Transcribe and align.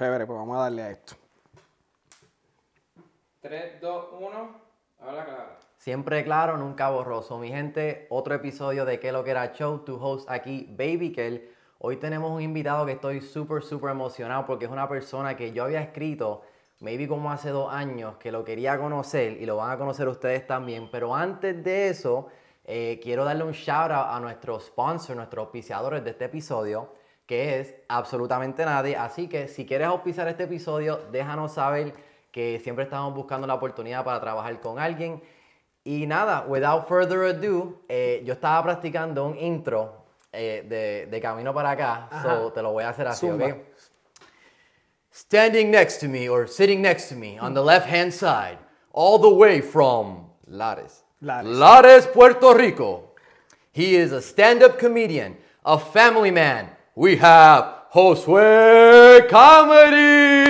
Chévere, 0.00 0.24
pues 0.24 0.38
vamos 0.38 0.56
a 0.56 0.60
darle 0.60 0.82
a 0.82 0.90
esto. 0.92 1.14
3, 3.42 3.82
2, 3.82 4.04
1. 4.18 4.60
Habla 4.98 5.24
claro. 5.26 5.50
Siempre 5.76 6.24
claro, 6.24 6.56
nunca 6.56 6.88
borroso. 6.88 7.38
Mi 7.38 7.48
gente, 7.48 8.06
otro 8.08 8.32
episodio 8.32 8.86
de 8.86 8.98
¿Qué 8.98 9.12
lo 9.12 9.22
que 9.22 9.32
era 9.32 9.52
show? 9.52 9.80
Tu 9.80 10.02
host 10.02 10.30
aquí, 10.30 10.66
Baby 10.70 11.12
Kel. 11.12 11.54
Hoy 11.80 11.96
tenemos 11.96 12.30
un 12.30 12.40
invitado 12.40 12.86
que 12.86 12.92
estoy 12.92 13.20
súper, 13.20 13.62
súper 13.62 13.90
emocionado 13.90 14.46
porque 14.46 14.64
es 14.64 14.70
una 14.70 14.88
persona 14.88 15.36
que 15.36 15.52
yo 15.52 15.64
había 15.64 15.82
escrito, 15.82 16.44
maybe 16.78 17.06
como 17.06 17.30
hace 17.30 17.50
dos 17.50 17.70
años, 17.70 18.16
que 18.16 18.32
lo 18.32 18.42
quería 18.42 18.78
conocer 18.78 19.32
y 19.32 19.44
lo 19.44 19.56
van 19.56 19.70
a 19.70 19.76
conocer 19.76 20.08
ustedes 20.08 20.46
también. 20.46 20.88
Pero 20.90 21.14
antes 21.14 21.62
de 21.62 21.90
eso, 21.90 22.28
eh, 22.64 22.98
quiero 23.02 23.26
darle 23.26 23.44
un 23.44 23.52
shout 23.52 23.90
out 23.90 24.06
a 24.08 24.18
nuestro 24.18 24.58
sponsor, 24.60 25.14
nuestros 25.14 25.44
auspiciadores 25.44 26.02
de 26.02 26.08
este 26.08 26.24
episodio, 26.24 26.88
que 27.30 27.60
es 27.60 27.76
absolutamente 27.86 28.64
nadie. 28.64 28.96
Así 28.96 29.28
que 29.28 29.46
si 29.46 29.64
quieres 29.64 29.86
auspiciar 29.86 30.26
este 30.26 30.42
episodio, 30.42 31.00
déjanos 31.12 31.52
saber 31.52 31.94
que 32.32 32.58
siempre 32.58 32.82
estamos 32.82 33.14
buscando 33.14 33.46
la 33.46 33.54
oportunidad 33.54 34.02
para 34.02 34.20
trabajar 34.20 34.58
con 34.58 34.80
alguien. 34.80 35.22
Y 35.84 36.08
nada, 36.08 36.44
without 36.48 36.88
further 36.88 37.22
ado, 37.22 37.82
eh, 37.88 38.20
yo 38.24 38.32
estaba 38.32 38.60
practicando 38.64 39.24
un 39.24 39.38
intro 39.38 40.06
eh, 40.32 40.66
de, 40.68 41.06
de 41.08 41.20
camino 41.20 41.54
para 41.54 41.70
acá, 41.70 42.08
so 42.20 42.52
te 42.52 42.62
lo 42.62 42.72
voy 42.72 42.82
a 42.82 42.88
hacer 42.88 43.06
así, 43.06 43.28
Zumba. 43.28 43.46
¿ok? 43.46 43.54
Standing 45.12 45.70
next 45.70 46.00
to 46.00 46.08
me 46.08 46.28
or 46.28 46.48
sitting 46.48 46.82
next 46.82 47.10
to 47.10 47.14
me 47.14 47.38
on 47.38 47.54
the 47.54 47.62
left 47.62 47.86
hand 47.88 48.12
side, 48.12 48.58
all 48.92 49.20
the 49.20 49.32
way 49.32 49.60
from 49.60 50.32
Lares. 50.48 51.04
Lares. 51.22 51.46
Lares, 51.46 52.06
Puerto 52.08 52.52
Rico. 52.54 53.12
He 53.70 53.94
is 53.94 54.10
a 54.10 54.20
stand 54.20 54.64
up 54.64 54.80
comedian, 54.80 55.36
a 55.64 55.78
family 55.78 56.32
man. 56.32 56.70
We 56.96 57.16
have 57.16 57.64
Josue 57.94 59.26
Comedy. 59.28 60.44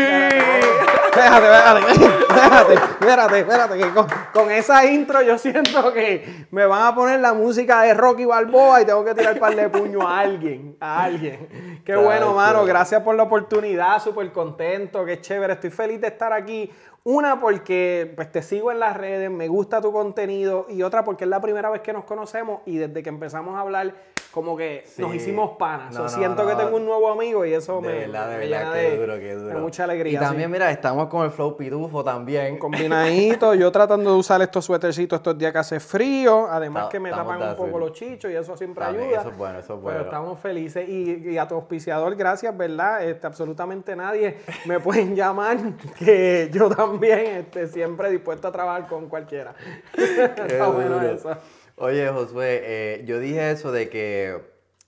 Espérate, 1.10 1.44
espérate, 1.44 1.80
espérate, 1.90 2.89
espérate, 3.00 3.38
espérate, 3.40 3.78
que 3.78 3.90
con, 3.90 4.06
con 4.32 4.50
esa 4.50 4.84
intro 4.84 5.22
yo 5.22 5.38
siento 5.38 5.92
que 5.92 6.46
me 6.50 6.66
van 6.66 6.86
a 6.86 6.94
poner 6.94 7.20
la 7.20 7.32
música 7.32 7.82
de 7.82 7.94
Rocky 7.94 8.24
Balboa 8.24 8.82
y 8.82 8.84
tengo 8.84 9.04
que 9.04 9.14
tirar 9.14 9.38
par 9.38 9.54
de 9.56 9.68
puño 9.68 10.06
a 10.06 10.20
alguien, 10.20 10.76
a 10.80 11.04
alguien. 11.04 11.80
Qué 11.84 11.94
bueno, 11.96 12.10
Exacto. 12.30 12.34
mano, 12.34 12.64
gracias 12.64 13.02
por 13.02 13.14
la 13.14 13.24
oportunidad, 13.24 14.00
súper 14.02 14.30
contento, 14.32 15.04
qué 15.04 15.20
chévere, 15.20 15.54
estoy 15.54 15.70
feliz 15.70 16.00
de 16.00 16.08
estar 16.08 16.32
aquí. 16.32 16.70
Una 17.02 17.40
porque 17.40 18.12
pues 18.14 18.30
te 18.30 18.42
sigo 18.42 18.70
en 18.70 18.78
las 18.78 18.94
redes, 18.94 19.30
me 19.30 19.48
gusta 19.48 19.80
tu 19.80 19.90
contenido 19.90 20.66
y 20.68 20.82
otra 20.82 21.02
porque 21.02 21.24
es 21.24 21.30
la 21.30 21.40
primera 21.40 21.70
vez 21.70 21.80
que 21.80 21.94
nos 21.94 22.04
conocemos 22.04 22.60
y 22.66 22.76
desde 22.76 23.02
que 23.02 23.08
empezamos 23.08 23.56
a 23.56 23.60
hablar 23.60 23.94
como 24.32 24.54
que 24.54 24.84
nos 24.98 25.14
hicimos 25.14 25.52
panas. 25.58 25.92
No, 25.94 25.96
So, 25.96 26.02
no, 26.02 26.08
siento 26.10 26.42
no. 26.44 26.50
que 26.50 26.56
tengo 26.62 26.76
un 26.76 26.84
nuevo 26.84 27.10
amigo 27.10 27.46
y 27.46 27.54
eso 27.54 27.80
De 27.80 27.88
me, 27.88 27.98
verdad, 28.00 28.28
de 28.28 28.36
me 28.36 28.46
verdad, 28.46 28.58
llena 28.60 28.72
qué 28.74 28.78
de, 28.90 28.96
duro, 28.98 29.14
qué 29.14 29.20
de 29.24 29.34
duro. 29.34 29.58
mucha 29.60 29.84
alegría. 29.84 30.12
Y 30.12 30.16
sí. 30.16 30.20
también, 30.20 30.50
mira, 30.50 30.70
estamos 30.70 31.06
con 31.08 31.24
el 31.24 31.30
flow 31.30 31.56
pitufo 31.56 32.04
también. 32.04 32.58
Combinadito, 32.90 33.54
yo 33.54 33.70
tratando 33.72 34.12
de 34.12 34.18
usar 34.18 34.42
estos 34.42 34.64
suétercitos 34.64 35.18
estos 35.18 35.38
días 35.38 35.52
que 35.52 35.58
hace 35.58 35.80
frío, 35.80 36.46
además 36.50 36.88
que 36.90 37.00
me 37.00 37.10
tapan 37.10 37.42
un 37.42 37.56
poco 37.56 37.78
los 37.78 37.92
chichos 37.92 38.30
y 38.30 38.34
eso 38.34 38.56
siempre 38.56 38.84
También, 38.84 39.06
ayuda. 39.08 39.20
eso 39.20 39.30
es 39.30 39.36
bueno, 39.36 39.58
eso 39.58 39.74
es 39.74 39.80
Pero 39.80 39.80
bueno. 39.80 40.00
estamos 40.02 40.40
felices 40.40 40.88
y, 40.88 41.30
y 41.30 41.38
a 41.38 41.46
tu 41.46 41.54
auspiciador, 41.54 42.14
gracias, 42.16 42.56
¿verdad? 42.56 43.04
Este, 43.04 43.26
absolutamente 43.26 43.96
nadie 43.96 44.38
me 44.66 44.80
pueden 44.80 45.14
llamar, 45.14 45.58
que 45.98 46.50
yo 46.52 46.68
también 46.68 47.18
este, 47.36 47.66
siempre 47.68 48.10
dispuesto 48.10 48.48
a 48.48 48.52
trabajar 48.52 48.86
con 48.86 49.08
cualquiera. 49.08 49.54
Está 49.96 50.68
bueno 50.68 51.00
eso. 51.02 51.36
Oye, 51.76 52.08
Josué, 52.08 52.60
eh, 52.62 53.04
yo 53.06 53.18
dije 53.18 53.52
eso 53.52 53.72
de 53.72 53.88
que 53.88 54.38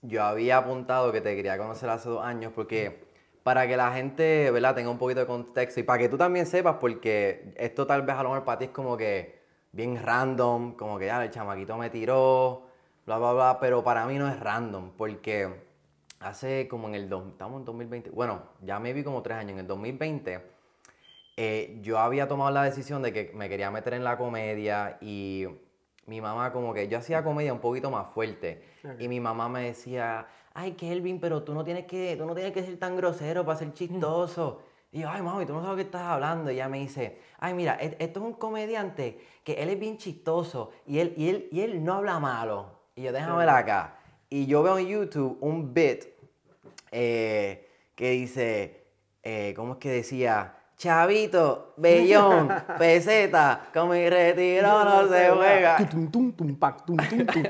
yo 0.03 0.23
había 0.23 0.57
apuntado 0.57 1.11
que 1.11 1.21
te 1.21 1.35
quería 1.35 1.57
conocer 1.57 1.89
hace 1.89 2.09
dos 2.09 2.23
años 2.23 2.51
porque 2.53 3.02
para 3.43 3.67
que 3.67 3.75
la 3.77 3.91
gente, 3.93 4.49
¿verdad?, 4.51 4.75
tenga 4.75 4.89
un 4.89 4.97
poquito 4.97 5.19
de 5.21 5.25
contexto 5.27 5.79
y 5.79 5.83
para 5.83 5.99
que 5.99 6.09
tú 6.09 6.17
también 6.17 6.45
sepas, 6.45 6.77
porque 6.79 7.53
esto 7.57 7.85
tal 7.85 8.03
vez 8.03 8.15
a 8.15 8.23
lo 8.23 8.29
mejor 8.29 8.45
para 8.45 8.59
ti 8.59 8.65
es 8.65 8.71
como 8.71 8.95
que 8.97 9.41
bien 9.71 10.01
random, 10.01 10.73
como 10.75 10.97
que 10.97 11.07
ya 11.07 11.23
el 11.23 11.29
chamaquito 11.31 11.77
me 11.77 11.89
tiró, 11.89 12.67
bla, 13.05 13.17
bla, 13.17 13.33
bla, 13.33 13.57
pero 13.59 13.83
para 13.83 14.05
mí 14.05 14.17
no 14.17 14.27
es 14.29 14.39
random 14.39 14.91
porque 14.97 15.49
hace 16.19 16.67
como 16.69 16.87
en 16.87 16.95
el, 16.95 17.09
dos- 17.09 17.27
estamos 17.27 17.59
en 17.59 17.65
2020, 17.65 18.09
bueno, 18.11 18.43
ya 18.61 18.79
me 18.79 18.93
vi 18.93 19.03
como 19.03 19.21
tres 19.21 19.37
años, 19.37 19.53
en 19.53 19.59
el 19.59 19.67
2020 19.67 20.41
eh, 21.35 21.79
yo 21.81 21.97
había 21.99 22.27
tomado 22.27 22.51
la 22.51 22.63
decisión 22.63 23.01
de 23.01 23.11
que 23.11 23.31
me 23.33 23.49
quería 23.49 23.71
meter 23.71 23.93
en 23.95 24.03
la 24.03 24.17
comedia 24.17 24.97
y 25.01 25.47
mi 26.05 26.21
mamá 26.21 26.51
como 26.51 26.73
que 26.73 26.87
yo 26.87 26.97
hacía 26.99 27.23
comedia 27.23 27.51
un 27.53 27.59
poquito 27.59 27.89
más 27.89 28.07
fuerte 28.11 28.61
y 28.99 29.07
mi 29.07 29.19
mamá 29.19 29.49
me 29.49 29.61
decía, 29.63 30.27
ay 30.53 30.73
Kelvin, 30.73 31.19
pero 31.19 31.43
tú 31.43 31.53
no 31.53 31.63
tienes 31.63 31.85
que, 31.85 32.15
tú 32.17 32.25
no 32.25 32.35
tienes 32.35 32.53
que 32.53 32.63
ser 32.63 32.77
tan 32.77 32.95
grosero 32.95 33.45
para 33.45 33.57
ser 33.57 33.73
chistoso. 33.73 34.61
Y 34.91 35.01
yo, 35.01 35.09
ay 35.09 35.21
mami, 35.21 35.45
tú 35.45 35.53
no 35.53 35.61
sabes 35.61 35.77
qué 35.77 35.81
estás 35.83 36.03
hablando. 36.03 36.51
Y 36.51 36.55
ella 36.55 36.69
me 36.69 36.79
dice, 36.79 37.19
ay 37.39 37.53
mira, 37.53 37.77
e- 37.81 37.95
esto 37.99 38.19
es 38.19 38.25
un 38.25 38.33
comediante 38.33 39.19
que 39.43 39.53
él 39.53 39.69
es 39.69 39.79
bien 39.79 39.97
chistoso 39.97 40.71
y 40.85 40.99
él, 40.99 41.13
y 41.17 41.29
él, 41.29 41.49
y 41.51 41.61
él 41.61 41.83
no 41.83 41.93
habla 41.95 42.19
malo. 42.19 42.79
Y 42.95 43.03
yo, 43.03 43.11
déjame 43.11 43.43
acá. 43.43 43.95
Y 44.29 44.45
yo 44.45 44.63
veo 44.63 44.77
en 44.77 44.87
YouTube 44.87 45.37
un 45.41 45.73
bit 45.73 46.05
eh, 46.91 47.69
que 47.95 48.11
dice, 48.11 48.85
eh, 49.23 49.53
¿cómo 49.55 49.73
es 49.73 49.79
que 49.79 49.89
decía? 49.89 50.55
Chavito, 50.83 51.75
bellón, 51.77 52.49
peseta, 52.77 53.69
con 53.73 53.89
mi 53.89 54.09
retiro 54.09 54.83
no 54.83 55.07
se 55.07 55.29
juega. 55.29 55.77
Tum, 55.89 56.11
tum, 56.11 56.33
tum, 56.33 56.55
pac, 56.57 56.85
tum, 56.85 56.97
tum, 56.97 57.25
tum. 57.25 57.43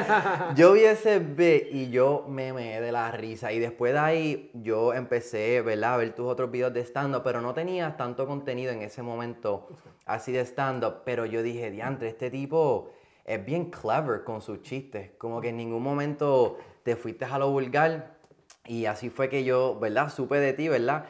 Yo 0.56 0.72
vi 0.72 0.84
ese 0.84 1.18
bit 1.18 1.64
y 1.70 1.90
yo 1.90 2.24
me 2.26 2.54
meé 2.54 2.80
de 2.80 2.90
la 2.90 3.10
risa. 3.10 3.52
Y 3.52 3.58
después 3.58 3.92
de 3.92 3.98
ahí 3.98 4.50
yo 4.54 4.94
empecé, 4.94 5.60
¿verdad? 5.60 5.94
A 5.94 5.96
ver 5.98 6.14
tus 6.14 6.26
otros 6.26 6.50
videos 6.50 6.72
de 6.72 6.80
stand-up, 6.80 7.20
pero 7.22 7.42
no 7.42 7.52
tenías 7.52 7.94
tanto 7.98 8.26
contenido 8.26 8.72
en 8.72 8.80
ese 8.80 9.02
momento 9.02 9.68
así 10.06 10.32
de 10.32 10.40
stand-up. 10.46 11.02
Pero 11.04 11.26
yo 11.26 11.42
dije, 11.42 11.70
diantre, 11.70 12.08
este 12.08 12.30
tipo 12.30 12.92
es 13.26 13.44
bien 13.44 13.66
clever 13.66 14.24
con 14.24 14.40
sus 14.40 14.62
chistes. 14.62 15.10
Como 15.18 15.42
que 15.42 15.50
en 15.50 15.58
ningún 15.58 15.82
momento 15.82 16.56
te 16.84 16.96
fuiste 16.96 17.26
a 17.26 17.38
lo 17.38 17.50
vulgar. 17.50 18.16
Y 18.64 18.86
así 18.86 19.10
fue 19.10 19.28
que 19.28 19.44
yo, 19.44 19.78
¿verdad? 19.78 20.08
Supe 20.08 20.36
de 20.36 20.54
ti, 20.54 20.68
¿verdad? 20.68 21.04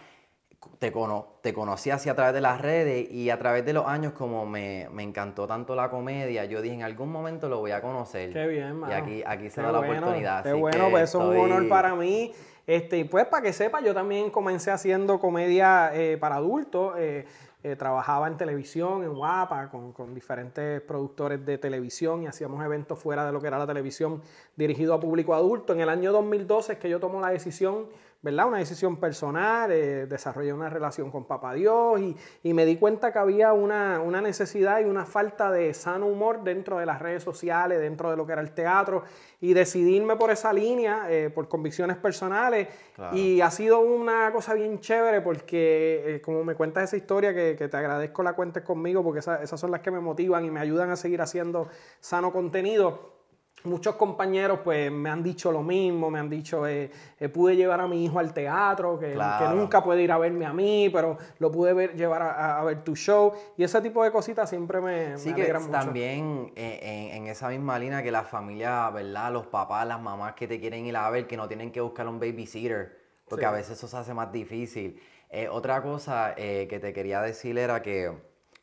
Te, 0.79 0.93
cono- 0.93 1.27
te 1.43 1.53
conocí 1.53 1.91
así 1.91 2.09
a 2.09 2.15
través 2.15 2.35
de 2.35 2.41
las 2.41 2.61
redes 2.61 3.11
y 3.11 3.31
a 3.31 3.39
través 3.39 3.65
de 3.65 3.73
los 3.73 3.87
años 3.87 4.13
como 4.13 4.47
me, 4.47 4.89
me 4.93 5.03
encantó 5.03 5.47
tanto 5.47 5.75
la 5.75 5.91
comedia, 5.91 6.45
yo 6.45 6.63
dije 6.63 6.75
en 6.77 6.83
algún 6.85 7.11
momento 7.11 7.49
lo 7.49 7.59
voy 7.59 7.73
a 7.73 7.81
conocer. 7.83 8.33
Qué 8.33 8.47
bien, 8.47 8.77
mano. 8.77 8.93
Y 8.93 8.97
aquí, 8.97 9.23
aquí 9.27 9.51
se 9.51 9.57
Qué 9.57 9.63
da 9.67 9.73
la 9.73 9.79
bueno, 9.79 9.95
oportunidad. 10.03 10.43
Qué 10.45 10.51
así 10.51 10.61
bueno, 10.61 10.85
que 10.87 10.91
pues 10.93 11.03
eso 11.05 11.33
es 11.33 11.39
un 11.39 11.45
honor 11.53 11.69
para 11.69 11.95
mí. 11.97 12.33
Este, 12.67 12.99
y 12.99 13.05
pues 13.05 13.25
para 13.27 13.43
que 13.43 13.53
sepa, 13.53 13.81
yo 13.81 13.93
también 13.95 14.31
comencé 14.31 14.71
haciendo 14.71 15.19
comedia 15.19 15.91
eh, 15.95 16.17
para 16.17 16.37
adultos. 16.37 16.95
eh, 16.99 17.27
eh, 17.65 17.75
trabajaba 17.75 18.29
en 18.29 18.37
televisión, 18.37 19.03
en 19.03 19.13
Guapa, 19.13 19.69
con, 19.69 19.93
con 19.93 20.15
diferentes 20.15 20.81
productores 20.83 21.45
de 21.45 21.59
televisión 21.59 22.23
y 22.23 22.29
hacíamos 22.29 22.65
eventos 22.65 23.01
fuera 23.01 23.27
de 23.27 23.33
lo 23.33 23.41
que 23.41 23.49
era 23.49 23.59
la 23.59 23.67
televisión 23.67 24.23
dirigido 24.55 24.95
a 24.95 25.01
público 25.01 25.35
adulto. 25.35 25.73
En 25.73 25.81
el 25.81 25.89
año 25.89 26.13
2012 26.13 26.75
es 26.75 26.79
que 26.79 26.89
yo 26.89 27.01
tomo 27.01 27.21
la 27.21 27.31
decisión, 27.31 27.87
¿verdad? 28.21 28.49
Una 28.49 28.59
decisión 28.59 28.97
personal, 28.97 29.71
eh, 29.71 30.07
desarrollé 30.07 30.53
una 30.53 30.69
relación 30.69 31.11
con 31.11 31.25
Papá 31.25 31.55
Dios 31.55 32.01
y, 32.01 32.17
y 32.43 32.53
me 32.53 32.65
di 32.67 32.77
cuenta 32.77 33.13
que 33.13 33.19
había 33.21 33.53
una, 33.53 34.01
una 34.01 34.21
necesidad 34.21 34.81
y 34.81 34.85
una 34.85 35.07
falta 35.07 35.53
de 35.53 35.73
sano 35.73 36.07
humor 36.07 36.43
dentro 36.43 36.79
de 36.79 36.87
las 36.87 37.01
redes 37.01 37.23
sociales, 37.23 37.79
dentro 37.79 38.11
de 38.11 38.17
lo 38.17 38.27
que 38.27 38.33
era 38.33 38.43
el 38.43 38.51
teatro 38.51 39.05
y 39.41 39.55
decidirme 39.55 40.17
por 40.17 40.33
esa 40.33 40.53
línea, 40.53 41.07
eh, 41.11 41.31
por 41.31 41.49
convicciones 41.49 41.97
personales. 41.97 42.67
Claro. 42.97 43.17
Y 43.17 43.41
ha 43.41 43.51
sido 43.53 43.79
una 43.79 44.33
cosa 44.33 44.55
bien 44.55 44.81
chévere 44.81 45.21
porque, 45.21 46.17
eh, 46.17 46.21
como 46.21 46.43
me 46.43 46.57
cuentas 46.57 46.85
esa 46.85 46.97
historia, 46.97 47.33
que, 47.33 47.55
que 47.57 47.69
te 47.69 47.77
agradezco 47.77 48.25
la 48.25 48.33
cuentes 48.33 48.65
conmigo 48.65 49.05
porque 49.05 49.21
esa- 49.21 49.41
esas 49.43 49.61
son 49.61 49.71
las 49.71 49.81
que 49.81 49.93
me 49.93 50.01
motivan 50.01 50.45
y 50.45 50.51
me 50.51 50.59
ayudan 50.59 50.91
a 50.91 50.97
seguir 50.97 51.21
haciendo 51.23 51.69
sano 52.01 52.33
contenido. 52.33 53.18
Muchos 53.65 53.97
compañeros 53.97 54.61
pues 54.63 54.91
me 54.91 55.11
han 55.11 55.23
dicho 55.23 55.51
lo 55.51 55.63
mismo, 55.63 56.11
me 56.11 56.19
han 56.21 56.31
dicho, 56.31 56.67
eh, 56.67 56.91
eh, 57.19 57.29
pude 57.29 57.57
llevar 57.57 57.81
a 57.81 57.89
mi 57.89 58.05
hijo 58.05 58.19
al 58.19 58.33
teatro, 58.33 58.99
que, 58.99 59.15
Claro. 59.15 59.49
que 59.49 59.55
nunca 59.55 59.83
puede 59.83 60.03
ir 60.03 60.13
a 60.13 60.19
verme 60.19 60.47
a 60.47 60.53
mí, 60.53 60.89
pero 60.93 61.19
lo 61.41 61.51
pude 61.51 61.73
ver, 61.73 61.95
llevar 61.97 62.23
a, 62.23 62.63
ver 62.65 62.85
tu 62.85 62.95
show. 62.95 63.33
Y 63.57 63.65
ese 63.65 63.81
tipo 63.81 64.05
de 64.05 64.13
cositas 64.13 64.49
siempre 64.49 64.81
me, 64.81 65.19
Sí 65.19 65.31
me 65.31 65.35
que 65.35 65.43
alegran 65.43 65.63
mucho. 65.63 65.73
también 65.73 66.53
eh, 66.55 67.11
en, 67.13 67.23
en 67.25 67.29
esa 67.29 67.49
misma 67.49 67.79
línea 67.79 68.03
que 68.03 68.13
la 68.13 68.23
familia, 68.23 68.89
¿verdad? 68.91 69.33
Los 69.33 69.47
papás, 69.49 69.87
las 69.87 70.01
mamás 70.01 70.35
que 70.35 70.47
te 70.47 70.61
quieren 70.61 70.87
ir 70.87 70.97
a 70.97 71.11
ver, 71.11 71.27
que 71.27 71.37
no 71.37 71.49
tienen 71.49 71.73
que 71.73 71.81
buscar 71.81 72.07
un 72.07 72.21
babysitter, 72.21 72.97
porque 73.29 73.43
Sí. 73.45 73.49
a 73.49 73.51
veces 73.51 73.77
eso 73.79 73.89
se 73.89 73.97
hace 73.97 74.15
más 74.15 74.31
difícil. 74.33 75.01
Eh, 75.31 75.49
otra 75.49 75.83
cosa 75.83 76.33
eh, 76.37 76.67
que 76.71 76.79
te 76.79 76.93
quería 76.93 77.21
decir 77.21 77.59
era 77.59 77.83
que 77.83 78.13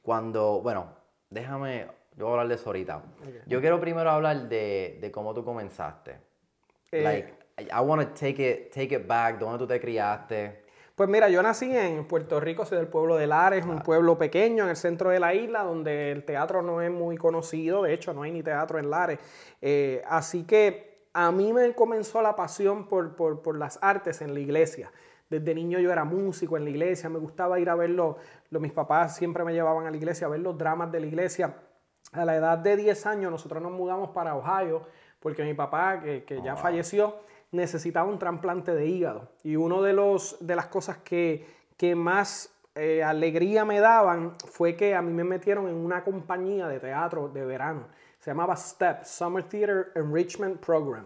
cuando, 0.02 0.62
bueno, 0.62 0.88
déjame, 1.30 1.88
yo 2.18 2.26
voy 2.26 2.30
a 2.30 2.32
hablar 2.34 2.48
de 2.48 2.56
eso 2.56 2.70
ahorita. 2.70 3.04
Yo 3.46 3.60
quiero 3.62 3.80
primero 3.80 4.10
hablar 4.10 4.48
de, 4.50 4.98
de 5.02 5.12
cómo 5.12 5.34
tú 5.34 5.44
comenzaste. 5.44 6.18
Eh, 6.92 7.04
like, 7.04 7.34
I, 7.58 7.80
want 7.82 8.02
to 8.02 8.08
take 8.14 8.42
it, 8.52 8.74
take 8.74 8.96
it 8.96 9.08
back, 9.08 9.38
dónde 9.40 9.58
tú 9.60 9.68
te 9.68 9.80
criaste. 9.80 10.64
Pues 10.96 11.10
mira, 11.10 11.28
yo 11.28 11.44
nací 11.44 11.76
en 11.76 12.06
Puerto 12.08 12.40
Rico, 12.40 12.66
soy 12.66 12.78
del 12.78 12.88
pueblo 12.88 13.18
de 13.18 13.28
Lares, 13.28 13.66
un 13.66 13.80
pueblo 13.82 14.18
pequeño 14.18 14.64
en 14.64 14.70
el 14.70 14.76
centro 14.78 15.10
de 15.10 15.20
la 15.20 15.34
isla, 15.34 15.64
donde 15.64 16.12
el 16.12 16.24
teatro 16.24 16.62
no 16.62 16.82
es 16.82 16.90
muy 16.90 17.18
conocido, 17.18 17.84
de 17.84 17.94
hecho 17.94 18.14
no 18.14 18.24
hay 18.24 18.32
ni 18.32 18.42
teatro 18.44 18.80
en 18.80 18.90
Lares. 18.90 19.20
Eh, 19.62 20.02
así 20.08 20.44
que 20.46 21.08
a 21.12 21.32
mí 21.34 21.52
me 21.52 21.74
comenzó 21.74 22.22
la 22.22 22.36
pasión 22.38 22.88
por, 22.88 23.16
por- 23.18 23.42
por 23.42 23.58
las 23.58 23.78
artes 23.82 24.22
en 24.22 24.34
la 24.34 24.40
iglesia. 24.40 24.90
desde 25.30 25.54
niño 25.56 25.80
yo 25.80 25.92
era 25.92 26.04
músico 26.06 26.56
en 26.56 26.64
la 26.64 26.70
iglesia, 26.70 27.10
me 27.10 27.20
gustaba 27.20 27.60
ir 27.60 27.70
a 27.70 27.76
ver 27.76 27.90
los, 27.90 28.16
mis 28.52 28.72
papás 28.72 29.16
siempre 29.18 29.44
me 29.44 29.52
llevaban 29.54 29.88
a 29.88 29.92
la 29.92 29.98
iglesia 29.98 30.28
a 30.28 30.30
ver 30.30 30.40
los 30.40 30.58
dramas 30.58 30.92
de 30.92 31.00
la 31.02 31.08
iglesia. 31.08 31.54
A 32.12 32.26
la 32.26 32.36
edad 32.36 32.58
de 32.58 32.78
10 32.78 33.06
años 33.06 33.32
nosotros 33.32 33.62
nos 33.62 33.72
mudamos 33.72 34.10
para 34.12 34.36
Ohio 34.36 34.84
porque 35.20 35.44
mi 35.44 35.54
papá, 35.54 36.02
que, 36.02 36.24
que 36.24 36.42
ya 36.42 36.56
falleció, 36.56 37.16
necesitaba 37.52 38.10
un 38.10 38.20
trasplante 38.20 38.76
de 38.76 38.86
hígado. 38.86 39.30
Y 39.44 39.56
una 39.56 39.82
de, 39.82 39.94
los, 39.94 40.38
de 40.40 40.56
las 40.56 40.68
cosas 40.68 40.98
que, 40.98 41.48
que 41.78 41.96
más 41.96 42.54
eh, 42.76 43.04
alegría 43.04 43.66
me 43.66 43.80
daban 43.80 44.34
fue 44.38 44.76
que 44.76 44.94
a 44.94 45.02
mí 45.02 45.12
me 45.14 45.24
metieron 45.24 45.68
en 45.68 45.76
una 45.76 46.04
compañía 46.04 46.68
de 46.68 46.80
teatro 46.80 47.30
de 47.30 47.46
verano. 47.46 47.88
Se 48.20 48.32
llamaba 48.32 48.56
STEP, 48.56 49.04
Summer 49.04 49.44
Theater 49.44 49.92
Enrichment 49.96 50.60
Program. 50.60 51.06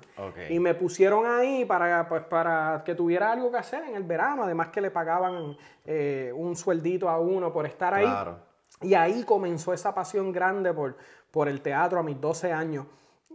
Y 0.49 0.59
me 0.59 0.73
pusieron 0.73 1.25
ahí 1.25 1.65
para, 1.65 2.07
pues, 2.07 2.23
para 2.23 2.81
que 2.85 2.95
tuviera 2.95 3.31
algo 3.31 3.51
que 3.51 3.57
hacer 3.57 3.83
en 3.83 3.95
el 3.95 4.03
verano, 4.03 4.43
además 4.43 4.69
que 4.69 4.79
le 4.79 4.89
pagaban 4.89 5.57
eh, 5.85 6.31
un 6.33 6.55
sueldito 6.55 7.09
a 7.09 7.19
uno 7.19 7.51
por 7.51 7.65
estar 7.65 7.93
ahí. 7.93 8.05
Y 8.81 8.93
ahí 8.93 9.23
comenzó 9.23 9.73
esa 9.73 9.93
pasión 9.93 10.31
grande 10.31 10.73
por, 10.73 10.95
por 11.31 11.49
el 11.49 11.61
teatro 11.61 11.99
a 11.99 12.03
mis 12.03 12.19
12 12.19 12.51
años. 12.51 12.85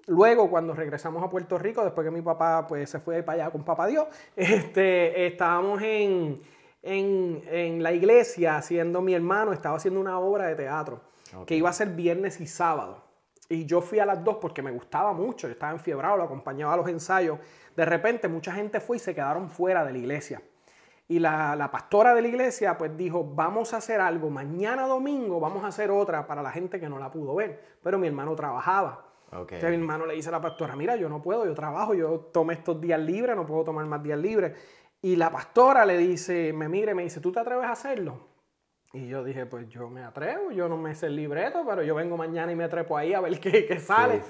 Luego, 0.07 0.51
cuando 0.51 0.75
regresamos 0.75 1.23
a 1.23 1.31
Puerto 1.31 1.59
Rico, 1.59 1.83
después 1.83 2.05
que 2.05 2.11
mi 2.11 2.23
papá 2.23 2.67
pues, 2.67 2.91
se 2.91 3.01
fue 3.01 3.23
para 3.23 3.45
allá 3.45 3.53
con 3.53 3.65
papá 3.65 3.87
Dios, 3.87 4.07
este, 4.37 5.27
estábamos 5.27 5.83
en, 5.83 6.41
en, 6.83 7.83
la 7.83 7.93
iglesia 7.93 8.57
haciendo, 8.57 9.01
mi 9.01 9.15
hermano 9.15 9.53
estaba 9.53 9.77
haciendo 9.77 10.01
una 10.01 10.19
obra 10.19 10.47
de 10.47 10.57
teatro 10.57 11.01
que 11.47 11.57
iba 11.57 11.71
a 11.71 11.73
ser 11.73 11.89
viernes 11.89 12.41
y 12.41 12.47
sábado. 12.47 13.03
Y 13.49 13.67
yo 13.67 13.81
fui 13.81 13.99
a 13.99 14.07
las 14.07 14.23
dos 14.23 14.37
porque 14.41 14.63
me 14.63 14.71
gustaba 14.71 15.13
mucho, 15.13 15.47
yo 15.47 15.53
estaba 15.53 15.73
enfiebrado, 15.73 16.17
lo 16.17 16.23
acompañaba 16.25 16.75
a 16.75 16.77
los 16.77 16.89
ensayos. 16.89 17.39
De 17.77 17.85
repente 17.85 18.29
mucha 18.29 18.53
gente 18.53 18.81
fue 18.81 18.97
y 18.97 19.01
se 19.01 19.15
quedaron 19.15 19.51
fuera 19.51 19.85
de 19.85 19.93
la 19.93 19.99
iglesia. 19.99 20.43
Y 21.07 21.19
la, 21.19 21.55
la, 21.55 21.71
pastora 21.71 22.15
de 22.15 22.23
la 22.23 22.29
iglesia 22.29 22.79
pues 22.79 22.97
dijo, 22.97 23.25
vamos 23.25 23.75
a 23.75 23.77
hacer 23.77 24.01
algo, 24.01 24.31
mañana 24.31 24.87
domingo 24.87 25.39
vamos 25.39 25.63
a 25.65 25.67
hacer 25.67 25.91
otra 25.91 26.27
para 26.27 26.43
la 26.43 26.51
gente 26.51 26.81
que 26.81 26.89
no 26.89 26.99
la 26.99 27.11
pudo 27.11 27.35
ver. 27.35 27.61
Pero 27.83 27.99
mi 27.99 28.07
hermano 28.07 28.35
trabajaba. 28.35 29.05
Entonces 29.33 29.71
mi 29.71 29.77
hermano 29.77 30.07
le 30.07 30.15
dice 30.15 30.29
a 30.29 30.33
la 30.33 30.41
pastora, 30.41 30.77
mira, 30.77 30.97
yo 30.97 31.09
no 31.09 31.21
puedo, 31.21 31.45
yo 31.45 31.55
trabajo, 31.55 31.95
yo 31.95 32.21
tomé 32.33 32.55
estos 32.55 32.81
días 32.81 33.01
libres, 33.01 33.35
no 33.35 33.45
puedo 33.45 33.65
tomar 33.65 33.85
más 33.87 34.03
días 34.03 34.19
libres. 34.19 34.53
Y 35.03 35.17
la 35.17 35.31
pastora 35.31 35.85
le 35.85 35.99
dice, 35.99 36.53
me 36.53 36.69
mire, 36.69 36.95
me 36.95 37.03
dice, 37.03 37.21
¿tú 37.21 37.33
te 37.33 37.41
atreves 37.41 37.67
a 37.67 37.73
hacerlo? 37.73 38.35
Y 38.95 39.09
yo 39.09 39.25
dije, 39.25 39.45
pues 39.45 39.69
yo 39.69 39.91
me 39.91 40.05
atrevo, 40.05 40.53
yo 40.53 40.69
no 40.69 40.77
me 40.77 40.95
sé 40.95 41.07
el 41.07 41.17
libreto, 41.17 41.65
pero 41.67 41.83
yo 41.83 41.97
vengo 41.97 42.17
mañana 42.17 42.53
y 42.53 42.55
me 42.57 42.69
trepo 42.69 42.97
ahí 42.97 43.13
a 43.13 43.21
ver 43.21 43.41
qué, 43.41 43.67
qué 43.67 43.81
sale. 43.81 44.23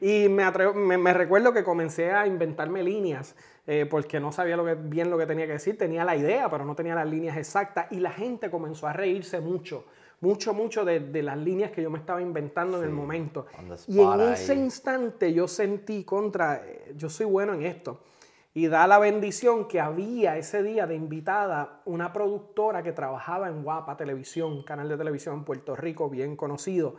Y 0.00 0.28
me, 0.28 0.42
atrevo, 0.42 0.74
me, 0.74 1.14
recuerdo 1.14 1.52
que 1.52 1.62
comencé 1.62 2.10
a 2.10 2.26
inventarme 2.26 2.82
líneas, 2.82 3.36
eh, 3.68 3.86
porque 3.88 4.18
no 4.18 4.32
sabía 4.32 4.56
lo 4.56 4.64
que, 4.64 4.74
bien 4.74 5.10
lo 5.10 5.18
que 5.18 5.26
tenía 5.26 5.46
que 5.46 5.52
decir, 5.52 5.78
tenía 5.78 6.02
la 6.02 6.16
idea, 6.16 6.50
pero 6.50 6.64
no 6.64 6.74
tenía 6.74 6.96
las 6.96 7.06
líneas 7.06 7.36
exactas, 7.36 7.86
y 7.92 8.00
la 8.00 8.10
gente 8.10 8.50
comenzó 8.50 8.88
a 8.88 8.92
reírse 8.92 9.40
mucho 9.40 9.84
mucho, 10.20 10.52
mucho 10.52 10.84
de, 10.84 11.22
las 11.22 11.38
líneas 11.38 11.70
que 11.70 11.82
yo 11.82 11.90
me 11.90 11.98
estaba 11.98 12.20
inventando 12.20 12.78
en 12.78 12.84
el 12.84 12.90
momento. 12.90 13.46
Y 13.86 14.00
en 14.00 14.20
ese 14.20 14.54
instante 14.54 15.32
yo 15.32 15.46
sentí 15.46 16.02
contra, 16.04 16.56
eh, 16.66 16.94
yo 16.96 17.08
soy 17.08 17.26
bueno 17.26 17.54
en 17.54 17.62
esto. 17.62 18.00
Y 18.54 18.66
da 18.66 18.88
la 18.88 18.98
bendición 18.98 19.68
que 19.68 19.80
había 19.80 20.36
ese 20.36 20.62
día 20.64 20.86
de 20.86 20.96
invitada 20.96 21.82
una 21.84 22.12
productora 22.12 22.82
que 22.82 22.92
trabajaba 22.92 23.48
en 23.48 23.62
Guapa 23.62 23.96
Televisión, 23.96 24.64
canal 24.64 24.88
de 24.88 24.96
televisión 24.96 25.36
en 25.36 25.44
Puerto 25.44 25.76
Rico, 25.76 26.10
bien 26.10 26.34
conocido. 26.34 26.96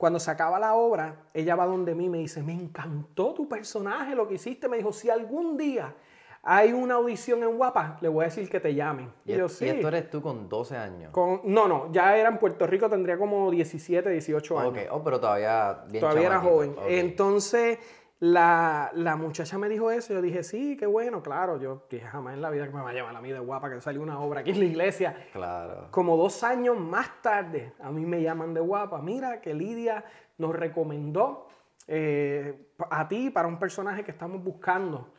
Cuando 0.00 0.18
se 0.18 0.30
acaba 0.30 0.58
la 0.58 0.72
obra, 0.72 1.26
ella 1.34 1.54
va 1.56 1.66
donde 1.66 1.94
mí 1.94 2.06
y 2.06 2.08
me 2.08 2.16
dice, 2.16 2.42
me 2.42 2.54
encantó 2.54 3.34
tu 3.34 3.46
personaje, 3.46 4.14
lo 4.14 4.26
que 4.26 4.36
hiciste. 4.36 4.66
Me 4.66 4.78
dijo, 4.78 4.94
si 4.94 5.10
algún 5.10 5.58
día 5.58 5.94
hay 6.42 6.72
una 6.72 6.94
audición 6.94 7.42
en 7.42 7.58
Guapa, 7.58 7.98
le 8.00 8.08
voy 8.08 8.22
a 8.22 8.28
decir 8.28 8.48
que 8.48 8.60
te 8.60 8.74
llamen. 8.74 9.12
Y, 9.26 9.34
yo, 9.34 9.46
sí. 9.50 9.68
esto 9.68 9.88
eres 9.88 10.08
tú 10.08 10.22
con 10.22 10.48
12 10.48 10.74
años. 10.74 11.12
Con, 11.12 11.42
no, 11.44 11.68
no, 11.68 11.92
ya 11.92 12.16
era 12.16 12.30
en 12.30 12.38
Puerto 12.38 12.66
Rico, 12.66 12.88
tendría 12.88 13.18
como 13.18 13.50
17, 13.50 14.08
18 14.08 14.58
años. 14.58 14.72
Ok, 14.72 14.78
oh, 14.90 15.04
pero 15.04 15.20
todavía 15.20 15.84
bien 15.86 16.00
Todavía 16.00 16.28
era 16.28 16.40
joven. 16.40 16.74
Entonces, 16.88 17.78
la, 18.20 19.16
muchacha 19.18 19.56
me 19.56 19.68
dijo 19.68 19.90
eso, 19.90 20.12
yo 20.12 20.20
dije, 20.20 20.42
sí, 20.42 20.76
qué 20.76 20.86
bueno, 20.86 21.22
claro, 21.22 21.58
yo 21.58 21.86
dije, 21.88 22.06
jamás 22.06 22.34
en 22.34 22.42
la 22.42 22.50
vida 22.50 22.66
que 22.66 22.74
me 22.74 22.82
va 22.82 22.90
a 22.90 22.92
llamar 22.92 23.16
a 23.16 23.20
mí 23.22 23.32
de 23.32 23.38
guapa 23.38 23.70
que 23.70 23.80
salió 23.80 24.02
una 24.02 24.20
obra 24.20 24.40
aquí 24.40 24.50
en 24.50 24.58
la 24.58 24.66
iglesia. 24.66 25.28
Claro. 25.32 25.88
Como 25.90 26.18
dos 26.18 26.44
años 26.44 26.78
más 26.78 27.22
tarde, 27.22 27.72
a 27.80 27.90
mí 27.90 28.04
me 28.04 28.22
llaman 28.22 28.52
de 28.52 28.60
guapa, 28.60 29.00
mira 29.00 29.40
que 29.40 29.54
Lidia 29.54 30.04
nos 30.36 30.54
recomendó 30.54 31.48
eh, 31.86 32.68
a 32.90 33.08
ti 33.08 33.30
para 33.30 33.48
un 33.48 33.58
personaje 33.58 34.04
que 34.04 34.10
estamos 34.10 34.44
buscando 34.44 35.12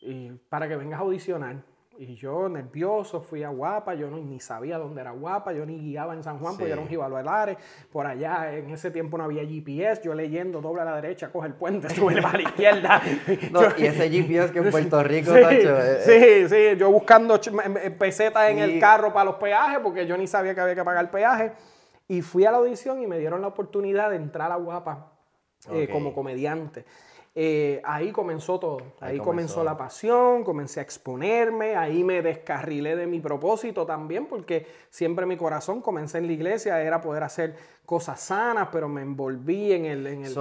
y 0.00 0.30
para 0.48 0.68
que 0.68 0.76
vengas 0.76 0.98
a 0.98 1.02
audicionar. 1.02 1.62
Y 2.02 2.14
yo 2.14 2.48
nervioso 2.48 3.20
fui 3.20 3.42
a 3.42 3.50
Guapa, 3.50 3.92
yo 3.92 4.08
no, 4.08 4.16
ni 4.16 4.40
sabía 4.40 4.78
dónde 4.78 5.02
era 5.02 5.10
Guapa, 5.10 5.52
yo 5.52 5.66
ni 5.66 5.78
guiaba 5.78 6.14
en 6.14 6.22
San 6.22 6.38
Juan, 6.38 6.54
porque 6.54 6.68
yo 6.68 6.72
era 6.72 6.80
un 6.80 6.88
Jibaluelares, 6.88 7.58
por 7.92 8.06
allá 8.06 8.56
en 8.56 8.70
ese 8.70 8.90
tiempo 8.90 9.18
no 9.18 9.24
había 9.24 9.44
GPS, 9.44 10.00
yo 10.02 10.14
leyendo, 10.14 10.62
dobla 10.62 10.80
a 10.80 10.86
la 10.86 10.94
derecha, 10.94 11.30
coge 11.30 11.48
el 11.48 11.52
puente, 11.52 11.90
sube 11.94 12.18
a 12.18 12.32
la 12.32 12.40
izquierda. 12.40 13.02
y 13.76 13.84
ese 13.84 14.08
GPS 14.08 14.50
que 14.50 14.60
en 14.60 14.70
Puerto 14.70 15.02
Rico, 15.02 15.30
sí, 15.34 15.40
eh, 15.42 16.48
sí, 16.48 16.48
sí, 16.48 16.78
yo 16.78 16.90
buscando 16.90 17.38
pesetas 17.98 18.48
en 18.48 18.60
el 18.60 18.80
carro 18.80 19.12
para 19.12 19.26
los 19.26 19.34
peajes, 19.34 19.80
porque 19.82 20.06
yo 20.06 20.16
ni 20.16 20.26
sabía 20.26 20.54
que 20.54 20.60
había 20.62 20.74
que 20.74 20.84
pagar 20.84 21.10
peaje. 21.10 21.52
Y 22.08 22.22
fui 22.22 22.46
a 22.46 22.50
la 22.50 22.56
audición 22.56 23.02
y 23.02 23.06
me 23.06 23.18
dieron 23.18 23.42
la 23.42 23.48
oportunidad 23.48 24.08
de 24.08 24.16
entrar 24.16 24.50
a 24.50 24.56
Guapa 24.56 25.12
eh, 25.70 25.86
como 25.92 26.14
comediante. 26.14 26.86
Eh, 27.32 27.80
ahí 27.84 28.10
comenzó 28.10 28.58
todo, 28.58 28.78
ahí, 28.98 29.18
comenzó. 29.18 29.62
la 29.62 29.76
pasión, 29.76 30.42
comencé 30.42 30.80
a 30.80 30.82
exponerme, 30.82 31.76
ahí 31.76 32.02
me 32.02 32.22
descarrilé 32.22 32.96
de 32.96 33.06
mi 33.06 33.20
propósito 33.20 33.86
también, 33.86 34.26
porque 34.26 34.66
siempre 34.90 35.26
mi 35.26 35.36
corazón, 35.36 35.80
comencé 35.80 36.18
en 36.18 36.26
la 36.26 36.32
iglesia, 36.32 36.82
era 36.82 37.00
poder 37.00 37.22
hacer 37.22 37.54
cosas 37.86 38.20
sanas, 38.20 38.68
pero 38.72 38.88
me 38.88 39.02
envolví 39.02 39.72
en 39.72 39.84
el... 39.84 40.06
En 40.08 40.24
el... 40.24 40.34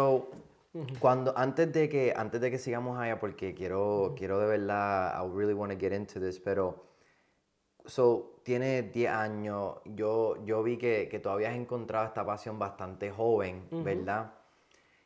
cuando, 1.00 1.38
antes 1.38 1.72
de 1.72 1.90
que, 1.90 2.12
antes 2.16 2.42
de 2.42 2.50
que 2.50 2.58
sigamos 2.58 2.98
allá, 2.98 3.20
porque 3.20 3.54
quiero, 3.54 4.16
quiero 4.18 4.40
de 4.40 4.48
verdad, 4.48 5.24
I 5.24 5.30
really 5.32 5.54
want 5.54 5.72
to 5.72 5.80
get 5.80 5.94
into 5.94 6.20
this, 6.20 6.40
pero, 6.40 6.86
so, 7.86 8.42
tienes 8.42 8.92
10 8.92 9.12
años, 9.12 9.76
yo, 9.86 10.44
yo 10.44 10.64
vi 10.64 10.78
que, 10.78 11.08
que 11.08 11.20
tú 11.20 11.30
habías 11.30 11.56
encontrado 11.56 12.08
esta 12.08 12.26
pasión 12.26 12.58
bastante 12.58 13.12
joven, 13.12 13.68
¿verdad? 13.70 14.34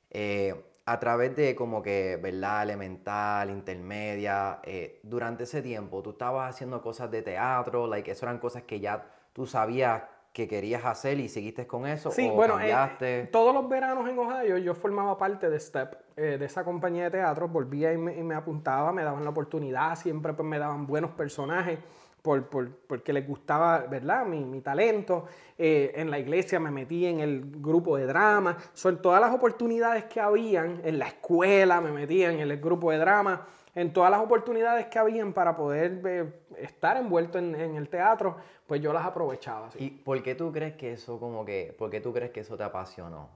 Eh, 0.10 0.73
a 0.86 1.00
través 1.00 1.36
de 1.36 1.56
como 1.56 1.82
que, 1.82 2.20
¿verdad? 2.22 2.64
Elemental, 2.64 3.50
intermedia, 3.50 4.60
eh, 4.64 5.00
durante 5.04 5.44
ese 5.44 5.62
tiempo 5.62 6.02
tú 6.02 6.12
estabas 6.12 6.54
haciendo 6.54 6.82
cosas 6.82 7.10
de 7.10 7.22
teatro, 7.22 7.88
like, 7.88 8.12
eso 8.12 8.26
eran 8.26 8.40
cosas 8.40 8.64
que 8.64 8.80
ya 8.80 9.06
tú 9.32 9.46
sabías 9.46 10.04
que 10.34 10.48
querías 10.48 10.84
hacer 10.84 11.20
y 11.20 11.30
seguiste 11.30 11.68
con 11.68 11.86
eso? 11.86 12.10
Sí, 12.10 12.28
bueno, 12.28 12.60
eh, 12.60 13.30
todos 13.32 13.54
los 13.54 13.70
veranos 13.70 14.10
en 14.10 14.18
Ohio 14.18 14.58
yo 14.58 14.74
formaba 14.74 15.16
parte 15.18 15.50
de 15.50 15.60
STEP, 15.60 15.94
eh, 16.18 16.38
de 16.40 16.46
esa 16.46 16.66
compañía 16.66 17.06
de 17.06 17.12
teatro, 17.12 17.48
volvía 17.48 17.94
y 17.94 17.98
me, 17.98 18.18
y 18.18 18.24
me, 18.24 18.34
apuntaba, 18.34 18.92
me 18.92 19.04
daban 19.04 19.24
la 19.24 19.30
oportunidad, 19.30 19.96
siempre 19.96 20.34
pues, 20.34 20.48
me 20.48 20.58
daban 20.58 20.88
buenos 20.88 21.12
personajes 21.12 21.78
por, 22.24 22.48
porque 22.88 23.12
les 23.12 23.28
gustaba, 23.28 23.80
¿verdad? 23.80 24.26
Mi, 24.26 24.44
mi 24.46 24.62
talento. 24.62 25.26
Eh, 25.58 25.92
en 25.96 26.10
la 26.10 26.18
iglesia 26.18 26.60
me 26.60 26.72
metí 26.72 27.06
en 27.06 27.20
el 27.20 27.44
grupo 27.58 27.98
de 27.98 28.08
drama. 28.08 28.58
Son 28.74 29.02
todas 29.02 29.22
las 29.22 29.34
oportunidades 29.34 30.06
que 30.06 30.22
habían, 30.22 30.82
en 30.86 30.98
la 30.98 31.08
escuela 31.08 31.82
me 31.82 31.92
metí 31.92 32.24
en 32.24 32.40
el 32.40 32.58
grupo 32.58 32.92
de 32.92 32.98
drama. 32.98 33.46
En 33.76 33.92
todas 33.92 34.10
las 34.10 34.22
oportunidades 34.22 34.86
que 34.86 35.00
habían 35.00 35.34
para 35.34 35.56
poder 35.56 36.02
eh, 36.06 36.32
estar 36.60 36.96
envuelto 36.96 37.40
en, 37.40 37.56
el 37.56 37.90
teatro, 37.90 38.38
pues 38.68 38.80
yo 38.82 38.94
las 38.94 39.06
aprovechaba. 39.06 39.70
¿Y 39.78 39.90
por 39.90 40.22
qué 40.24 40.36
tú 40.36 40.52
crees 40.52 40.76
que 40.76 40.94
eso 40.94 41.20
como 41.20 41.44
que, 41.44 41.76
por 41.78 41.90
qué 41.90 42.00
tú 42.00 42.14
crees 42.14 42.32
que 42.32 42.40
eso 42.40 42.56
te 42.56 42.64
apasionó? 42.64 43.30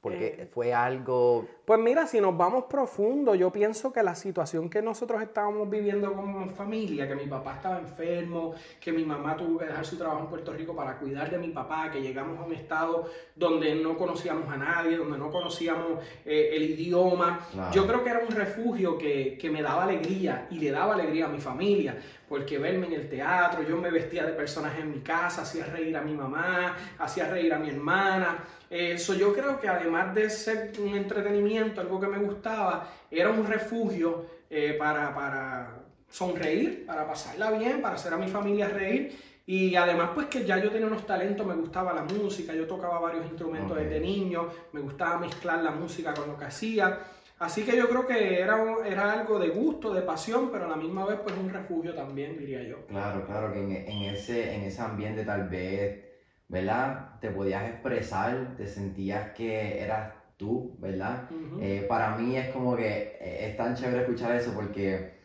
Porque 0.00 0.36
eh, 0.38 0.46
fue 0.46 0.72
algo... 0.72 1.46
Pues 1.64 1.80
mira, 1.80 2.06
si 2.06 2.20
nos 2.20 2.36
vamos 2.36 2.64
profundo, 2.64 3.34
yo 3.34 3.50
pienso 3.52 3.92
que 3.92 4.02
la 4.02 4.14
situación 4.14 4.70
que 4.70 4.80
nosotros 4.80 5.20
estábamos 5.20 5.68
viviendo 5.68 6.12
como 6.14 6.48
familia, 6.50 7.08
que 7.08 7.16
mi 7.16 7.26
papá 7.26 7.56
estaba 7.56 7.78
enfermo, 7.78 8.54
que 8.80 8.92
mi 8.92 9.04
mamá 9.04 9.36
tuvo 9.36 9.58
que 9.58 9.66
dejar 9.66 9.84
su 9.84 9.98
trabajo 9.98 10.20
en 10.20 10.26
Puerto 10.28 10.52
Rico 10.52 10.74
para 10.74 10.98
cuidar 10.98 11.30
de 11.30 11.38
mi 11.38 11.48
papá, 11.48 11.90
que 11.90 12.00
llegamos 12.00 12.38
a 12.38 12.44
un 12.44 12.54
estado 12.54 13.10
donde 13.34 13.74
no 13.74 13.98
conocíamos 13.98 14.48
a 14.48 14.56
nadie, 14.56 14.96
donde 14.96 15.18
no 15.18 15.30
conocíamos 15.30 16.02
eh, 16.24 16.50
el 16.52 16.70
idioma, 16.70 17.40
yo 17.72 17.86
creo 17.86 18.04
que 18.04 18.10
era 18.10 18.20
un 18.20 18.30
refugio 18.30 18.96
que, 18.96 19.36
que 19.36 19.50
me 19.50 19.62
daba 19.62 19.84
alegría 19.84 20.46
y 20.50 20.58
le 20.58 20.70
daba 20.70 20.94
alegría 20.94 21.26
a 21.26 21.28
mi 21.28 21.40
familia 21.40 21.96
porque 22.28 22.58
verme 22.58 22.86
en 22.86 22.92
el 22.92 23.08
teatro, 23.08 23.62
yo 23.62 23.76
me 23.76 23.90
vestía 23.90 24.26
de 24.26 24.32
personaje 24.32 24.82
en 24.82 24.90
mi 24.90 25.00
casa, 25.00 25.42
hacía 25.42 25.64
reír 25.66 25.96
a 25.96 26.02
mi 26.02 26.14
mamá, 26.14 26.76
hacía 26.98 27.28
reír 27.28 27.52
a 27.54 27.58
mi 27.58 27.70
hermana. 27.70 28.44
Eso 28.68 29.14
yo 29.14 29.32
creo 29.32 29.58
que 29.58 29.68
además 29.68 30.14
de 30.14 30.28
ser 30.28 30.72
un 30.78 30.94
entretenimiento, 30.94 31.80
algo 31.80 31.98
que 31.98 32.06
me 32.06 32.18
gustaba, 32.18 32.90
era 33.10 33.30
un 33.30 33.46
refugio 33.46 34.26
eh, 34.50 34.76
para, 34.78 35.14
para 35.14 35.78
sonreír, 36.10 36.84
para 36.86 37.06
pasarla 37.06 37.50
bien, 37.52 37.80
para 37.80 37.94
hacer 37.94 38.12
a 38.12 38.16
mi 38.16 38.28
familia 38.28 38.68
reír. 38.68 39.16
Y 39.46 39.74
además, 39.76 40.10
pues 40.14 40.26
que 40.26 40.44
ya 40.44 40.58
yo 40.58 40.70
tenía 40.70 40.86
unos 40.86 41.06
talentos, 41.06 41.46
me 41.46 41.54
gustaba 41.54 41.94
la 41.94 42.02
música, 42.02 42.52
yo 42.52 42.66
tocaba 42.66 43.00
varios 43.00 43.24
instrumentos 43.24 43.74
desde 43.74 43.98
niño, 43.98 44.50
me 44.72 44.80
gustaba 44.80 45.18
mezclar 45.18 45.62
la 45.62 45.70
música 45.70 46.12
con 46.12 46.28
lo 46.28 46.38
que 46.38 46.44
hacía. 46.44 46.98
Así 47.38 47.64
que 47.64 47.76
yo 47.76 47.88
creo 47.88 48.06
que 48.06 48.40
era, 48.40 48.56
un- 48.56 48.84
era 48.84 49.12
algo 49.12 49.38
de 49.38 49.48
gusto, 49.48 49.94
de 49.94 50.02
pasión, 50.02 50.50
pero 50.50 50.64
a 50.64 50.68
la 50.68 50.76
misma 50.76 51.04
vez 51.06 51.18
pues 51.22 51.36
un 51.36 51.48
refugio 51.50 51.94
también, 51.94 52.36
diría 52.36 52.62
yo. 52.62 52.84
Claro, 52.86 53.24
claro, 53.26 53.52
que 53.52 53.60
en, 53.60 53.70
en 53.72 54.02
ese, 54.14 54.54
en 54.54 54.62
ese 54.62 54.80
ambiente 54.82 55.24
tal 55.24 55.48
vez, 55.48 56.04
¿verdad? 56.48 57.18
Te 57.20 57.30
podías 57.30 57.68
expresar, 57.68 58.54
te 58.56 58.66
sentías 58.66 59.30
que 59.32 59.80
eras 59.80 60.12
tú, 60.36 60.76
¿verdad? 60.78 61.28
Eh, 61.60 61.84
para 61.88 62.16
mí 62.16 62.36
es 62.36 62.48
como 62.48 62.76
que 62.76 63.16
eh, 63.20 63.46
es 63.50 63.56
tan 63.56 63.74
chévere 63.74 64.00
escuchar 64.02 64.34
eso 64.36 64.52
porque 64.54 65.18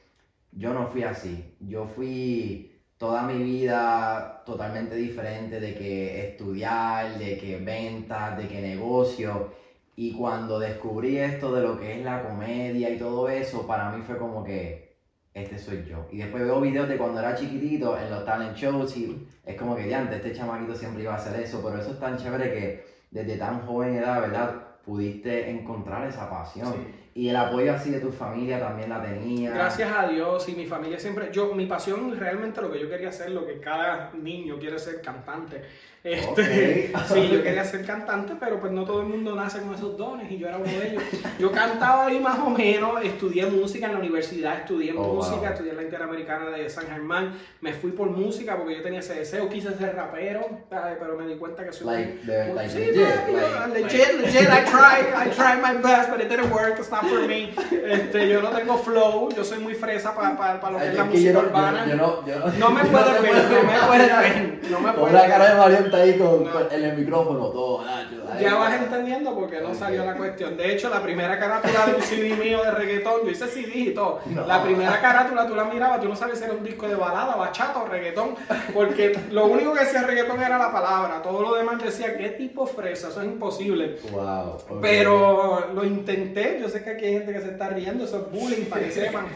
yo 0.51 0.73
no 0.73 0.87
fui 0.87 1.03
así. 1.03 1.55
Yo 1.59 1.85
fui 1.85 2.71
toda 2.97 3.23
mi 3.23 3.43
vida 3.43 4.43
totalmente 4.45 4.95
diferente 4.95 5.59
de 5.59 5.73
que 5.75 6.27
estudiar, 6.29 7.17
de 7.17 7.37
que 7.37 7.57
ventas, 7.57 8.37
de 8.37 8.47
que 8.47 8.61
negocio. 8.61 9.51
Y 9.95 10.11
cuando 10.11 10.57
descubrí 10.59 11.17
esto 11.17 11.53
de 11.53 11.61
lo 11.61 11.75
que 11.77 11.93
es 11.93 12.01
la 12.03 12.21
comedia 12.21 12.89
y 12.89 12.97
todo 12.97 13.27
eso, 13.27 13.67
para 13.67 13.89
mí 13.89 14.01
fue 14.01 14.17
como 14.17 14.43
que 14.43 14.91
este 15.33 15.57
soy 15.57 15.83
yo. 15.83 16.07
Y 16.11 16.17
después 16.17 16.43
veo 16.43 16.59
videos 16.59 16.87
de 16.87 16.97
cuando 16.97 17.19
era 17.19 17.33
chiquitito 17.35 17.97
en 17.97 18.09
los 18.09 18.23
talent 18.23 18.55
shows 18.55 18.95
y 18.95 19.23
es 19.43 19.55
como 19.55 19.75
que, 19.75 19.85
diante, 19.85 20.15
este 20.15 20.31
chamaquito 20.31 20.75
siempre 20.75 21.03
iba 21.03 21.13
a 21.13 21.15
hacer 21.15 21.35
eso, 21.35 21.61
pero 21.61 21.77
eso 21.77 21.91
es 21.91 21.99
tan 21.99 22.17
chévere 22.17 22.49
que 22.51 22.79
desde 23.11 23.37
tan 23.37 23.59
joven 23.61 23.93
edad, 23.93 24.19
¿verdad? 24.19 24.81
Pudiste 24.81 25.49
encontrar 25.49 26.03
esa 26.05 26.27
pasión. 26.27 26.87
Y 27.15 27.29
el 27.29 27.35
apoyo 27.35 27.73
así 27.73 27.91
de 27.91 27.99
tu 27.99 28.11
familia 28.11 28.59
también 28.59 28.89
la 28.89 29.01
tenía. 29.01 29.51
Gracias 29.51 29.91
a 29.95 30.07
Dios 30.07 30.49
y 30.49 30.53
mi 30.55 30.65
familia 30.65 30.99
siempre, 30.99 31.29
yo, 31.31 31.53
mi 31.53 31.67
pasión 31.67 32.17
realmente 32.17 32.59
lo 32.61 32.71
que 32.71 32.79
yo 32.79 32.89
quería 32.89 33.09
hacer, 33.09 33.29
lo 33.29 33.45
que 33.45 33.59
cada 33.59 34.11
niño 34.19 34.57
quiere 34.57 34.79
ser 34.79 34.99
cantante. 35.01 35.63
Este, 36.03 36.91
Ok. 36.93 37.01
Sí, 37.13 37.29
yo 37.31 37.41
quería 37.41 37.63
ser 37.63 37.85
cantante, 37.85 38.33
pero 38.37 38.59
pues 38.59 38.73
no 38.73 38.83
todo 38.83 39.01
el 39.03 39.07
mundo 39.07 39.33
nace 39.35 39.59
con 39.61 39.73
esos 39.73 39.95
dones 39.97 40.29
y 40.29 40.37
yo 40.37 40.49
era 40.49 40.57
uno 40.57 40.67
de 40.67 40.89
ellos. 40.89 41.03
Yo 41.39 41.49
cantaba 41.49 42.07
ahí 42.07 42.19
más 42.19 42.39
o 42.39 42.49
menos, 42.49 43.01
estudié 43.05 43.45
música 43.45 43.85
en 43.85 43.93
la 43.93 43.99
universidad, 43.99 44.57
estudié 44.59 44.93
Oh, 44.97 45.13
música, 45.13 45.37
wow. 45.37 45.45
estudié 45.51 45.71
en 45.71 45.77
la 45.77 45.83
Interamericana 45.83 46.49
de 46.49 46.69
San 46.69 46.87
Germán, 46.87 47.33
me 47.61 47.71
fui 47.71 47.91
por 47.91 48.09
música 48.09 48.57
porque 48.57 48.75
yo 48.75 48.83
tenía 48.83 48.99
ese 48.99 49.13
deseo, 49.15 49.47
quise 49.47 49.73
ser 49.77 49.95
rapero, 49.95 50.45
pero 50.69 51.17
me 51.17 51.25
di 51.25 51.35
cuenta 51.35 51.63
que 51.63 51.71
soy 51.71 51.87
Like, 51.87 52.19
the- 52.25 52.53
like 52.53 52.69
Sí, 52.69 52.79
legit, 52.79 52.97
like- 52.97 53.79
legit, 53.81 54.13
legit, 54.19 54.41
I 54.49 54.65
tried, 54.69 55.27
I 55.27 55.29
tried 55.29 55.61
my 55.61 55.81
best, 55.81 56.09
but 56.09 56.19
it 56.19 56.27
didn't 56.27 56.51
work, 56.51 56.77
it's 56.79 56.91
not 56.91 57.02
for 57.03 57.27
me. 57.27 57.53
Este, 57.93 58.29
yo 58.29 58.41
no 58.41 58.49
tengo 58.49 58.77
flow, 58.77 59.29
yo 59.35 59.43
soy 59.43 59.59
muy 59.59 59.73
fresa 59.75 60.15
para 60.15 60.59
lo 60.71 60.77
que 60.79 60.87
es 60.87 60.95
la 60.95 61.03
que 61.03 61.09
música 61.09 61.31
yo 61.31 61.41
no- 61.41 61.47
urbana. 61.47 61.85
yo- 61.85 61.91
yo 61.91 61.95
no- 61.97 62.25
yo 62.25 62.35
No 62.59 62.69
me 62.71 62.83
puedes 62.85 63.05
te 63.07 63.21
ver, 63.21 63.31
puedo 63.31 63.43
no 63.63 63.63
me 63.71 63.87
puedes 63.87 64.17
ver, 64.19 64.59
no 64.71 64.79
me 64.79 64.85
Con 64.91 64.95
puedes 65.01 65.13
la 65.13 65.27
cara 65.27 65.43
de 65.45 65.49
ver. 65.51 65.59
Mario 65.59 65.77
está 65.85 65.97
ahí 65.97 66.17
con, 66.17 66.43
No. 66.43 66.69
en 66.71 66.83
el 66.83 66.97
micrófono, 66.97 67.47
todo. 67.47 67.81
Ahí. 67.81 68.43
Ya 68.43 68.55
vas 68.55 68.73
entendiendo 68.73 69.35
porque 69.35 69.61
no 69.61 69.69
Ok. 69.69 69.75
salió 69.75 70.05
la 70.05 70.15
cuestión. 70.15 70.57
De 70.57 70.73
hecho, 70.73 70.89
la 70.89 71.01
primera 71.03 71.37
carátula 71.39 71.85
de 71.87 71.95
un 71.95 72.01
CD 72.01 72.35
mío 72.35 72.63
de 72.63 72.71
reggaetón, 72.71 73.21
yo 73.25 73.29
hice 73.31 73.47
CD 73.47 73.71
y 73.75 73.93
todo. 73.93 74.21
No. 74.25 74.45
La 74.47 74.63
primera 74.63 74.99
carátula 75.01 75.45
tú 75.47 75.55
la 75.55 75.65
mirabas, 75.65 75.99
tú 76.01 76.09
no 76.09 76.15
sabes 76.15 76.39
si 76.39 76.45
era 76.45 76.53
un 76.53 76.63
disco 76.63 76.87
de 76.87 76.95
balada, 76.95 77.35
bachata 77.35 77.79
o 77.83 77.87
reggaetón, 77.87 78.35
porque 78.73 79.17
lo 79.31 79.45
único 79.45 79.73
que 79.73 79.81
decía 79.81 80.03
reggaetón 80.03 80.41
era 80.41 80.57
la 80.57 80.71
palabra. 80.71 81.21
Todo 81.21 81.41
lo 81.41 81.55
demás 81.55 81.81
decía, 81.83 82.17
¿qué 82.17 82.29
tipo 82.29 82.65
fresa? 82.65 83.09
Eso 83.09 83.21
es 83.21 83.27
imposible. 83.27 83.97
Wow. 84.11 84.57
Pero 84.81 85.67
lo 85.73 85.83
intenté, 85.83 86.57
yo 86.61 86.69
sé 86.69 86.83
que 86.83 86.92
aquí 86.93 87.05
hay 87.05 87.13
gente 87.13 87.33
que 87.33 87.41
se 87.41 87.51
está 87.51 87.69
riendo, 87.69 88.05
eso 88.05 88.17
es 88.17 88.39
bullying 88.39 88.65
para 88.65 88.83
que 88.85 88.91
sepan. 88.91 89.27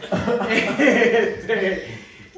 Este, 0.78 1.84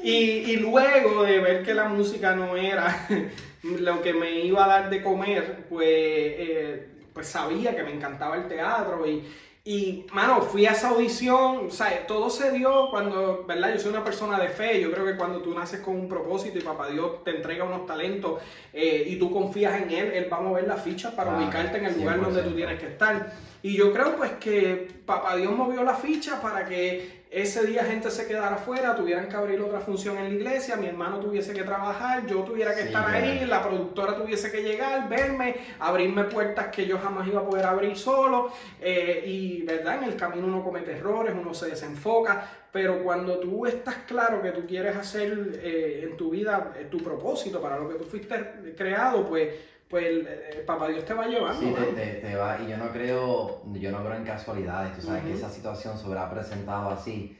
y, 0.03 0.11
y 0.11 0.55
luego 0.57 1.23
de 1.23 1.39
ver 1.39 1.63
que 1.63 1.73
la 1.73 1.85
música 1.85 2.35
no 2.35 2.57
era 2.57 3.07
lo 3.63 4.01
que 4.01 4.13
me 4.13 4.39
iba 4.41 4.65
a 4.65 4.67
dar 4.67 4.89
de 4.89 5.01
comer, 5.01 5.65
pues, 5.69 5.87
eh, 5.87 6.87
pues 7.13 7.27
sabía 7.27 7.75
que 7.75 7.83
me 7.83 7.93
encantaba 7.93 8.35
el 8.35 8.47
teatro 8.47 9.05
y, 9.07 9.23
y, 9.63 10.07
mano, 10.11 10.41
fui 10.41 10.65
a 10.65 10.71
esa 10.71 10.89
audición, 10.89 11.67
o 11.67 11.69
sea, 11.69 12.07
todo 12.07 12.31
se 12.31 12.51
dio 12.51 12.89
cuando, 12.89 13.45
¿verdad? 13.47 13.73
Yo 13.73 13.79
soy 13.79 13.91
una 13.91 14.03
persona 14.03 14.39
de 14.39 14.49
fe, 14.49 14.81
yo 14.81 14.91
creo 14.91 15.05
que 15.05 15.15
cuando 15.15 15.39
tú 15.41 15.53
naces 15.53 15.81
con 15.81 15.95
un 15.95 16.09
propósito 16.09 16.57
y 16.57 16.61
papá 16.61 16.87
Dios 16.87 17.23
te 17.23 17.29
entrega 17.35 17.63
unos 17.63 17.85
talentos 17.85 18.41
eh, 18.73 19.03
y 19.05 19.17
tú 19.17 19.31
confías 19.31 19.79
en 19.79 19.91
Él, 19.91 20.11
Él 20.13 20.33
va 20.33 20.37
a 20.37 20.41
mover 20.41 20.67
las 20.67 20.81
fichas 20.81 21.13
para 21.13 21.29
Claro, 21.31 21.45
ubicarte 21.45 21.77
en 21.77 21.85
el 21.85 21.99
lugar 21.99 22.21
donde 22.21 22.41
tú 22.41 22.49
100%. 22.49 22.55
tienes 22.55 22.79
que 22.79 22.87
estar. 22.87 23.33
Y 23.61 23.75
yo 23.77 23.93
creo 23.93 24.15
pues 24.15 24.31
que 24.39 24.89
papá 25.05 25.35
Dios 25.35 25.55
movió 25.55 25.83
la 25.83 25.93
ficha 25.93 26.41
para 26.41 26.65
que 26.65 27.20
ese 27.31 27.65
día 27.65 27.85
gente 27.85 28.11
se 28.11 28.27
quedara 28.27 28.55
afuera, 28.55 28.93
tuvieran 28.93 29.29
que 29.29 29.37
abrir 29.37 29.61
otra 29.61 29.79
función 29.79 30.17
en 30.17 30.25
la 30.25 30.29
iglesia, 30.31 30.75
mi 30.75 30.87
hermano 30.87 31.17
tuviese 31.21 31.53
que 31.53 31.63
trabajar, 31.63 32.27
yo 32.27 32.43
tuviera 32.43 32.75
que 32.75 32.81
Sí, 32.81 32.87
estar 32.87 33.09
ahí, 33.09 33.45
la 33.45 33.63
productora 33.63 34.17
tuviese 34.17 34.51
que 34.51 34.61
llegar, 34.61 35.07
verme, 35.07 35.55
abrirme 35.79 36.25
puertas 36.25 36.67
que 36.67 36.85
yo 36.85 36.97
jamás 36.99 37.25
iba 37.27 37.39
a 37.39 37.45
poder 37.45 37.65
abrir 37.65 37.97
solo. 37.97 38.51
eh, 38.81 39.23
y, 39.25 39.63
¿verdad? 39.63 40.03
En 40.03 40.09
el 40.09 40.17
camino 40.17 40.45
uno 40.47 40.61
comete 40.61 40.91
errores, 40.91 41.33
uno 41.39 41.53
se 41.53 41.67
desenfoca, 41.69 42.45
pero 42.69 43.01
cuando 43.01 43.39
tú 43.39 43.65
estás 43.65 43.95
claro 44.07 44.41
que 44.41 44.51
tú 44.51 44.65
quieres 44.67 44.95
hacer 44.97 45.59
eh, 45.63 46.07
en 46.09 46.17
tu 46.17 46.31
vida 46.31 46.73
eh, 46.77 46.87
tu 46.91 46.97
propósito 46.97 47.61
para 47.61 47.79
lo 47.79 47.87
que 47.87 47.95
tú 47.95 48.03
fuiste 48.03 48.73
creado, 48.77 49.25
pues, 49.27 49.49
pues 49.91 50.05
eh, 50.25 50.63
papá 50.65 50.87
Dios 50.87 51.03
te 51.05 51.13
va 51.13 51.27
llevando. 51.27 51.59
Sí, 51.59 51.73
te, 51.75 51.83
te, 51.93 52.13
te 52.21 52.35
va, 52.35 52.57
y 52.61 52.67
yo 52.69 52.77
no 52.77 52.91
creo, 52.91 53.61
yo 53.73 53.91
no 53.91 53.99
creo 54.03 54.15
en 54.15 54.23
casualidades, 54.25 54.95
tú 54.95 55.01
sabes 55.01 55.23
que 55.23 55.29
Ujú. 55.31 55.37
esa 55.37 55.49
situación 55.49 55.97
se 55.97 56.07
habrá 56.07 56.31
presentado 56.31 56.89
así. 56.89 57.37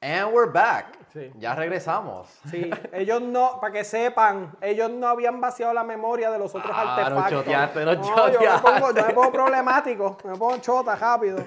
And 0.00 0.32
we're 0.32 0.50
back. 0.50 0.96
Sí. 1.12 1.32
Ya 1.40 1.56
regresamos. 1.56 2.28
Sí, 2.48 2.70
ellos 2.92 3.20
no, 3.20 3.58
para 3.60 3.72
que 3.72 3.82
sepan, 3.82 4.56
ellos 4.60 4.90
no 4.90 5.08
habían 5.08 5.40
vaciado 5.40 5.74
la 5.74 5.82
memoria 5.82 6.30
de 6.30 6.38
los 6.38 6.54
otros 6.54 6.70
Ah, 6.72 6.84
no 7.10 7.16
artefactos. 7.16 7.44
choteaste, 7.44 7.84
no 7.84 7.92
yo 8.32 8.40
me, 8.40 8.58
pongo, 8.60 8.92
yo 8.94 9.04
me 9.06 9.12
pongo 9.12 9.32
problemático, 9.32 10.16
me 10.24 10.36
pongo 10.36 10.58
chota 10.58 10.94
rápido. 10.94 11.38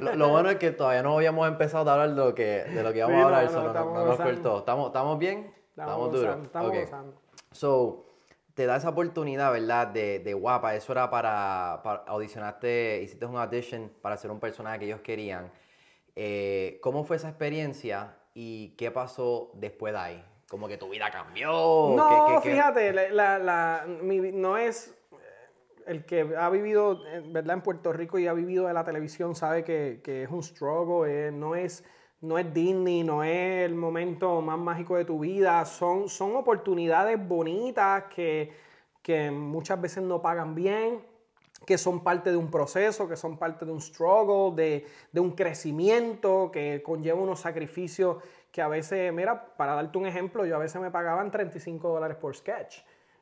Lo, 0.00 0.16
lo 0.16 0.28
bueno 0.30 0.50
es 0.50 0.56
que 0.56 0.72
todavía 0.72 1.04
no 1.04 1.14
habíamos 1.16 1.46
empezado 1.46 1.88
a 1.88 1.92
hablar 1.92 2.10
de 2.10 2.16
lo 2.16 2.34
que, 2.34 2.64
de 2.64 2.82
lo 2.82 2.92
que 2.92 2.98
íbamos 2.98 3.14
Sí, 3.16 3.22
a 3.22 3.24
hablar, 3.26 3.44
no, 3.44 3.50
no, 3.52 3.58
no, 3.58 3.62
no, 3.62 3.68
estamos 3.70 3.94
no 3.94 4.04
nos 4.06 4.16
cortó. 4.20 4.58
¿Estamos, 4.58 4.86
¿Estamos 4.88 5.18
bien? 5.20 5.54
Estamos 5.70 6.10
duros. 6.10 6.22
gozando, 6.24 6.46
estamos 6.46 6.68
Ok. 6.70 6.74
gozando. 6.80 7.14
So, 7.52 8.07
te 8.58 8.66
da 8.66 8.74
esa 8.74 8.88
oportunidad, 8.88 9.52
¿verdad? 9.52 9.86
De, 9.86 10.18
de 10.18 10.34
guapa. 10.34 10.74
Eso 10.74 10.90
era 10.90 11.08
para, 11.08 11.78
para 11.84 12.02
audicionaste, 12.08 13.00
hiciste 13.04 13.24
un 13.24 13.36
audition 13.36 13.88
para 14.02 14.16
ser 14.16 14.32
un 14.32 14.40
personaje 14.40 14.80
que 14.80 14.86
ellos 14.86 15.00
querían. 15.00 15.48
Eh, 16.16 16.80
¿Cómo 16.82 17.04
fue 17.04 17.14
esa 17.18 17.28
experiencia 17.28 18.16
y 18.34 18.70
qué 18.70 18.90
pasó 18.90 19.52
después 19.54 19.92
de 19.92 20.00
ahí? 20.00 20.24
Como 20.50 20.66
que 20.66 20.76
tu 20.76 20.88
vida 20.90 21.08
cambió. 21.08 21.52
No, 21.94 22.08
¿Qué- 22.08 22.14
qué- 22.34 22.42
qué- 22.42 22.50
fíjate, 22.56 22.92
la, 22.92 23.08
la- 23.10 23.38
la- 23.38 23.84
mi 23.86 24.18
vi- 24.18 24.32
no 24.32 24.56
es 24.56 24.88
eh, 25.12 25.16
el 25.86 26.04
que 26.04 26.34
ha 26.36 26.50
vivido, 26.50 27.06
eh, 27.06 27.22
¿verdad? 27.26 27.54
En 27.54 27.62
Puerto 27.62 27.92
Rico 27.92 28.18
y 28.18 28.26
ha 28.26 28.32
vivido 28.32 28.66
de 28.66 28.74
la 28.74 28.82
televisión 28.82 29.36
sabe 29.36 29.62
que, 29.62 30.00
que 30.02 30.24
es 30.24 30.30
un 30.30 30.42
struggle, 30.42 31.28
eh, 31.28 31.30
no 31.30 31.54
es 31.54 31.84
no 32.20 32.38
es 32.38 32.52
Disney, 32.52 33.04
no 33.04 33.22
es 33.22 33.64
el 33.64 33.74
momento 33.74 34.40
más 34.40 34.58
mágico 34.58 34.96
de 34.96 35.04
tu 35.04 35.20
vida, 35.20 35.64
son, 35.64 36.08
son 36.08 36.34
oportunidades 36.36 37.18
bonitas 37.26 38.04
que, 38.14 38.52
que 39.02 39.30
muchas 39.30 39.80
veces 39.80 40.02
no 40.02 40.20
pagan 40.20 40.54
bien, 40.54 41.00
que 41.66 41.78
son 41.78 42.02
parte 42.02 42.30
de 42.30 42.36
un 42.36 42.50
proceso, 42.50 43.08
que 43.08 43.16
son 43.16 43.36
parte 43.36 43.64
de 43.64 43.72
un 43.72 43.80
struggle, 43.80 44.54
de, 44.56 44.86
de 45.12 45.20
un 45.20 45.32
crecimiento, 45.32 46.50
que 46.52 46.82
conlleva 46.82 47.20
unos 47.20 47.40
sacrificios 47.40 48.16
que 48.50 48.62
a 48.62 48.68
veces, 48.68 49.12
mira, 49.12 49.54
para 49.56 49.74
darte 49.74 49.98
un 49.98 50.06
ejemplo, 50.06 50.46
yo 50.46 50.56
a 50.56 50.58
veces 50.58 50.80
me 50.80 50.90
pagaban 50.90 51.30
35 51.30 51.88
dólares 51.88 52.16
por 52.16 52.34
sketch. 52.34 52.78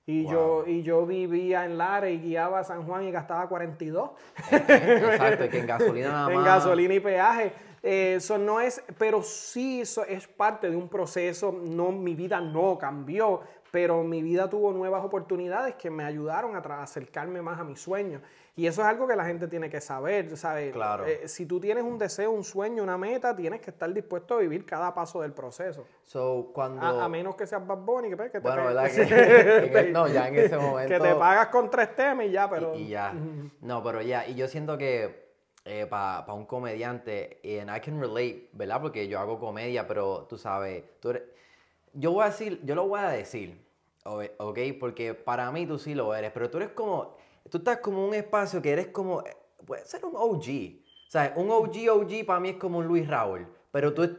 Y, 0.08 0.22
Wow. 0.22 0.32
yo, 0.32 0.64
y 0.66 0.82
yo 0.82 1.04
vivía 1.04 1.64
en 1.64 1.76
Lara 1.78 2.08
y 2.08 2.18
guiaba 2.20 2.60
a 2.60 2.64
San 2.64 2.84
Juan 2.86 3.02
y 3.04 3.10
gastaba 3.10 3.48
42 3.48 4.10
Exacto, 4.52 5.48
que 5.48 5.58
en 5.58 5.66
gasolina 5.66 6.08
nada 6.10 6.28
más. 6.28 6.34
en 6.36 6.44
gasolina 6.44 6.94
y 6.94 7.00
peaje. 7.00 7.52
Eh, 7.82 8.14
Eso 8.16 8.38
no 8.38 8.60
es, 8.60 8.82
pero 8.98 9.22
sí 9.22 9.80
eso 9.80 10.04
es 10.04 10.26
parte 10.26 10.70
de 10.70 10.76
un 10.76 10.88
proceso. 10.88 11.52
No, 11.52 11.90
mi 11.92 12.14
vida 12.14 12.40
no 12.40 12.78
cambió, 12.78 13.40
pero 13.70 14.02
mi 14.02 14.22
vida 14.22 14.48
tuvo 14.48 14.72
nuevas 14.72 15.04
oportunidades 15.04 15.74
que 15.74 15.90
me 15.90 16.04
ayudaron 16.04 16.54
a 16.56 16.82
acercarme 16.82 17.42
más 17.42 17.58
a 17.60 17.64
mis 17.64 17.80
sueños. 17.80 18.22
Y 18.58 18.66
eso 18.66 18.80
es 18.80 18.86
algo 18.88 19.06
que 19.06 19.14
la 19.14 19.26
gente 19.26 19.48
tiene 19.48 19.68
que 19.68 19.82
saber, 19.82 20.34
¿sabes? 20.36 20.72
Claro. 20.72 21.04
Eh, 21.04 21.28
si 21.28 21.44
tú 21.44 21.60
tienes 21.60 21.84
un 21.84 21.98
deseo, 21.98 22.30
un 22.30 22.42
sueño, 22.42 22.82
una 22.82 22.96
meta, 22.96 23.36
tienes 23.36 23.60
que 23.60 23.70
estar 23.70 23.92
dispuesto 23.92 24.34
a 24.34 24.38
vivir 24.38 24.64
cada 24.64 24.94
paso 24.94 25.20
del 25.20 25.32
proceso. 25.32 25.86
So, 26.04 26.52
cuando... 26.54 26.80
A, 26.86 27.04
a 27.04 27.08
menos 27.08 27.36
que 27.36 27.46
seas 27.46 27.66
Bad 27.66 27.76
Bunny, 27.78 28.08
que, 28.08 28.16
pues, 28.16 28.30
que 28.32 28.40
te 28.40 28.48
Bueno, 28.48 28.64
¿verdad? 28.64 28.90
Que, 28.94 29.66
en 29.66 29.76
el- 29.76 29.92
no, 29.92 30.08
ya 30.08 30.28
en 30.28 30.34
ese 30.38 30.56
momento... 30.56 30.88
que 30.94 31.00
te 31.00 31.14
pagas 31.14 31.48
con 31.48 31.68
tres 31.68 31.94
temas 31.94 32.24
y 32.26 32.30
ya, 32.30 32.48
pero... 32.48 32.74
Y, 32.74 32.84
y 32.84 32.88
ya. 32.88 33.12
No, 33.60 33.82
pero 33.82 34.00
ya. 34.00 34.26
Y 34.26 34.34
yo 34.34 34.48
siento 34.48 34.78
que 34.78 35.26
para 35.90 36.32
un 36.32 36.46
comediante, 36.46 37.40
and 37.60 37.76
I 37.76 37.80
can 37.80 38.00
relate, 38.00 38.48
¿verdad? 38.54 38.80
Porque 38.80 39.06
yo 39.06 39.18
hago 39.20 39.38
comedia, 39.38 39.86
pero 39.86 40.26
tú 40.28 40.38
sabes, 40.38 40.82
tú 41.00 41.10
eres- 41.10 41.24
yo 41.92 42.12
voy 42.12 42.22
a 42.24 42.26
decir, 42.28 42.60
yo 42.64 42.74
lo 42.74 42.86
voy 42.88 43.00
a 43.00 43.08
decir, 43.10 43.62
¿ok? 44.04 44.58
Porque 44.80 45.12
para 45.12 45.50
mí 45.52 45.66
tú 45.66 45.78
sí 45.78 45.94
lo 45.94 46.14
eres, 46.14 46.30
pero 46.32 46.48
tú 46.48 46.56
eres 46.58 46.70
como, 46.70 47.16
tú 47.50 47.58
estás 47.58 47.78
como 47.78 48.06
un 48.06 48.14
espacio 48.14 48.60
que 48.62 48.70
eres 48.70 48.88
como, 48.88 49.22
puede 49.66 49.84
ser 49.86 50.04
un 50.04 50.16
OG. 50.16 50.82
O 51.08 51.10
sea, 51.10 51.32
un 51.36 51.50
OG, 51.50 51.90
OG 51.90 52.26
para 52.26 52.40
mí 52.40 52.50
es 52.50 52.56
como 52.56 52.78
un 52.78 52.86
Luis 52.86 53.06
Raúl, 53.06 53.46
pero 53.70 53.94
tú, 53.94 54.18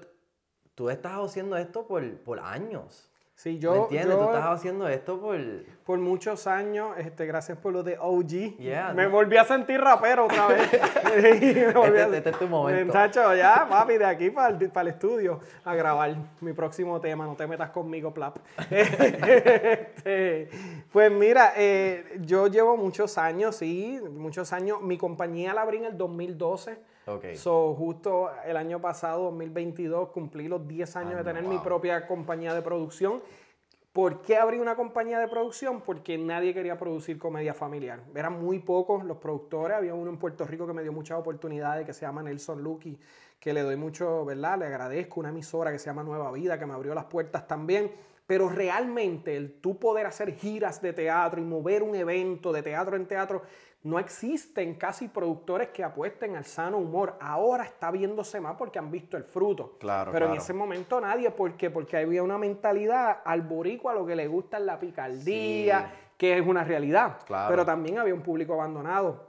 tú 0.74 0.90
estás 0.90 1.14
haciendo 1.14 1.58
esto 1.58 1.86
por, 1.86 2.18
por 2.20 2.40
años. 2.40 3.07
Sí, 3.40 3.60
yo, 3.60 3.72
¿Me 3.72 3.78
entiendes? 3.82 4.18
yo 4.18 4.18
Tú 4.18 4.34
estás 4.34 4.46
haciendo 4.46 4.88
esto 4.88 5.22
por... 5.22 5.38
por 5.86 6.00
muchos 6.00 6.48
años, 6.48 6.98
este, 6.98 7.28
gracias 7.28 7.56
por 7.60 7.72
lo 7.72 7.84
de 7.84 7.96
OG, 8.00 8.58
Yeah, 8.58 8.94
me 8.96 9.04
no. 9.04 9.12
volví 9.12 9.38
a 9.38 9.46
sentir 9.46 9.80
rapero 9.80 10.26
otra 10.26 10.48
vez. 10.48 10.68
Volví 11.76 12.00
a- 12.00 12.06
Este- 12.06 12.18
este 12.18 12.30
es 12.32 12.40
tu 12.40 12.48
momento. 12.48 12.88
Muchacho, 12.88 13.36
ya, 13.36 13.68
papi, 13.70 14.00
de 14.00 14.06
aquí 14.06 14.32
para 14.32 14.58
el, 14.58 14.72
para 14.72 14.90
el 14.90 14.96
estudio 14.96 15.40
a 15.64 15.76
grabar 15.76 16.16
mi 16.42 16.54
próximo 16.54 17.00
tema, 17.00 17.26
no 17.28 17.36
te 17.36 17.46
metas 17.46 17.70
conmigo, 17.70 18.12
plap. 18.12 18.38
Este, 18.72 20.50
pues 20.92 21.12
mira, 21.12 21.54
eh, 21.58 22.18
yo 22.22 22.48
llevo 22.48 22.76
muchos 22.76 23.20
años, 23.20 23.56
sí, 23.58 24.00
muchos 24.16 24.52
años. 24.52 24.82
Mi 24.82 24.98
compañía 24.98 25.54
la 25.54 25.62
abrí 25.62 25.78
en 25.78 25.86
el 25.86 25.96
2012. 25.98 26.78
Ok. 27.08 27.36
So, 27.36 27.74
justo 27.74 28.30
el 28.46 28.58
año 28.58 28.82
pasado, 28.82 29.24
2022, 29.24 30.10
cumplí 30.10 30.48
los 30.48 30.68
10 30.68 30.96
años 30.98 31.10
de 31.12 31.16
Año, 31.20 31.24
tener 31.24 31.44
mi 31.44 31.56
wow. 31.56 31.64
propia 31.64 32.06
compañía 32.06 32.54
de 32.54 32.62
producción. 32.62 33.22
¿Por 33.94 34.22
qué 34.22 34.38
abrí 34.38 34.60
una 34.60 34.76
compañía 34.76 35.18
de 35.18 35.28
producción? 35.28 35.82
Porque 35.82 36.20
nadie 36.20 36.54
quería 36.54 36.78
producir 36.78 37.18
comedia 37.18 37.56
familiar. 37.56 38.04
Eran 38.14 38.40
muy 38.40 38.60
pocos 38.60 39.04
los 39.04 39.18
productores. 39.18 39.76
Había 39.76 39.96
uno 39.96 40.12
en 40.12 40.18
Puerto 40.18 40.46
Rico 40.46 40.68
que 40.68 40.74
me 40.74 40.84
dio 40.84 40.92
muchas 40.92 41.18
oportunidades, 41.18 41.84
que 41.84 41.94
se 41.94 42.02
llama 42.02 42.22
Nelson 42.22 42.62
Lucky, 42.62 43.00
que 43.40 43.54
le 43.54 43.64
doy 43.64 43.76
mucho, 43.76 44.24
¿verdad? 44.24 44.60
Le 44.60 44.66
agradezco. 44.66 45.20
Una 45.20 45.30
emisora 45.30 45.72
que 45.72 45.80
se 45.80 45.86
llama 45.88 46.04
Nueva 46.04 46.32
Vida, 46.32 46.60
que 46.60 46.68
me 46.68 46.74
abrió 46.74 46.94
las 46.94 47.06
puertas 47.06 47.48
también. 47.48 47.92
Pero 48.28 48.50
realmente 48.50 49.36
el 49.38 49.62
tú 49.62 49.80
poder 49.80 50.06
hacer 50.06 50.36
giras 50.36 50.82
de 50.82 50.94
teatro 50.94 51.42
y 51.42 51.46
mover 51.46 51.82
un 51.82 51.96
evento 51.96 52.52
de 52.52 52.62
teatro 52.62 52.98
en 52.98 53.08
teatro, 53.08 53.42
no 53.84 54.00
existen 54.00 54.76
casi 54.76 55.08
productores 55.08 55.70
que 55.70 55.82
apuesten 55.82 56.36
al 56.36 56.44
sano 56.44 56.78
humor. 56.78 57.16
Ahora 57.22 57.64
está 57.64 57.90
viéndose 57.90 58.42
más 58.42 58.56
porque 58.58 58.80
han 58.80 58.92
visto 58.92 59.16
el 59.16 59.24
fruto. 59.24 59.78
Claro, 59.80 60.12
Pero 60.12 60.26
en 60.28 60.34
ese 60.34 60.52
momento 60.54 61.00
nadie, 61.00 61.32
¿por 61.32 61.54
qué? 61.56 61.70
Porque 61.70 61.96
había 61.96 62.22
una 62.22 62.38
mentalidad 62.38 63.22
al 63.24 63.44
boricua 63.44 63.94
lo 63.94 64.06
que 64.06 64.18
le 64.18 64.28
gusta 64.28 64.58
es 64.58 64.64
la 64.66 64.78
picardía, 64.78 65.90
Sí. 65.90 65.98
que 66.18 66.38
es 66.38 66.46
una 66.46 66.66
realidad. 66.66 67.20
Claro. 67.26 67.50
Pero 67.50 67.66
también 67.66 67.98
había 67.98 68.14
un 68.14 68.24
público 68.24 68.56
abandonado. 68.56 69.28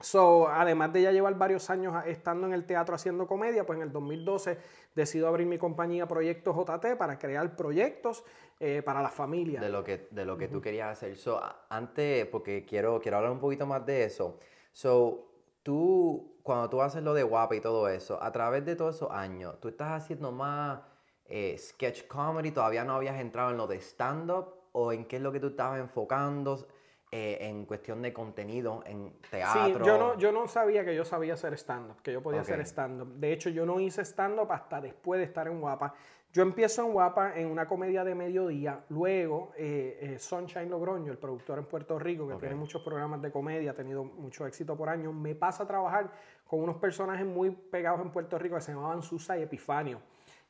So, 0.00 0.48
además 0.48 0.92
de 0.94 1.02
ya 1.02 1.12
llevar 1.12 1.34
varios 1.36 1.68
años 1.68 1.94
estando 2.06 2.46
en 2.46 2.54
el 2.54 2.64
teatro 2.64 2.94
haciendo 2.94 3.26
comedia, 3.26 3.64
pues 3.66 3.76
en 3.76 3.82
el 3.82 3.92
2012 3.92 4.58
decido 4.94 5.28
abrir 5.28 5.46
mi 5.46 5.58
compañía 5.58 6.06
Proyectos 6.06 6.56
JT 6.56 6.96
para 6.96 7.18
crear 7.18 7.56
proyectos 7.56 8.24
eh, 8.58 8.82
para 8.84 9.02
la 9.02 9.08
familia. 9.08 9.60
de 9.60 9.68
lo 9.68 9.84
que, 9.84 10.08
de 10.10 10.24
lo 10.24 10.36
que 10.36 10.48
tú 10.48 10.60
querías 10.60 10.90
hacer. 10.90 11.16
So, 11.16 11.40
antes, 11.68 12.26
porque 12.26 12.64
quiero, 12.64 13.00
quiero 13.00 13.18
hablar 13.18 13.32
un 13.32 13.40
poquito 13.40 13.66
más 13.66 13.84
de 13.86 14.04
eso. 14.04 14.38
So, 14.72 15.28
tú, 15.62 16.38
cuando 16.42 16.68
tú 16.68 16.82
haces 16.82 17.02
lo 17.02 17.14
de 17.14 17.22
guapa 17.22 17.54
y 17.56 17.60
todo 17.60 17.88
eso, 17.88 18.22
a 18.22 18.30
través 18.32 18.64
de 18.64 18.76
todos 18.76 18.96
esos 18.96 19.10
años, 19.10 19.58
tú 19.60 19.68
estás 19.68 20.02
haciendo 20.02 20.32
más 20.32 20.80
eh, 21.24 21.56
sketch 21.56 22.06
comedy, 22.06 22.50
todavía 22.50 22.84
no 22.84 22.94
habías 22.94 23.18
entrado 23.20 23.50
en 23.50 23.56
lo 23.56 23.66
de 23.66 23.76
stand-up, 23.80 24.60
o 24.72 24.92
en 24.92 25.04
qué 25.04 25.16
es 25.16 25.22
lo 25.22 25.32
que 25.32 25.40
tú 25.40 25.48
estabas 25.48 25.80
enfocando 25.80 26.66
eh, 27.12 27.38
en 27.40 27.64
cuestión 27.64 28.02
de 28.02 28.12
contenido, 28.12 28.82
en 28.86 29.12
teatro. 29.30 29.84
Sí, 29.84 29.84
yo 29.84 29.98
no, 29.98 30.16
yo 30.16 30.30
no 30.30 30.46
sabía 30.46 30.84
que 30.84 30.94
yo 30.94 31.04
sabía 31.04 31.34
hacer 31.34 31.54
stand-up, 31.54 32.00
que 32.02 32.12
yo 32.12 32.22
podía 32.22 32.40
Ok. 32.40 32.44
hacer 32.46 32.60
stand-up. 32.60 33.08
De 33.16 33.32
hecho, 33.32 33.50
yo 33.50 33.66
no 33.66 33.80
hice 33.80 34.02
stand-up 34.04 34.52
hasta 34.52 34.80
después 34.80 35.18
de 35.18 35.24
estar 35.24 35.48
en 35.48 35.60
Guapa. 35.60 35.92
Yo 36.32 36.42
empiezo 36.42 36.86
en 36.86 36.92
Guapa 36.92 37.36
en 37.36 37.48
una 37.48 37.66
comedia 37.66 38.04
de 38.04 38.14
mediodía. 38.14 38.84
Luego, 38.90 39.50
eh, 39.56 39.98
eh, 40.00 40.18
Sunshine 40.20 40.70
Logroño, 40.70 41.10
el 41.10 41.18
productor 41.18 41.58
en 41.58 41.64
Puerto 41.64 41.98
Rico, 41.98 42.28
que 42.28 42.34
Ok. 42.34 42.40
tiene 42.40 42.54
muchos 42.54 42.80
programas 42.82 43.20
de 43.20 43.32
comedia, 43.32 43.72
ha 43.72 43.74
tenido 43.74 44.04
mucho 44.04 44.46
éxito 44.46 44.76
por 44.76 44.88
años, 44.88 45.12
me 45.12 45.34
pasa 45.34 45.64
a 45.64 45.66
trabajar 45.66 46.12
con 46.46 46.60
unos 46.60 46.76
personajes 46.76 47.26
muy 47.26 47.50
pegados 47.50 48.00
en 48.02 48.10
Puerto 48.10 48.38
Rico 48.38 48.54
que 48.54 48.60
se 48.60 48.72
llamaban 48.72 49.02
Susa 49.02 49.36
y 49.36 49.42
Epifanio. 49.42 50.00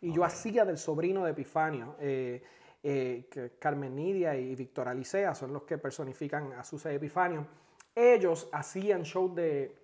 Y 0.03 0.13
yo 0.13 0.25
hacía 0.25 0.67
del 0.67 0.77
sobrino 0.77 1.25
de 1.25 1.31
Epifanio. 1.31 1.97
eh, 2.01 2.43
eh, 2.83 3.29
Carmen 3.59 3.95
Nidia 3.95 4.37
y 4.37 4.55
Víctor 4.55 4.89
Alicea 4.89 5.35
son 5.35 5.53
los 5.53 5.63
que 5.65 5.79
personifican 5.79 6.53
a 6.55 6.65
Susa 6.65 6.93
Epifanio. 6.93 7.47
Ellos 7.95 8.49
hacían 8.53 9.03
shows 9.03 9.35
de 9.35 9.77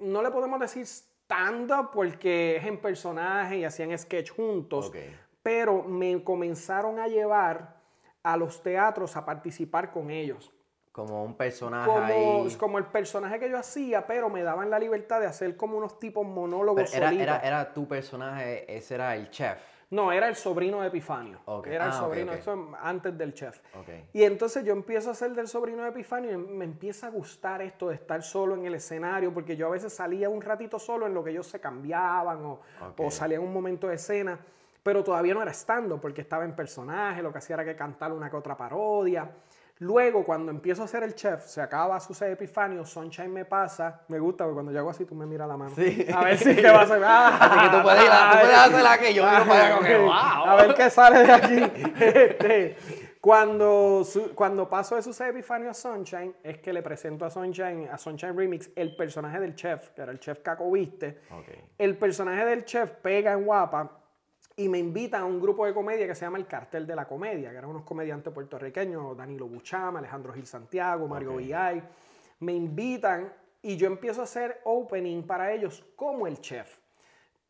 no 0.00 0.22
le 0.22 0.30
podemos 0.30 0.58
decir 0.58 0.86
stand-up 0.86 1.90
porque 1.92 2.56
es 2.56 2.64
en 2.64 2.78
personaje 2.78 3.58
y 3.58 3.64
hacían 3.64 3.96
sketch 3.96 4.30
juntos, 4.30 4.90
pero 5.42 5.82
me 5.82 6.22
comenzaron 6.24 6.98
a 6.98 7.06
llevar 7.06 7.76
a 8.22 8.36
los 8.36 8.62
teatros 8.62 9.16
a 9.16 9.24
participar 9.24 9.90
con 9.90 10.10
ellos. 10.10 10.52
Como 10.92 11.24
un 11.24 11.36
personaje 11.36 11.88
Como, 11.88 12.44
ahí. 12.44 12.54
como 12.56 12.78
el 12.78 12.84
personaje 12.86 13.38
que 13.38 13.48
yo 13.48 13.56
hacía, 13.56 14.06
pero 14.06 14.28
me 14.28 14.42
daban 14.42 14.68
la 14.70 14.78
libertad 14.78 15.20
de 15.20 15.26
hacer 15.26 15.56
como 15.56 15.78
unos 15.78 16.00
tipos 16.00 16.26
monólogos 16.26 16.92
era, 16.92 17.38
era 17.38 17.72
tu 17.72 17.86
personaje, 17.86 18.76
ese 18.76 18.96
era 18.96 19.14
el 19.14 19.30
chef. 19.30 19.58
No, 19.90 20.12
era 20.12 20.28
el 20.28 20.36
sobrino 20.36 20.80
de 20.80 20.86
Epifanio. 20.86 21.40
Era 21.66 21.86
el 21.86 21.90
Ah, 21.90 21.98
sobrino, 21.98 22.30
ok. 22.32 22.38
eso 22.38 22.68
antes 22.80 23.18
del 23.18 23.34
chef. 23.34 23.60
Y 24.12 24.22
entonces 24.22 24.64
yo 24.64 24.72
empiezo 24.72 25.08
a 25.08 25.12
hacer 25.12 25.32
del 25.34 25.48
sobrino 25.48 25.82
de 25.82 25.88
Epifanio 25.88 26.30
y 26.30 26.36
me 26.36 26.64
empieza 26.64 27.08
a 27.08 27.10
gustar 27.10 27.60
esto 27.60 27.88
de 27.88 27.96
estar 27.96 28.22
solo 28.22 28.54
en 28.54 28.66
el 28.66 28.74
escenario, 28.76 29.34
porque 29.34 29.56
yo 29.56 29.66
a 29.66 29.70
veces 29.70 29.92
salía 29.92 30.28
un 30.28 30.40
ratito 30.42 30.78
solo 30.78 31.06
en 31.06 31.14
lo 31.14 31.24
que 31.24 31.30
ellos 31.30 31.46
se 31.48 31.58
cambiaban 31.60 32.38
o, 32.44 33.10
salía 33.10 33.38
en 33.38 33.42
un 33.42 33.52
momento 33.52 33.88
de 33.88 33.96
escena, 33.96 34.38
pero 34.82 35.02
todavía 35.02 35.34
no 35.34 35.42
era 35.42 35.50
estando 35.50 36.00
porque 36.00 36.20
estaba 36.20 36.44
en 36.44 36.54
personaje, 36.54 37.20
lo 37.20 37.32
que 37.32 37.38
hacía 37.38 37.54
era 37.54 37.64
que 37.64 37.74
cantar 37.74 38.12
una 38.12 38.30
que 38.30 38.36
otra 38.36 38.56
parodia. 38.56 39.28
Luego, 39.80 40.24
cuando 40.24 40.50
empiezo 40.50 40.82
a 40.82 40.84
hacer 40.84 41.02
el 41.02 41.14
chef, 41.14 41.44
se 41.46 41.60
acaba 41.62 41.98
Sucede 42.00 42.32
Epifanio, 42.32 42.84
Sunshine 42.84 43.30
me 43.32 43.44
pasa. 43.46 44.02
Me 44.08 44.18
gusta 44.18 44.44
porque 44.44 44.54
cuando 44.54 44.72
yo 44.72 44.78
hago 44.80 44.90
así, 44.90 45.06
tú 45.06 45.14
me 45.14 45.24
miras 45.26 45.48
la 45.48 45.56
mano. 45.56 45.74
Sí. 45.74 46.06
A 46.14 46.22
ver 46.22 46.36
si 46.36 46.54
qué 46.54 46.70
va 46.70 46.80
a 46.80 46.82
hacer. 46.82 47.02
Así 47.04 47.58
que 47.70 47.76
tú 47.76 47.82
puedes 47.82 48.04
ir 48.04 48.10
a- 48.12 48.30
tú 48.30 48.38
puedes 48.40 48.56
hacer 48.58 48.82
la 48.82 48.98
que 48.98 49.14
yo 49.14 49.24
miro 49.24 49.44
para 49.46 49.66
allá 49.78 49.98
wow. 50.00 50.10
A 50.50 50.56
ver 50.56 50.74
qué 50.74 50.90
sale 50.90 51.18
de 51.26 51.32
aquí. 51.32 51.92
Este, 52.00 52.76
cuando, 53.22 54.02
su- 54.04 54.34
cuando 54.34 54.68
paso 54.68 54.96
de 54.96 55.02
Sucede 55.02 55.28
Epifanio 55.30 55.70
a 55.70 55.74
Sunshine, 55.74 56.34
es 56.42 56.58
que 56.58 56.72
le 56.72 56.82
presento 56.82 57.24
a 57.24 57.30
Sunshine, 57.30 57.88
a 57.90 57.96
Sunshine 57.98 58.36
Remix, 58.36 58.70
el 58.76 58.96
personaje 58.96 59.38
del 59.40 59.54
chef, 59.54 59.90
que 59.90 60.02
era 60.02 60.12
el 60.12 60.18
chef 60.20 60.40
Caco 60.40 60.70
Viste. 60.70 61.20
El 61.78 61.96
personaje 61.96 62.44
del 62.44 62.64
chef 62.64 62.90
pega 63.02 63.32
en 63.32 63.44
Guapa 63.44 63.99
y 64.60 64.68
me 64.68 64.78
invitan 64.78 65.22
a 65.22 65.24
un 65.24 65.40
grupo 65.40 65.64
de 65.64 65.72
comedia 65.72 66.06
que 66.06 66.14
se 66.14 66.26
llama 66.26 66.36
El 66.36 66.46
Cartel 66.46 66.86
de 66.86 66.94
la 66.94 67.08
Comedia, 67.08 67.50
que 67.50 67.56
eran 67.56 67.70
unos 67.70 67.82
comediantes 67.82 68.30
puertorriqueños, 68.30 69.16
Danilo 69.16 69.48
Buchama, 69.48 70.00
Alejandro 70.00 70.34
Gil 70.34 70.46
Santiago, 70.46 71.08
Mario 71.08 71.32
Ok. 71.32 71.38
Villay. 71.38 71.82
Me 72.40 72.52
invitan 72.52 73.32
y 73.62 73.78
yo 73.78 73.86
empiezo 73.86 74.20
a 74.20 74.24
hacer 74.24 74.60
opening 74.64 75.22
para 75.22 75.50
ellos 75.50 75.82
como 75.96 76.26
el 76.26 76.42
chef. 76.42 76.78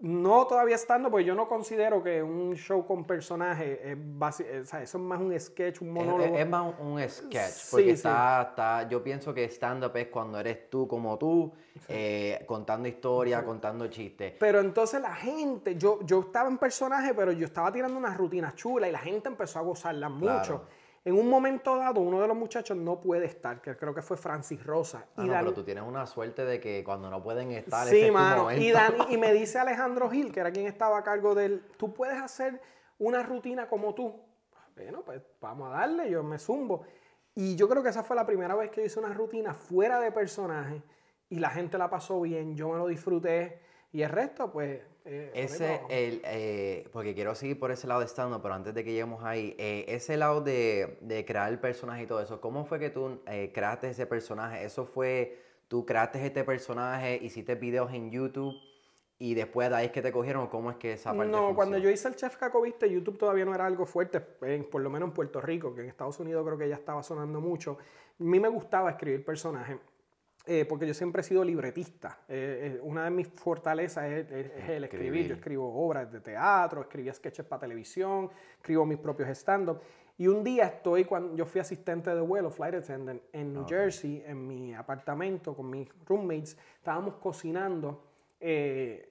No 0.03 0.47
todavía 0.47 0.77
estando, 0.77 1.11
porque 1.11 1.25
yo 1.27 1.35
no 1.35 1.47
considero 1.47 2.03
que 2.03 2.23
un 2.23 2.55
show 2.57 2.87
con 2.87 3.05
personaje 3.05 3.75
es 3.93 3.99
eh, 4.41 4.61
o 4.63 4.65
sea, 4.65 4.83
eso 4.83 4.97
es 4.99 5.05
más 5.05 5.21
un 5.21 5.39
sketch, 5.39 5.83
un 5.83 5.93
monólogo. 5.93 6.35
es- 6.35 6.41
es 6.41 6.49
más 6.49 6.75
un, 6.81 6.99
sketch, 7.07 7.71
porque 7.71 7.85
sí. 7.85 7.91
está, 7.91 8.43
está, 8.51 8.89
yo 8.89 9.03
pienso 9.03 9.35
que 9.35 9.45
stand-up 9.45 9.95
es 9.97 10.09
cuando 10.09 10.41
eres 10.41 10.71
tú 10.71 10.89
como 10.89 11.19
tú, 11.19 11.53
eh, 11.89 12.43
contando 12.47 12.89
historia, 12.89 13.45
contando 13.45 13.89
chistes. 13.89 14.33
Pero 14.39 14.61
entonces 14.61 15.03
la 15.03 15.15
gente, 15.15 15.77
yo, 15.77 15.99
yo 16.05 16.21
estaba 16.21 16.49
en 16.49 16.57
personaje, 16.57 17.13
pero 17.13 17.33
yo 17.33 17.45
estaba 17.45 17.71
tirando 17.71 17.99
unas 17.99 18.17
rutinas 18.17 18.55
chulas 18.55 18.89
y 18.89 18.93
la 18.93 18.99
gente 19.01 19.29
empezó 19.29 19.59
a 19.59 19.63
gozarlas 19.63 20.11
mucho. 20.11 20.65
En 21.05 21.19
un 21.19 21.29
momento 21.31 21.77
dado, 21.77 22.01
uno 22.01 22.21
de 22.21 22.29
los 22.29 22.37
muchachos 22.37 22.77
no 22.77 23.01
puede 23.01 23.25
estar, 23.25 23.63
que 23.63 23.75
creo 23.77 23.95
que 23.95 24.03
fue 24.03 24.19
Francis 24.19 24.63
Rosa. 24.65 25.07
Ah, 25.17 25.23
y 25.25 25.27
no, 25.29 25.33
Dani- 25.33 25.41
pero 25.41 25.55
tú 25.55 25.65
tienes 25.65 25.85
una 25.85 26.07
suerte 26.07 26.45
de 26.45 26.61
que 26.61 26.85
cuando 26.85 27.09
no 27.09 27.23
pueden 27.23 27.53
estar, 27.53 27.87
ese 27.87 27.97
sí, 27.97 28.03
es 28.03 28.07
tu 28.09 28.13
mano. 28.13 28.53
Y, 28.53 28.71
Dani, 28.71 28.99
y 29.09 29.17
me 29.17 29.33
dice 29.33 29.59
Alejandro 29.59 30.11
Gil, 30.11 30.31
que 30.31 30.41
era 30.41 30.51
quien 30.51 30.67
estaba 30.67 30.99
a 30.99 31.03
cargo 31.03 31.35
del, 31.35 31.63
tú 31.79 31.95
puedes 31.95 32.21
hacer 32.21 32.61
una 32.99 33.23
rutina 33.23 33.67
como 33.67 33.95
tú. 33.95 34.21
Bueno, 34.77 35.03
pues 35.03 35.23
vamos 35.41 35.69
a 35.73 35.79
darle, 35.79 36.11
yo 36.11 36.23
me 36.23 36.39
zumbo. 36.39 36.83
Y 37.35 37.57
yo 37.57 37.69
creo 37.69 37.83
que 37.83 37.89
esa 37.89 38.03
fue 38.03 38.17
la 38.17 38.27
primera 38.27 38.55
vez 38.55 38.71
que 38.71 38.85
hice 38.85 38.99
una 38.99 39.15
rutina 39.15 39.55
fuera 39.55 40.01
de 40.01 40.13
personaje 40.13 40.83
y 41.31 41.39
la 41.39 41.49
gente 41.51 41.79
la 41.79 41.89
pasó 41.89 42.21
bien, 42.21 42.57
yo 42.57 42.69
me 42.71 42.77
lo 42.79 42.87
disfruté 42.87 43.61
y 43.93 44.03
el 44.03 44.11
resto, 44.11 44.51
pues... 44.53 44.83
eh, 45.11 45.31
Ese, 45.35 45.81
el, 45.89 46.23
eh, 46.25 46.89
porque 46.93 47.15
quiero 47.15 47.35
seguir 47.35 47.59
por 47.59 47.71
ese 47.71 47.87
lado 47.87 48.01
de 48.01 48.07
stand 48.07 48.41
pero 48.41 48.55
antes 48.55 48.73
de 48.75 48.85
que 48.85 48.91
lleguemos 48.91 49.25
ahí, 49.25 49.55
eh, 49.59 49.85
ese 49.89 50.17
lado 50.17 50.41
de, 50.41 50.99
de 51.01 51.25
crear 51.25 51.51
el 51.51 51.59
personaje 51.59 52.05
y 52.05 52.07
todo 52.07 52.21
eso, 52.21 52.41
¿cómo 52.41 52.65
fue 52.65 52.79
que 52.79 52.91
tú 52.91 53.21
eh, 53.27 53.51
creaste 53.53 53.91
ese 53.91 54.07
personaje? 54.07 54.65
¿Eso 54.65 54.85
fue, 54.85 55.39
tú 55.69 55.85
creaste 55.85 56.25
este 56.25 56.45
personaje, 56.45 57.19
hiciste 57.21 57.55
videos 57.57 57.93
en 57.93 58.11
YouTube 58.11 58.55
y 59.19 59.35
después 59.35 59.69
de 59.69 59.77
ahí 59.77 59.87
es 59.87 59.93
que 59.93 60.01
te 60.01 60.13
cogieron 60.13 60.47
cómo 60.47 60.71
es 60.71 60.77
que 60.77 60.95
esa 60.95 61.15
parte 61.15 61.31
No, 61.31 61.55
cuando 61.55 61.77
yo 61.77 61.91
hice 61.91 62.09
el 62.09 62.17
Chef 62.17 62.37
Cacoviste, 62.37 62.89
YouTube 62.91 63.19
todavía 63.19 63.45
no 63.45 63.55
era 63.55 63.67
algo 63.67 63.85
fuerte, 63.85 64.25
en- 64.43 64.65
por 64.65 64.81
lo 64.81 64.89
menos 64.91 65.09
en 65.09 65.15
Puerto 65.15 65.41
Rico, 65.41 65.75
que 65.75 65.83
en 65.83 65.89
Estados 65.89 66.19
Unidos 66.21 66.45
creo 66.47 66.57
que 66.57 66.69
ya 66.69 66.77
estaba 66.77 67.03
sonando 67.03 67.41
mucho. 67.41 67.77
A 68.19 68.23
mí 68.23 68.41
me 68.41 68.49
gustaba 68.49 68.91
escribir 68.91 69.25
personajes, 69.25 69.77
eh, 70.53 70.65
porque 70.69 70.85
yo 70.87 70.95
siempre 70.95 71.21
he 71.21 71.23
sido 71.25 71.45
libretista. 71.45 72.19
Eh, 72.29 72.75
eh, 72.77 72.81
una 72.83 73.05
de 73.05 73.11
mis 73.11 73.29
fortalezas 73.29 74.05
es, 74.11 74.31
es- 74.33 74.51
es 74.57 74.69
el 74.69 74.85
escribir. 74.85 75.07
Escribir. 75.07 75.27
Yo 75.29 75.35
escribo 75.37 75.73
obras 75.87 76.11
de 76.11 76.21
teatro, 76.21 76.81
escribía 76.81 77.15
sketches 77.15 77.47
para 77.47 77.61
televisión, 77.61 78.29
escribo 78.57 78.85
mis 78.85 78.99
propios 78.99 79.29
stand-up. 79.31 79.79
Y 80.19 80.27
un 80.27 80.43
día 80.43 80.65
estoy, 80.67 81.05
cuando 81.05 81.35
yo 81.37 81.47
fui 81.47 81.61
asistente 81.61 82.13
de 82.15 82.21
vuelo, 82.21 82.51
flight 82.51 82.75
attendant, 82.75 83.23
en 83.33 83.53
New 83.55 83.65
Jersey, 83.67 84.23
en 84.27 84.47
mi 84.47 84.75
apartamento 84.75 85.55
con 85.55 85.71
mis 85.71 85.89
roommates, 86.05 86.57
estábamos 86.77 87.15
cocinando. 87.17 88.03
eh, 88.41 89.07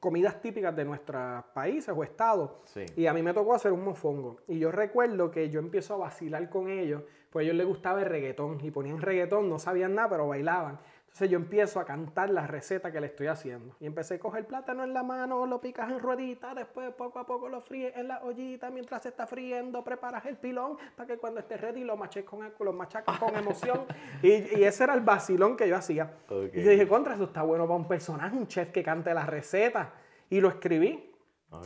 comidas 0.00 0.40
típicas 0.40 0.74
de 0.74 0.84
nuestros 0.84 1.44
países 1.54 1.94
o 1.96 2.02
estados. 2.02 2.50
Sí. 2.64 2.84
Y 2.96 3.06
a 3.06 3.12
mí 3.12 3.22
me 3.22 3.32
tocó 3.32 3.54
hacer 3.54 3.70
un 3.72 3.84
mofongo. 3.84 4.38
Y 4.48 4.58
yo 4.58 4.72
recuerdo 4.72 5.30
que 5.30 5.48
yo 5.50 5.60
empiezo 5.60 5.94
a 5.94 5.98
vacilar 5.98 6.48
con 6.48 6.68
ellos, 6.68 7.02
pues 7.34 7.42
a 7.42 7.46
ellos 7.46 7.56
les 7.56 7.66
gustaba 7.66 7.98
el 7.98 8.06
reggaetón. 8.06 8.60
Y 8.62 8.70
ponían 8.70 9.02
reggaetón, 9.02 9.50
no 9.50 9.58
sabían 9.58 9.96
nada, 9.96 10.08
pero 10.08 10.28
bailaban. 10.28 10.78
Entonces 11.02 11.30
yo 11.30 11.36
empiezo 11.36 11.80
a 11.80 11.84
cantar 11.84 12.30
la 12.30 12.46
receta 12.46 12.92
que 12.92 13.00
le 13.00 13.08
estoy 13.08 13.26
haciendo. 13.26 13.74
Y 13.80 13.86
empecé 13.86 14.14
a 14.14 14.18
coger 14.20 14.46
plátano 14.46 14.84
en 14.84 14.94
la 14.94 15.02
mano, 15.02 15.44
lo 15.44 15.60
picas 15.60 15.90
en 15.90 15.98
rueditas, 15.98 16.54
después 16.54 16.94
poco 16.94 17.18
a 17.18 17.26
poco 17.26 17.48
lo 17.48 17.60
fríes 17.60 17.92
en 17.96 18.06
la 18.06 18.22
ollita. 18.22 18.70
Mientras 18.70 19.02
se 19.02 19.08
está 19.08 19.26
friendo, 19.26 19.82
preparas 19.82 20.24
el 20.26 20.36
pilón 20.36 20.76
para 20.94 21.08
que 21.08 21.18
cuando 21.18 21.40
esté 21.40 21.56
ready 21.56 21.82
lo 21.82 21.96
maches 21.96 22.22
con, 22.22 22.48
lo 22.60 22.72
machacas 22.72 23.18
con 23.18 23.34
emoción. 23.34 23.80
y, 24.22 24.28
y 24.28 24.62
ese 24.62 24.84
era 24.84 24.94
el 24.94 25.00
vacilón 25.00 25.56
que 25.56 25.68
yo 25.68 25.74
hacía. 25.74 26.12
Y 26.52 26.62
yo 26.62 26.70
dije, 26.70 26.86
contra, 26.86 27.14
eso 27.14 27.24
está 27.24 27.42
bueno 27.42 27.64
para 27.64 27.80
un 27.80 27.88
personaje, 27.88 28.36
un 28.36 28.46
chef 28.46 28.70
que 28.70 28.84
cante 28.84 29.12
la 29.12 29.26
receta. 29.26 29.92
Y 30.30 30.40
lo 30.40 30.50
escribí. 30.50 31.10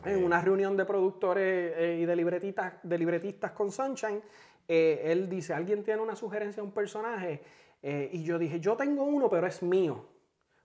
En 0.05 0.25
una 0.25 0.41
reunión 0.41 0.77
de 0.77 0.85
productores 0.85 1.73
eh, 1.77 1.99
y 2.01 2.05
de 2.05 2.17
libretistas, 2.17 2.75
de 2.83 2.99
libretistas 2.99 3.53
con 3.53 3.71
Sunshine, 3.71 4.21
eh, 4.69 5.03
él 5.07 5.29
dice, 5.29 5.55
¿alguien 5.55 5.83
tiene 5.83 6.01
una 6.03 6.15
sugerencia 6.15 6.63
de 6.63 6.67
un 6.69 6.73
personaje? 6.75 7.41
Eh, 7.83 8.11
y 8.13 8.23
yo 8.23 8.39
dije, 8.39 8.61
yo 8.61 8.77
tengo 8.77 9.03
uno, 9.05 9.29
pero 9.31 9.47
es 9.47 9.63
mío. 9.63 10.05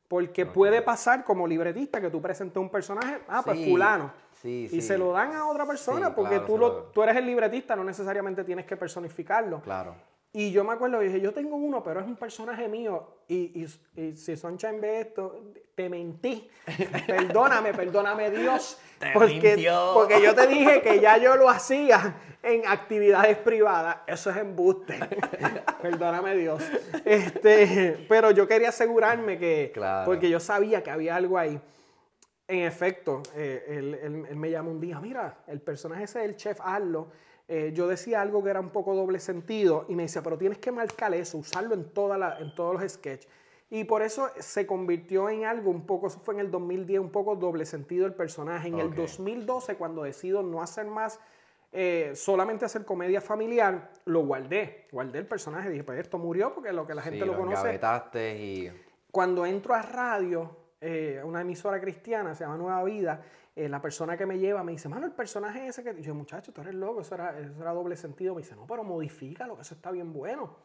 Porque 0.08 0.46
puede 0.46 0.82
pasar 0.84 1.24
como 1.24 1.48
libretista 1.48 2.00
que 2.00 2.10
tú 2.10 2.22
presentes 2.22 2.58
un 2.58 2.70
personaje, 2.70 3.20
ah, 3.28 3.42
pues 3.44 3.64
fulano. 3.68 4.12
sí, 4.34 4.66
y 4.66 4.70
sí. 4.70 4.82
se 4.82 4.98
lo 4.98 5.12
dan 5.12 5.34
a 5.34 5.48
otra 5.48 5.66
persona 5.66 6.14
porque 6.14 6.36
claro, 6.36 6.46
tú, 6.46 6.58
lo- 6.58 6.74
tú 6.92 7.02
eres 7.02 7.16
el 7.16 7.26
libretista, 7.26 7.76
no 7.76 7.84
necesariamente 7.84 8.44
tienes 8.44 8.66
que 8.66 8.78
personificarlo. 8.78 9.62
Claro. 9.62 9.96
Y 10.36 10.52
yo 10.52 10.64
me 10.64 10.74
acuerdo, 10.74 11.00
dije, 11.00 11.22
yo 11.22 11.32
tengo 11.32 11.56
uno, 11.56 11.84
pero 11.84 12.00
es 12.00 12.08
un 12.08 12.16
personaje 12.16 12.68
mío. 12.68 13.08
Y, 13.28 13.64
y, 13.64 14.02
y 14.02 14.16
si 14.16 14.36
Sunshine 14.36 14.82
ve 14.82 15.02
esto, 15.02 15.54
te 15.76 15.88
mentí. 15.90 16.50
perdóname, 17.08 17.72
perdóname 17.74 18.32
Dios. 18.32 18.80
porque, 19.14 19.54
mintió. 19.54 19.92
porque 19.94 20.20
yo 20.24 20.34
te 20.34 20.48
dije 20.48 20.82
que 20.82 21.00
ya 21.00 21.18
yo 21.18 21.36
lo 21.36 21.50
hacía 21.50 22.16
en 22.42 22.66
actividades 22.68 23.38
privadas. 23.38 23.98
Eso 24.08 24.32
es 24.32 24.38
embuste. 24.38 24.98
perdóname 25.84 26.36
Dios. 26.36 26.64
Este, 27.06 28.04
pero 28.10 28.32
yo 28.32 28.48
quería 28.48 28.70
asegurarme 28.70 29.38
que, 29.38 29.70
Claro. 29.72 30.06
porque 30.06 30.30
yo 30.32 30.40
sabía 30.40 30.82
que 30.82 30.90
había 30.90 31.16
algo 31.16 31.38
ahí. 31.38 31.62
En 32.48 32.60
efecto, 32.64 33.22
eh, 33.36 33.64
él, 33.68 33.94
él- 34.02 34.26
él 34.30 34.36
me 34.36 34.50
llamó 34.50 34.72
un 34.72 34.80
día, 34.80 35.00
mira, 35.00 35.38
el 35.48 35.62
personaje 35.62 36.04
ese 36.06 36.20
del 36.20 36.36
chef, 36.36 36.60
hazlo. 36.62 37.10
Eh, 37.48 37.72
yo 37.74 37.88
decía 37.88 38.22
algo 38.22 38.44
que 38.44 38.50
era 38.50 38.60
un 38.60 38.70
poco 38.70 38.96
doble 38.96 39.20
sentido 39.20 39.86
y 39.90 39.96
me 39.96 40.04
decía, 40.04 40.24
pero 40.24 40.38
tienes 40.38 40.60
que 40.60 40.72
marcar 40.72 41.14
eso, 41.14 41.38
usarlo 41.38 41.74
en, 41.76 41.90
toda 41.90 42.18
la, 42.18 42.40
en 42.40 42.56
todos 42.56 42.80
los 42.80 42.92
sketches. 42.92 43.30
Y 43.70 43.86
por 43.86 44.02
eso 44.02 44.30
se 44.40 44.68
convirtió 44.68 45.30
en 45.30 45.46
algo 45.46 45.72
un 45.72 45.86
poco, 45.86 46.08
eso 46.08 46.20
fue 46.20 46.36
en 46.36 46.42
el 46.42 46.52
2010, 46.52 47.00
un 47.00 47.10
poco 47.10 47.36
doble 47.36 47.66
sentido 47.66 48.06
el 48.06 48.14
personaje. 48.14 48.68
En 48.68 48.80
el 48.80 48.88
Ok. 48.88 48.96
2012, 48.96 49.76
cuando 49.76 50.04
decido 50.04 50.44
no 50.44 50.62
hacer 50.62 50.86
más, 50.86 51.20
eh, 51.72 52.12
solamente 52.14 52.66
hacer 52.66 52.86
comedia 52.86 53.20
familiar, 53.20 53.90
lo 54.06 54.24
guardé. 54.26 54.88
Guardé 54.92 55.20
el 55.20 55.26
personaje, 55.26 55.72
dije, 55.72 55.84
pues 55.84 56.00
esto 56.00 56.20
murió 56.20 56.54
porque 56.54 56.72
lo 56.72 56.86
que 56.86 56.94
la 56.94 57.02
gente 57.02 57.22
sí, 57.22 57.26
lo 57.26 57.34
lo 57.34 57.40
conoce 57.40 57.80
y... 58.40 58.72
cuando 59.10 59.44
entro 59.44 59.74
a 59.74 59.82
radio, 59.82 60.56
eh, 60.80 61.20
una 61.26 61.42
emisora 61.42 61.82
cristiana, 61.82 62.36
se 62.36 62.44
llama 62.44 62.58
Nueva 62.58 62.84
Vida, 62.84 63.24
eh, 63.56 63.70
la 63.70 63.82
persona 63.82 64.18
que 64.18 64.26
me 64.26 64.40
lleva 64.40 64.64
me 64.64 64.72
dice, 64.72 64.90
mano, 64.90 65.06
el 65.06 65.12
personaje 65.12 65.68
ese 65.68 65.84
que... 65.84 66.02
Yo, 66.02 66.16
muchacho, 66.16 66.52
tú 66.52 66.62
eres 66.62 66.74
loco, 66.74 67.02
eso 67.02 67.16
era, 67.16 67.40
eso 67.40 67.62
era 67.62 67.72
doble 67.72 67.96
sentido. 67.96 68.34
Me 68.36 68.42
dice, 68.42 68.56
no, 68.56 68.66
pero 68.66 68.84
modifícalo, 68.84 69.56
que 69.56 69.62
eso 69.62 69.76
está 69.76 69.92
bien 69.92 70.12
bueno. 70.12 70.56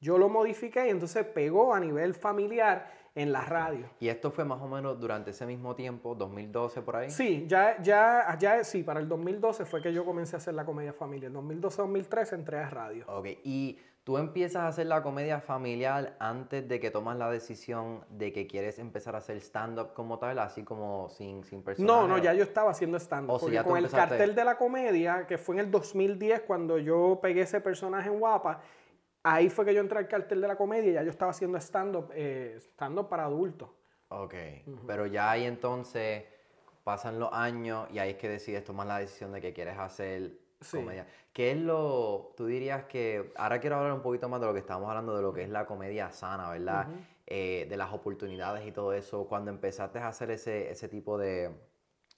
Yo 0.00 0.16
lo 0.16 0.28
modifiqué 0.28 0.86
y 0.86 0.90
entonces 0.90 1.26
pegó 1.26 1.74
a 1.74 1.80
nivel 1.80 2.14
familiar 2.14 2.90
en 3.14 3.32
la 3.32 3.42
radio. 3.42 3.90
Y 4.00 4.08
esto 4.08 4.30
fue 4.30 4.44
más 4.44 4.60
o 4.62 4.68
menos 4.68 4.98
durante 4.98 5.30
ese 5.30 5.44
mismo 5.44 5.74
tiempo, 5.74 6.14
2012 6.14 6.82
por 6.82 6.96
ahí. 6.96 7.10
Sí, 7.10 7.44
ya, 7.46 7.80
ya, 7.82 8.36
ya, 8.38 8.64
sí, 8.64 8.82
para 8.82 9.00
el 9.00 9.08
2012 9.08 9.64
fue 9.64 9.82
que 9.82 9.92
yo 9.92 10.04
comencé 10.04 10.36
a 10.36 10.38
hacer 10.38 10.54
la 10.54 10.64
comedia 10.64 10.92
familiar. 10.92 11.30
En 11.30 11.36
2012-2013 11.36 12.32
entré 12.34 12.58
a 12.58 12.70
radio. 12.70 13.04
Ok, 13.08 13.26
y 13.44 13.78
tú 14.04 14.18
empiezas 14.18 14.62
a 14.62 14.68
hacer 14.68 14.86
la 14.86 15.02
comedia 15.02 15.40
familiar 15.40 16.16
antes 16.18 16.66
de 16.66 16.80
que 16.80 16.90
tomas 16.90 17.16
la 17.16 17.30
decisión 17.30 18.04
de 18.08 18.32
que 18.32 18.46
quieres 18.46 18.78
empezar 18.78 19.14
a 19.14 19.18
hacer 19.18 19.36
stand-up 19.36 19.92
como 19.94 20.18
tal, 20.18 20.38
así 20.38 20.64
como 20.64 21.08
sin, 21.10 21.44
sin 21.44 21.62
personaje. 21.62 22.00
No, 22.00 22.08
no, 22.08 22.18
ya 22.18 22.32
yo 22.34 22.42
estaba 22.42 22.70
haciendo 22.70 22.98
stand-up. 22.98 23.50
Ya 23.50 23.62
tú 23.62 23.70
con 23.70 23.78
el 23.78 23.90
cartel 23.90 24.34
de 24.34 24.44
la 24.44 24.56
comedia, 24.56 25.26
que 25.26 25.38
fue 25.38 25.56
en 25.56 25.60
el 25.60 25.70
2010, 25.70 26.42
cuando 26.42 26.78
yo 26.78 27.18
pegué 27.22 27.42
ese 27.42 27.60
personaje 27.60 28.08
en 28.08 28.18
Guapa, 28.18 28.60
ahí 29.22 29.50
fue 29.50 29.64
que 29.64 29.74
yo 29.74 29.80
entré 29.80 29.98
al 29.98 30.08
cartel 30.08 30.40
de 30.40 30.48
la 30.48 30.56
comedia 30.56 30.90
y 30.90 30.94
ya 30.94 31.02
yo 31.02 31.10
estaba 31.10 31.30
haciendo 31.30 31.58
stand-up 31.58 32.10
eh, 32.14 32.58
stand 32.58 33.06
para 33.06 33.24
adultos. 33.24 33.68
Ok, 34.08 34.34
pero 34.88 35.06
ya 35.06 35.30
ahí 35.30 35.44
entonces 35.44 36.24
pasan 36.82 37.20
los 37.20 37.32
años 37.32 37.86
y 37.92 38.00
ahí 38.00 38.10
es 38.10 38.16
que 38.16 38.28
decides 38.28 38.64
tomar 38.64 38.86
la 38.86 38.98
decisión 38.98 39.30
de 39.30 39.40
que 39.40 39.52
quieres 39.52 39.78
hacer 39.78 40.39
Sí. 40.60 40.76
comedia. 40.76 41.06
¿Qué 41.32 41.52
es 41.52 41.58
lo, 41.58 42.34
tú 42.36 42.46
dirías 42.46 42.84
que, 42.84 43.32
ahora 43.36 43.60
quiero 43.60 43.76
hablar 43.76 43.92
un 43.92 44.02
poquito 44.02 44.28
más 44.28 44.40
de 44.40 44.46
lo 44.46 44.52
que 44.52 44.58
estábamos 44.58 44.90
hablando, 44.90 45.16
de 45.16 45.22
lo 45.22 45.32
que 45.32 45.42
es 45.42 45.48
la 45.48 45.64
comedia 45.64 46.10
sana, 46.10 46.50
¿verdad? 46.50 46.88
Eh, 47.26 47.66
de 47.70 47.76
las 47.76 47.92
oportunidades 47.92 48.66
y 48.66 48.72
todo 48.72 48.92
eso. 48.92 49.26
Cuando 49.26 49.50
empezaste 49.50 50.00
a 50.00 50.08
hacer 50.08 50.30
ese, 50.32 50.70
ese 50.70 50.88
tipo 50.88 51.16
de, 51.16 51.50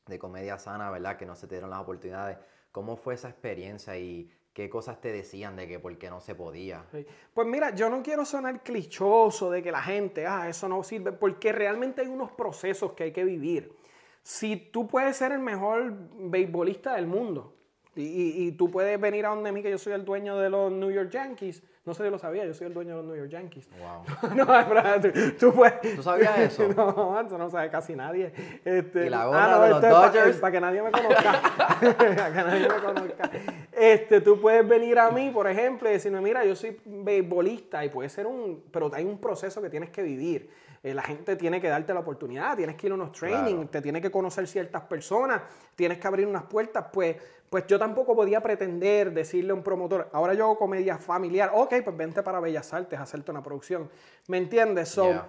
de 0.06 0.18
comedia 0.18 0.58
sana, 0.58 0.90
¿verdad? 0.90 1.16
Que 1.16 1.26
no 1.26 1.36
se 1.36 1.46
te 1.46 1.56
dieron 1.56 1.70
las 1.70 1.80
oportunidades. 1.80 2.38
¿Cómo 2.72 2.96
fue 2.96 3.14
esa 3.14 3.28
experiencia 3.28 3.96
y 3.98 4.32
qué 4.54 4.70
cosas 4.70 5.00
te 5.00 5.12
decían 5.12 5.54
de 5.56 5.68
que 5.68 5.78
por 5.78 5.96
qué 5.98 6.08
no 6.08 6.20
se 6.20 6.34
podía? 6.34 6.86
Sí. 6.90 7.06
Pues 7.34 7.46
mira, 7.46 7.74
yo 7.74 7.90
no 7.90 8.02
quiero 8.02 8.24
sonar 8.24 8.62
clichoso 8.62 9.50
de 9.50 9.62
que 9.62 9.70
la 9.70 9.82
gente, 9.82 10.26
ah, 10.26 10.48
eso 10.48 10.68
no 10.68 10.82
sirve, 10.82 11.12
porque 11.12 11.52
realmente 11.52 12.00
hay 12.00 12.08
unos 12.08 12.32
procesos 12.32 12.92
que 12.92 13.04
hay 13.04 13.12
que 13.12 13.24
vivir. 13.24 13.76
Si 14.22 14.56
tú 14.56 14.88
puedes 14.88 15.16
ser 15.16 15.32
el 15.32 15.40
mejor 15.40 15.92
beisbolista 16.14 16.94
del 16.94 17.06
mundo 17.06 17.54
y, 17.94 18.02
y- 18.02 18.46
y 18.48 18.52
tú 18.52 18.70
puedes 18.70 18.98
venir 19.00 19.26
a 19.26 19.30
donde 19.30 19.52
mí, 19.52 19.62
que 19.62 19.70
yo 19.70 19.78
soy 19.78 19.92
el 19.92 20.04
dueño 20.04 20.38
de 20.38 20.48
los 20.50 20.70
New 20.72 20.90
York 20.90 21.10
Yankees, 21.10 21.62
no 21.84 21.94
sé 21.94 22.04
si 22.04 22.10
lo 22.10 22.18
sabía, 22.18 22.46
yo 22.46 22.54
soy 22.54 22.68
el 22.68 22.74
dueño 22.74 22.90
de 22.96 23.02
los 23.02 23.06
New 23.06 23.16
York 23.16 23.30
Yankees. 23.30 23.68
Wow. 23.78 24.30
no, 24.36 24.46
pero 24.46 25.00
tú, 25.12 25.30
tú 25.38 25.52
puedes. 25.52 25.96
¿Tú 25.96 26.02
sabías 26.02 26.38
eso? 26.38 26.68
No, 26.68 27.20
eso 27.20 27.36
no 27.36 27.50
sabe 27.50 27.70
casi 27.70 27.94
nadie. 27.96 28.32
Este, 28.64 29.06
¿Y 29.06 29.10
la 29.10 29.22
ah, 29.22 29.26
gorra 29.26 29.50
no, 29.50 29.62
de 29.62 29.70
los 29.70 29.82
Dodgers? 29.82 30.36
Para 30.38 30.52
que 30.52 30.60
nadie 30.60 30.80
me 30.82 30.90
conozca. 30.92 31.42
para 31.80 32.32
que 32.32 32.34
nadie 32.44 32.68
me 32.68 32.74
conozca. 32.82 33.30
Este, 33.72 34.20
tú 34.20 34.40
puedes 34.40 34.66
venir 34.66 34.98
a 34.98 35.10
mí, 35.10 35.30
por 35.30 35.48
ejemplo, 35.48 35.88
y 35.88 35.94
decirme, 35.94 36.20
mira, 36.20 36.44
yo 36.44 36.54
soy 36.54 36.80
beisbolista 36.84 37.84
y 37.84 37.88
puede 37.88 38.08
ser 38.08 38.26
un. 38.26 38.62
Pero 38.70 38.90
hay 38.94 39.04
un 39.04 39.18
proceso 39.18 39.60
que 39.60 39.68
tienes 39.68 39.90
que 39.90 40.02
vivir. 40.02 40.48
Eh, 40.84 40.94
la 40.94 41.02
gente 41.02 41.36
tiene 41.36 41.60
que 41.60 41.68
darte 41.68 41.94
la 41.94 42.00
oportunidad, 42.00 42.56
tienes 42.56 42.74
que 42.76 42.86
ir 42.86 42.92
a 42.92 42.96
unos 42.96 43.12
training, 43.12 43.54
Claro. 43.54 43.68
te 43.68 43.82
tiene 43.82 44.00
que 44.00 44.10
conocer 44.10 44.46
ciertas 44.48 44.82
personas, 44.82 45.40
tienes 45.76 45.98
que 45.98 46.06
abrir 46.08 46.26
unas 46.26 46.42
puertas. 46.44 46.86
Pues, 46.92 47.16
pues 47.52 47.66
yo 47.66 47.78
tampoco 47.78 48.16
podía 48.16 48.40
pretender 48.40 49.12
decirle 49.12 49.50
a 49.50 49.54
un 49.54 49.62
promotor, 49.62 50.08
ahora 50.14 50.32
yo 50.32 50.44
hago 50.44 50.56
comedia 50.56 50.96
familiar, 50.96 51.50
ok, 51.52 51.74
pues 51.84 51.94
vente 51.94 52.22
para 52.22 52.40
Bellas 52.40 52.72
Artes 52.72 52.98
a 52.98 53.02
hacerte 53.02 53.30
una 53.30 53.42
producción. 53.42 53.90
¿Me 54.26 54.38
entiendes? 54.38 54.88
So, 54.88 55.04
Yeah. 55.04 55.28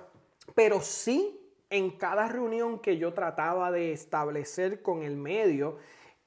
pero 0.55 0.79
sí, 0.79 1.38
en 1.69 1.91
cada 1.97 2.29
reunión 2.29 2.79
que 2.79 2.97
yo 2.97 3.12
trataba 3.13 3.71
de 3.73 3.91
establecer 3.91 4.81
con 4.81 5.03
el 5.03 5.17
medio, 5.17 5.79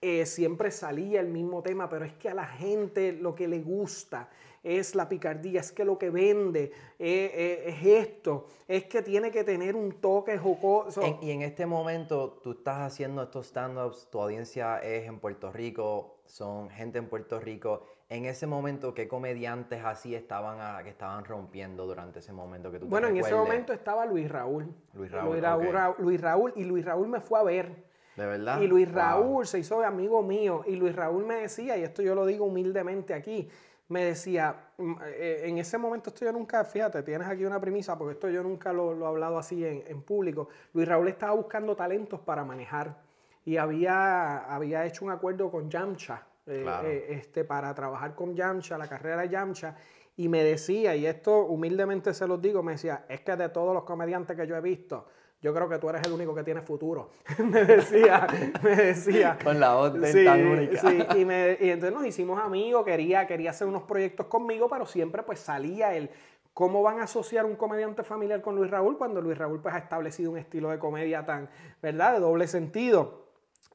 eh, 0.02 0.26
siempre 0.26 0.70
salía 0.70 1.18
el 1.18 1.28
mismo 1.28 1.62
tema, 1.62 1.88
pero 1.88 2.04
es 2.04 2.12
que 2.12 2.28
a 2.28 2.34
la 2.34 2.46
gente 2.46 3.12
lo 3.12 3.34
que 3.34 3.48
le 3.48 3.60
gusta 3.60 4.28
es 4.66 4.94
la 4.96 5.08
picardía, 5.08 5.60
es 5.60 5.70
que 5.70 5.84
lo 5.84 5.96
que 5.96 6.10
vende 6.10 6.72
eh, 6.98 7.30
eh, 7.34 7.64
es 7.68 7.86
esto, 8.08 8.46
es 8.66 8.84
que 8.86 9.00
tiene 9.02 9.30
que 9.30 9.44
tener 9.44 9.76
un 9.76 9.92
toque 10.00 10.36
jocoso. 10.38 11.02
En- 11.02 11.18
y 11.22 11.30
en 11.30 11.42
este 11.42 11.66
momento 11.66 12.40
tú 12.42 12.50
estás 12.52 12.78
haciendo 12.78 13.22
estos 13.22 13.46
stand-ups, 13.46 14.08
tu 14.10 14.20
audiencia 14.20 14.78
es 14.78 15.06
en 15.06 15.20
Puerto 15.20 15.52
Rico, 15.52 16.16
son 16.24 16.68
gente 16.70 16.98
en 16.98 17.08
Puerto 17.08 17.38
Rico. 17.38 17.84
En 18.08 18.24
ese 18.24 18.46
momento, 18.46 18.92
¿qué 18.94 19.06
comediantes 19.08 19.84
así 19.84 20.14
estaban 20.14 20.58
a- 20.60 20.82
que 20.82 20.90
estaban 20.90 21.24
rompiendo 21.24 21.86
durante 21.86 22.18
ese 22.18 22.32
momento 22.32 22.72
que 22.72 22.78
tú 22.80 22.86
Bueno, 22.86 23.06
en 23.08 23.16
ese 23.16 23.34
momento 23.34 23.72
estaba 23.72 24.04
Luis 24.06 24.28
Raúl. 24.30 24.72
Luis 24.94 25.10
Raúl, 25.12 25.30
Luis 25.30 25.42
Raúl, 25.42 25.66
ok. 25.68 25.72
Ra- 25.72 25.94
Luis 25.98 26.20
Raúl, 26.20 26.52
y 26.56 26.64
Luis 26.64 26.84
Raúl 26.84 27.06
me 27.08 27.20
fue 27.20 27.38
a 27.38 27.42
ver. 27.44 27.86
¿De 28.16 28.24
verdad? 28.24 28.62
Y 28.62 28.66
Luis 28.66 28.86
Wow. 28.88 28.96
Raúl 28.96 29.46
se 29.46 29.58
hizo 29.58 29.82
amigo 29.84 30.22
mío. 30.22 30.62
Y 30.66 30.76
Luis 30.76 30.96
Raúl 30.96 31.26
me 31.26 31.34
decía, 31.34 31.76
y 31.76 31.82
esto 31.82 32.00
yo 32.00 32.14
lo 32.14 32.24
digo 32.24 32.46
humildemente 32.46 33.12
aquí, 33.12 33.46
me 33.88 34.04
decía, 34.04 34.70
mm, 34.78 34.92
eh, 35.06 35.40
en 35.44 35.58
ese 35.58 35.78
momento 35.78 36.10
esto 36.10 36.24
yo 36.24 36.32
nunca, 36.32 36.64
fíjate, 36.64 37.02
tienes 37.02 37.28
aquí 37.28 37.44
una 37.44 37.60
premisa, 37.60 37.96
porque 37.96 38.14
esto 38.14 38.28
yo 38.28 38.42
nunca 38.42 38.72
lo, 38.72 38.94
lo 38.94 39.04
he 39.06 39.08
hablado 39.08 39.38
así 39.38 39.64
en, 39.64 39.84
en 39.86 40.02
público. 40.02 40.48
Luis 40.72 40.88
Raúl 40.88 41.08
estaba 41.08 41.32
buscando 41.32 41.76
talentos 41.76 42.20
para 42.20 42.44
manejar. 42.44 42.96
Y 43.44 43.58
había, 43.58 44.38
había 44.52 44.84
hecho 44.86 45.04
un 45.04 45.12
acuerdo 45.12 45.50
con 45.50 45.70
Yamcha, 45.70 46.26
eh, 46.46 46.60
Claro. 46.64 46.88
eh, 46.88 47.06
este, 47.10 47.44
para 47.44 47.72
trabajar 47.74 48.14
con 48.16 48.34
Yamcha, 48.34 48.76
la 48.76 48.88
carrera 48.88 49.22
de 49.22 49.28
Yamcha. 49.28 49.76
Y 50.16 50.28
me 50.28 50.42
decía, 50.42 50.96
y 50.96 51.06
esto 51.06 51.44
humildemente 51.44 52.12
se 52.12 52.26
los 52.26 52.40
digo, 52.42 52.62
me 52.64 52.72
decía, 52.72 53.04
es 53.08 53.20
que 53.20 53.36
de 53.36 53.48
todos 53.50 53.72
los 53.72 53.84
comediantes 53.84 54.36
que 54.36 54.46
yo 54.46 54.56
he 54.56 54.60
visto, 54.60 55.06
yo 55.40 55.54
creo 55.54 55.68
que 55.68 55.78
tú 55.78 55.88
eres 55.90 56.02
el 56.06 56.12
único 56.12 56.34
que 56.34 56.42
tiene 56.42 56.62
futuro. 56.62 57.10
me 57.38 57.64
decía, 57.64 58.26
me 58.62 58.74
decía. 58.76 59.38
Con 59.42 59.60
la 59.60 59.74
voz 59.74 59.94
de 59.94 60.12
Sí, 60.12 60.24
tan 60.24 60.46
única. 60.46 60.80
sí, 60.80 61.06
y, 61.18 61.24
me- 61.24 61.56
y 61.60 61.70
entonces 61.70 61.96
nos 61.96 62.06
hicimos 62.06 62.40
amigos, 62.40 62.84
quería, 62.84 63.26
quería 63.26 63.50
hacer 63.50 63.66
unos 63.68 63.82
proyectos 63.82 64.26
conmigo, 64.26 64.68
pero 64.68 64.86
siempre 64.86 65.22
pues 65.22 65.40
salía 65.40 65.94
el, 65.94 66.10
¿Cómo 66.54 66.82
van 66.82 67.00
a 67.00 67.02
asociar 67.02 67.44
un 67.44 67.54
comediante 67.54 68.02
familiar 68.02 68.40
con 68.40 68.56
Luis 68.56 68.70
Raúl 68.70 68.96
cuando 68.96 69.20
Luis 69.20 69.36
Raúl 69.36 69.60
pues, 69.60 69.74
ha 69.74 69.78
establecido 69.78 70.30
un 70.30 70.38
estilo 70.38 70.70
de 70.70 70.78
comedia 70.78 71.22
tan, 71.26 71.50
¿verdad?, 71.82 72.14
de 72.14 72.20
doble 72.20 72.46
sentido. 72.48 73.25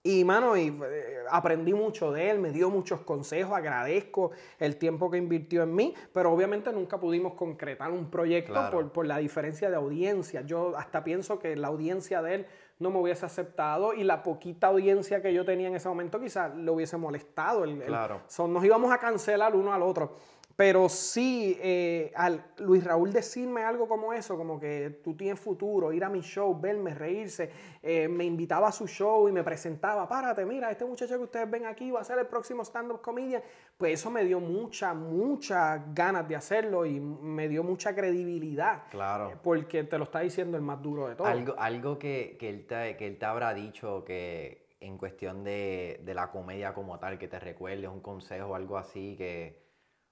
Y, 0.04 0.24
mano, 0.24 0.58
y, 0.58 0.76
eh, 0.84 1.18
aprendí 1.30 1.74
mucho 1.74 2.12
de 2.12 2.32
él, 2.32 2.40
me 2.40 2.52
dio 2.52 2.72
muchos 2.72 3.02
consejos, 3.02 3.56
agradezco 3.56 4.32
el 4.58 4.78
tiempo 4.78 5.12
que 5.12 5.18
invirtió 5.18 5.62
en 5.62 5.76
mí, 5.76 5.94
pero 6.12 6.32
obviamente 6.32 6.74
nunca 6.74 7.00
pudimos 7.00 7.36
concretar 7.36 7.92
un 7.92 8.10
proyecto 8.10 8.72
por, 8.72 8.92
por, 8.92 9.06
la 9.06 9.20
diferencia 9.20 9.70
de 9.70 9.76
audiencia. 9.76 10.42
Yo 10.42 10.76
hasta 10.76 11.04
pienso 11.04 11.38
que 11.38 11.56
la 11.56 11.68
audiencia 11.68 12.24
de 12.24 12.36
él 12.36 12.48
no 12.80 12.90
me 12.90 13.00
hubiese 13.00 13.28
aceptado 13.28 13.94
y 13.94 14.04
la 14.04 14.24
poquita 14.24 14.68
audiencia 14.68 15.22
que 15.22 15.32
yo 15.34 15.46
tenía 15.46 15.68
en 15.68 15.76
ese 15.76 15.88
momento 15.88 16.20
quizás 16.20 16.56
le 16.56 16.72
hubiese 16.72 16.98
molestado. 16.98 17.64
El, 17.64 17.84
claro. 17.84 18.22
son, 18.28 18.52
nos 18.52 18.66
íbamos 18.66 18.92
a 18.92 18.98
cancelar 18.98 19.56
uno 19.56 19.72
al 19.72 19.84
otro. 19.84 20.16
Pero 20.62 20.90
sí, 20.90 21.58
eh, 21.60 22.12
al 22.14 22.46
Luis 22.60 22.84
Raúl 22.84 23.12
decirme 23.12 23.64
algo 23.64 23.88
como 23.88 24.14
eso, 24.14 24.38
como 24.38 24.60
que 24.60 25.00
tú 25.04 25.16
tienes 25.16 25.40
futuro, 25.40 25.92
ir 25.92 26.04
a 26.04 26.10
mi 26.10 26.22
show, 26.22 26.56
verme, 26.62 26.94
reírse, 26.94 27.50
eh, 27.82 28.08
me 28.08 28.26
invitaba 28.26 28.68
a 28.68 28.72
su 28.72 28.86
show 28.86 29.28
y 29.28 29.32
me 29.32 29.44
presentaba, 29.44 30.08
párate, 30.08 30.46
mira, 30.46 30.70
este 30.70 30.86
muchacho 30.86 31.18
que 31.18 31.24
ustedes 31.24 31.50
ven 31.50 31.66
aquí 31.66 31.90
va 31.90 32.02
a 32.02 32.04
ser 32.04 32.20
el 32.20 32.28
próximo 32.28 32.64
stand-up 32.64 33.02
comedian, 33.02 33.42
pues 33.76 33.94
eso 33.94 34.12
me 34.12 34.24
dio 34.24 34.40
mucha, 34.40 34.94
mucha 34.94 35.84
ganas 35.96 36.28
de 36.28 36.36
hacerlo 36.36 36.86
y 36.86 37.00
me 37.00 37.50
dio 37.50 37.64
mucha 37.64 37.96
credibilidad. 37.96 38.84
Claro. 38.92 39.40
Porque 39.42 39.84
te 39.86 39.98
lo 39.98 40.04
está 40.04 40.20
diciendo 40.20 40.58
el 40.58 40.64
más 40.64 40.80
duro 40.80 41.08
de 41.08 41.16
todos. 41.16 41.28
Algo, 41.28 41.56
algo 41.58 41.98
que, 41.98 42.38
que, 42.40 42.50
él 42.50 42.68
te, 42.68 42.98
que 42.98 43.08
él 43.08 43.18
te 43.18 43.26
habrá 43.26 43.56
dicho 43.56 44.06
que 44.06 44.68
en 44.80 45.00
cuestión 45.00 45.44
de, 45.44 46.02
de 46.06 46.14
la 46.14 46.30
comedia 46.30 46.76
como 46.76 47.00
tal, 47.00 47.18
que 47.18 47.28
te 47.28 47.40
recuerde 47.40 47.88
un 47.88 48.02
consejo 48.02 48.50
o 48.50 48.54
algo 48.54 48.78
así 48.78 49.16
que 49.18 49.61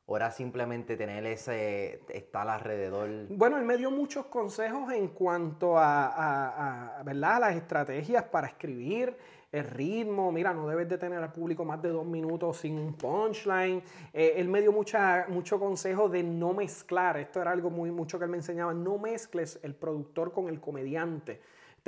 Ahora 0.10 0.32
simplemente 0.32 0.98
tener 0.98 1.24
ese 1.28 2.02
estar 2.10 2.48
alrededor. 2.48 3.28
Bueno, 3.30 3.58
él 3.58 3.64
me 3.64 3.78
dio 3.78 3.92
muchos 3.92 4.26
consejos 4.26 4.92
en 4.92 5.10
cuanto 5.10 5.78
a, 5.78 6.98
a, 6.98 7.04
¿verdad? 7.04 7.40
las 7.42 7.56
estrategias 7.56 8.24
para 8.24 8.48
escribir, 8.48 9.16
el 9.52 9.66
ritmo. 9.66 10.32
Mira, 10.32 10.52
no 10.52 10.68
debes 10.68 10.90
de 10.90 10.98
tener 10.98 11.22
al 11.22 11.32
público 11.32 11.64
más 11.64 11.80
de 11.84 11.90
dos 11.90 12.08
minutos 12.08 12.58
sin 12.58 12.80
un 12.80 12.96
punchline. 12.96 13.84
Eh, 14.12 14.34
él 14.38 14.48
me 14.48 14.62
dio 14.62 14.72
mucha, 14.72 15.28
mucho 15.30 15.60
consejo 15.60 16.10
de 16.10 16.24
no 16.24 16.54
mezclar. 16.54 17.18
Esto 17.18 17.40
era 17.40 17.52
algo 17.52 17.70
muy 17.70 17.92
mucho 17.92 18.18
que 18.18 18.26
él 18.26 18.32
me 18.32 18.38
enseñaba. 18.38 18.74
No 18.74 18.98
mezcles 18.98 19.60
el 19.62 19.76
productor 19.76 20.32
con 20.32 20.50
el 20.50 20.60
comediante 20.60 21.40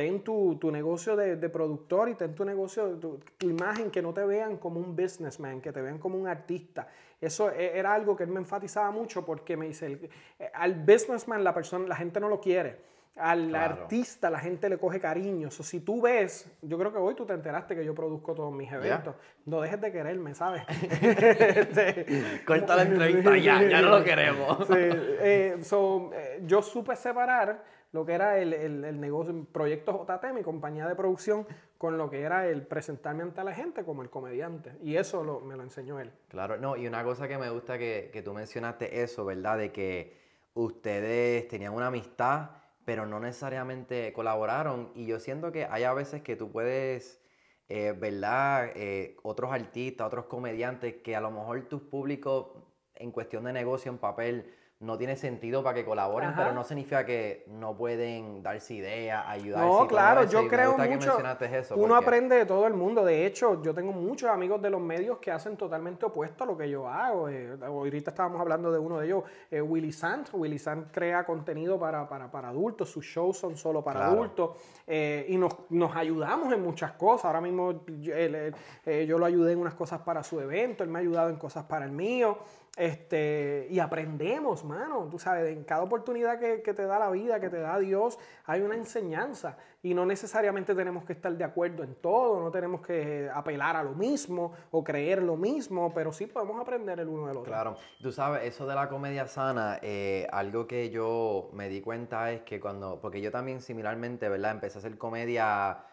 ten 0.01 0.23
tu, 0.23 0.57
tu 0.59 0.71
negocio 0.71 1.15
de, 1.15 1.35
de, 1.35 1.49
productor 1.49 2.09
y 2.09 2.15
ten 2.15 2.33
tu 2.33 2.43
negocio, 2.43 2.97
tu, 2.97 3.19
tu, 3.37 3.49
imagen, 3.49 3.91
que 3.91 4.01
no 4.01 4.13
te 4.13 4.25
vean 4.25 4.57
como 4.57 4.79
un 4.79 4.95
businessman, 4.95 5.61
que 5.61 5.71
te 5.71 5.79
vean 5.79 5.99
como 5.99 6.17
un 6.17 6.27
artista. 6.27 6.87
Eso 7.19 7.51
e, 7.51 7.77
era 7.77 7.93
algo 7.93 8.15
que 8.15 8.23
él 8.23 8.31
me 8.31 8.39
enfatizaba 8.39 8.89
mucho 8.89 9.23
porque 9.23 9.55
me 9.55 9.67
dice, 9.67 9.85
el, 9.85 10.09
eh, 10.39 10.49
al 10.55 10.73
businessman 10.73 11.43
la 11.43 11.53
persona, 11.53 11.87
la 11.87 11.95
gente 11.95 12.19
no 12.19 12.29
lo 12.29 12.41
quiere. 12.41 12.89
Al 13.15 13.53
artista 13.53 14.29
la 14.29 14.39
gente 14.39 14.69
le 14.69 14.79
coge 14.79 14.99
cariño. 14.99 15.49
O 15.49 15.51
si 15.51 15.81
tú 15.81 16.01
ves, 16.01 16.49
yo 16.61 16.79
creo 16.79 16.91
que 16.91 16.97
hoy 16.97 17.13
tú 17.13 17.25
te 17.25 17.33
enteraste 17.33 17.75
que 17.75 17.85
yo 17.85 17.93
produzco 17.93 18.33
todos 18.33 18.51
mis 18.51 18.71
eventos. 18.71 19.15
No 19.45 19.61
dejes 19.61 19.81
de 19.81 19.91
quererme, 19.91 20.33
¿sabes? 20.33 20.63
este, 21.01 22.41
Corta 22.45 22.75
la 22.77 22.83
entrevista 22.83 23.37
ya, 23.37 23.61
ya 23.61 23.81
no 23.81 23.99
lo 23.99 24.03
queremos. 24.03 24.65
sí, 24.65 24.73
eh, 24.75 25.57
so, 25.61 26.09
eh, 26.13 26.41
yo 26.47 26.63
supe 26.63 26.95
separar 26.95 27.61
lo 27.91 28.05
que 28.05 28.13
era 28.13 28.39
el, 28.39 28.53
el, 28.53 28.85
el, 28.85 28.99
negocio, 28.99 29.45
Proyecto 29.51 30.05
JT, 30.05 30.33
mi 30.33 30.43
compañía 30.43 30.87
de 30.87 30.95
producción, 30.95 31.45
con 31.77 31.97
lo 31.97 32.09
que 32.09 32.21
era 32.21 32.47
el 32.47 32.65
presentarme 32.65 33.23
ante 33.23 33.43
la 33.43 33.53
gente 33.53 33.83
como 33.83 34.01
el 34.01 34.09
comediante. 34.09 34.77
Y 34.81 34.95
eso 34.95 35.23
lo, 35.23 35.41
me 35.41 35.57
lo 35.57 35.63
enseñó 35.63 35.99
él. 35.99 36.11
Claro, 36.29 36.57
no, 36.57 36.77
y 36.77 36.87
una 36.87 37.03
cosa 37.03 37.27
que 37.27 37.37
me 37.37 37.49
gusta 37.49 37.77
que, 37.77 38.09
que 38.13 38.21
tú 38.21 38.33
mencionaste 38.33 39.01
eso, 39.01 39.25
¿verdad? 39.25 39.57
De 39.57 39.71
que 39.71 40.17
ustedes 40.53 41.47
tenían 41.47 41.73
una 41.73 41.87
amistad, 41.87 42.51
pero 42.85 43.05
no 43.05 43.19
necesariamente 43.19 44.13
colaboraron. 44.13 44.91
Y 44.95 45.05
yo 45.05 45.19
siento 45.19 45.51
que 45.51 45.65
hay 45.65 45.83
a 45.83 45.93
veces 45.93 46.21
que 46.21 46.37
tú 46.37 46.49
puedes, 46.49 47.21
eh, 47.67 47.93
¿verdad? 47.97 48.71
Eh, 48.75 49.17
otros 49.23 49.51
artistas, 49.51 50.07
otros 50.07 50.25
comediantes, 50.25 50.95
que 51.03 51.15
a 51.15 51.21
lo 51.21 51.31
mejor 51.31 51.61
tus 51.67 51.81
públicos 51.81 52.51
en 52.95 53.11
cuestión 53.11 53.43
de 53.43 53.53
negocio 53.53 53.91
en 53.91 53.97
papel 53.97 54.53
no 54.81 54.97
tiene 54.97 55.15
sentido 55.15 55.61
para 55.61 55.75
que 55.75 55.85
colaboren, 55.85 56.33
pero 56.35 56.53
no 56.53 56.63
significa 56.63 57.05
que 57.05 57.45
no 57.47 57.77
pueden 57.77 58.41
darse 58.41 58.73
ideas, 58.73 59.23
ayudar. 59.27 59.63
No, 59.63 59.87
claro, 59.87 60.23
yo 60.23 60.47
creo 60.47 60.75
mucho. 60.75 61.19
Eso 61.51 61.75
uno 61.75 61.95
aprende 61.95 62.35
de 62.35 62.47
todo 62.47 62.65
el 62.65 62.73
mundo. 62.73 63.05
De 63.05 63.27
hecho, 63.27 63.61
yo 63.61 63.75
tengo 63.75 63.91
muchos 63.91 64.31
amigos 64.31 64.59
de 64.59 64.71
los 64.71 64.81
medios 64.81 65.19
que 65.19 65.31
hacen 65.31 65.55
totalmente 65.55 66.07
opuesto 66.07 66.45
a 66.45 66.47
lo 66.47 66.57
que 66.57 66.67
yo 66.67 66.87
hago. 66.87 67.29
Eh, 67.29 67.57
ahorita 67.61 68.09
estábamos 68.09 68.41
hablando 68.41 68.71
de 68.71 68.79
uno 68.79 68.97
de 68.97 69.05
ellos, 69.05 69.23
eh, 69.51 69.61
Willy 69.61 69.91
Sant. 69.91 70.29
Willy 70.33 70.57
Sant 70.57 70.91
crea 70.91 71.23
contenido 71.25 71.79
para, 71.79 72.09
para, 72.09 72.31
para, 72.31 72.49
adultos, 72.49 72.89
sus 72.89 73.05
shows 73.05 73.37
son 73.37 73.55
solo 73.55 73.83
para 73.83 74.07
adultos. 74.07 74.57
Eh, 74.87 75.27
y 75.29 75.37
nos, 75.37 75.53
nos, 75.69 75.95
ayudamos 75.95 76.51
en 76.51 76.63
muchas 76.63 76.93
cosas. 76.93 77.25
Ahora 77.25 77.41
mismo 77.41 77.85
yo, 77.99 78.13
eh, 78.15 79.05
yo 79.07 79.19
lo 79.19 79.25
ayudé 79.27 79.53
en 79.53 79.59
unas 79.59 79.75
cosas 79.75 80.01
para 80.01 80.23
su 80.23 80.39
evento, 80.39 80.83
él 80.83 80.89
me 80.89 80.97
ha 80.97 81.01
ayudado 81.01 81.29
en 81.29 81.35
cosas 81.35 81.65
para 81.65 81.85
el 81.85 81.91
mío. 81.91 82.39
Este, 82.77 83.67
y 83.69 83.79
aprendemos, 83.79 84.63
mano. 84.63 85.07
Tú 85.11 85.19
sabes, 85.19 85.55
en 85.55 85.65
cada 85.65 85.83
oportunidad 85.83 86.39
que, 86.39 86.61
que, 86.61 86.73
te 86.73 86.85
da 86.85 86.99
la 86.99 87.09
vida, 87.09 87.39
que 87.41 87.49
te 87.49 87.59
da 87.59 87.77
Dios, 87.79 88.17
hay 88.45 88.61
una 88.61 88.75
enseñanza. 88.75 89.57
Y 89.83 89.93
no 89.93 90.05
necesariamente 90.05 90.73
tenemos 90.73 91.03
que 91.03 91.13
estar 91.13 91.33
de 91.33 91.43
acuerdo 91.43 91.83
en 91.83 91.95
todo, 91.95 92.39
no 92.39 92.49
tenemos 92.49 92.81
que 92.81 93.29
apelar 93.33 93.75
a 93.75 93.83
lo 93.83 93.93
mismo 93.93 94.53
o 94.71 94.83
creer 94.83 95.21
lo 95.21 95.35
mismo, 95.35 95.91
pero 95.93 96.13
sí 96.13 96.27
podemos 96.27 96.61
aprender 96.61 96.99
el 96.99 97.09
uno 97.09 97.27
del 97.27 97.37
otro. 97.37 97.51
Claro, 97.51 97.75
tú 98.01 98.11
sabes, 98.11 98.43
eso 98.43 98.65
de 98.67 98.75
la 98.75 98.87
comedia 98.87 99.27
sana, 99.27 99.79
eh, 99.81 100.27
algo 100.31 100.65
que 100.65 100.91
yo 100.91 101.49
me 101.53 101.67
di 101.67 101.81
cuenta 101.81 102.31
es 102.31 102.41
que 102.43 102.59
cuando, 102.59 103.01
porque 103.01 103.21
yo 103.21 103.31
también 103.31 103.59
similarmente, 103.59 104.29
¿verdad? 104.29 104.51
Empecé 104.51 104.77
a 104.77 104.79
hacer 104.79 104.97
comedia 104.97 105.83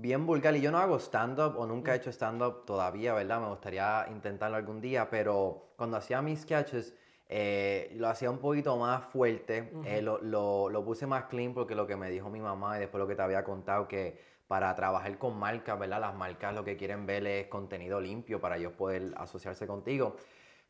bien 0.00 0.26
vulgar 0.26 0.54
y 0.56 0.60
yo 0.60 0.70
no 0.70 0.78
hago 0.78 0.98
stand-up 0.98 1.58
o 1.58 1.66
nunca 1.66 1.92
he 1.92 1.96
hecho 1.96 2.10
stand-up 2.10 2.64
todavía, 2.64 3.14
¿verdad? 3.14 3.40
Me 3.40 3.48
gustaría 3.48 4.06
intentarlo 4.10 4.56
algún 4.56 4.80
día, 4.80 5.10
pero 5.10 5.72
cuando 5.76 5.96
hacía 5.96 6.22
mis 6.22 6.42
sketches 6.42 6.94
eh, 7.28 7.92
lo 7.96 8.08
hacía 8.08 8.30
un 8.30 8.38
poquito 8.38 8.76
más 8.76 9.04
fuerte, 9.06 9.70
eh, 9.84 10.00
lo, 10.00 10.18
lo, 10.18 10.70
lo, 10.70 10.84
puse 10.84 11.06
más 11.06 11.24
clean 11.24 11.52
porque 11.52 11.74
lo 11.74 11.86
que 11.86 11.96
me 11.96 12.10
dijo 12.10 12.30
mi 12.30 12.40
mamá 12.40 12.76
y 12.76 12.80
después 12.80 13.00
lo 13.00 13.08
que 13.08 13.16
te 13.16 13.22
había 13.22 13.44
contado 13.44 13.86
que 13.88 14.18
para 14.46 14.74
trabajar 14.74 15.18
con 15.18 15.38
marcas, 15.38 15.78
¿verdad? 15.78 16.00
Las 16.00 16.14
marcas 16.14 16.54
lo 16.54 16.64
que 16.64 16.76
quieren 16.76 17.04
ver 17.04 17.26
es 17.26 17.48
contenido 17.48 18.00
limpio 18.00 18.40
para 18.40 18.56
ellos 18.56 18.72
poder 18.72 19.12
asociarse 19.16 19.66
contigo. 19.66 20.16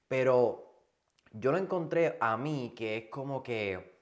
Pero 0.08 0.72
yo 1.32 1.52
lo 1.52 1.58
encontré 1.58 2.16
a 2.18 2.36
mí 2.36 2.74
que 2.76 2.96
es 2.96 3.04
como 3.08 3.42
que 3.42 3.97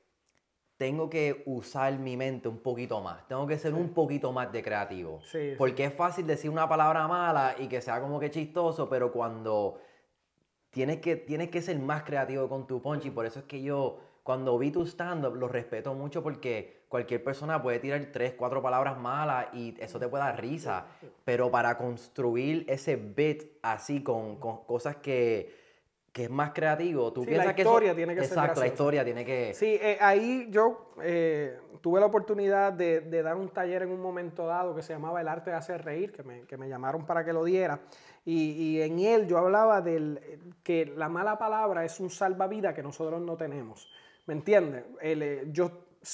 tengo 0.77 1.09
que 1.09 1.43
usar 1.47 1.99
mi 1.99 2.17
mente 2.17 2.49
un 2.49 2.59
poquito 2.59 3.01
más. 3.01 3.27
Tengo 3.29 3.47
que 3.47 3.59
ser 3.59 3.75
un 3.75 3.91
poquito 3.95 4.33
más 4.33 4.53
de 4.53 4.63
creativo. 4.63 5.21
Sí, 5.23 5.55
porque 5.57 5.85
es 5.85 5.95
fácil 5.95 6.27
decir 6.27 6.51
una 6.51 6.69
palabra 6.69 7.09
mala 7.09 7.55
y 7.59 7.67
que 7.67 7.81
sea 7.81 8.01
como 8.01 8.21
que 8.21 8.31
chistoso, 8.31 8.89
pero 8.89 9.11
cuando 9.11 9.81
tienes 10.71 11.01
que, 11.01 11.17
tienes 11.17 11.49
que 11.49 11.63
ser 11.63 11.79
más 11.79 12.03
creativo 12.03 12.49
con 12.49 12.67
tu 12.67 12.83
punch 12.83 13.07
y 13.07 13.11
por 13.11 13.25
eso 13.25 13.41
es 13.41 13.45
que 13.47 13.63
yo 13.63 13.99
cuando 14.23 14.59
vi 14.59 14.71
tu 14.71 14.85
stand-up 14.85 15.35
lo 15.37 15.49
respeto 15.49 15.95
mucho 15.95 16.23
porque 16.23 16.85
cualquier 16.89 17.23
persona 17.25 17.63
puede 17.63 17.79
tirar 17.79 18.05
tres, 18.13 18.35
cuatro 18.37 18.61
palabras 18.61 18.99
malas 18.99 19.47
y 19.55 19.75
eso 19.81 19.99
te 19.99 20.09
puede 20.09 20.25
dar 20.25 20.41
risa, 20.41 20.87
pero 21.25 21.51
para 21.51 21.79
construir 21.79 22.65
ese 22.69 22.97
bit 22.97 23.45
así 23.63 24.03
con, 24.03 24.37
con 24.37 24.65
cosas 24.65 24.97
que 24.97 25.66
que 26.17 26.25
es 26.25 26.31
más 26.31 26.53
creativo, 26.53 27.13
tú 27.13 27.21
sí, 27.21 27.27
piensas 27.27 27.49
la 27.49 27.55
que 27.55 27.61
historia 27.61 27.91
eso, 27.91 27.97
tiene 27.97 28.15
que 28.15 28.21
exacto, 28.23 28.55
ser 28.55 28.63
la 28.63 28.67
historia 28.69 29.05
tiene 29.05 29.23
que... 29.23 29.53
Sí, 29.53 29.79
eh, 29.79 29.99
ahí 30.01 30.49
yo 30.49 30.93
eh, 31.03 31.61
tuve 31.83 32.01
la 32.01 32.07
oportunidad 32.07 32.73
de, 32.73 33.03
de, 33.03 33.23
dar 33.23 33.37
un 33.37 33.51
taller 33.51 33.83
en 33.83 33.91
un 33.91 34.01
momento 34.01 34.47
dado 34.47 34.75
que 34.75 34.81
se 34.81 34.95
llamaba 34.95 35.21
El 35.21 35.29
arte 35.29 35.51
de 35.51 35.57
hacer 35.57 35.85
reír, 35.85 36.13
que 36.13 36.23
me, 36.23 36.47
que 36.47 36.57
me 36.57 36.71
llamaron 36.71 37.05
para 37.05 37.23
que 37.23 37.35
lo 37.35 37.45
diera, 37.45 37.81
y, 38.25 38.53
y, 38.53 38.81
en 38.81 38.99
él 38.99 39.27
yo 39.27 39.37
hablaba 39.37 39.83
del 39.83 40.57
que 40.63 40.87
la 40.87 41.11
mala 41.11 41.37
palabra 41.37 41.85
es 41.85 42.01
un 42.01 42.09
salvavidas 42.09 42.73
que 42.73 42.83
nosotros 42.83 43.21
no 43.21 43.37
tenemos, 43.37 43.87
¿me 44.25 44.33
entiendes? 44.33 44.87
El, 45.03 45.23
eh, 45.23 45.43
yo, 45.53 45.71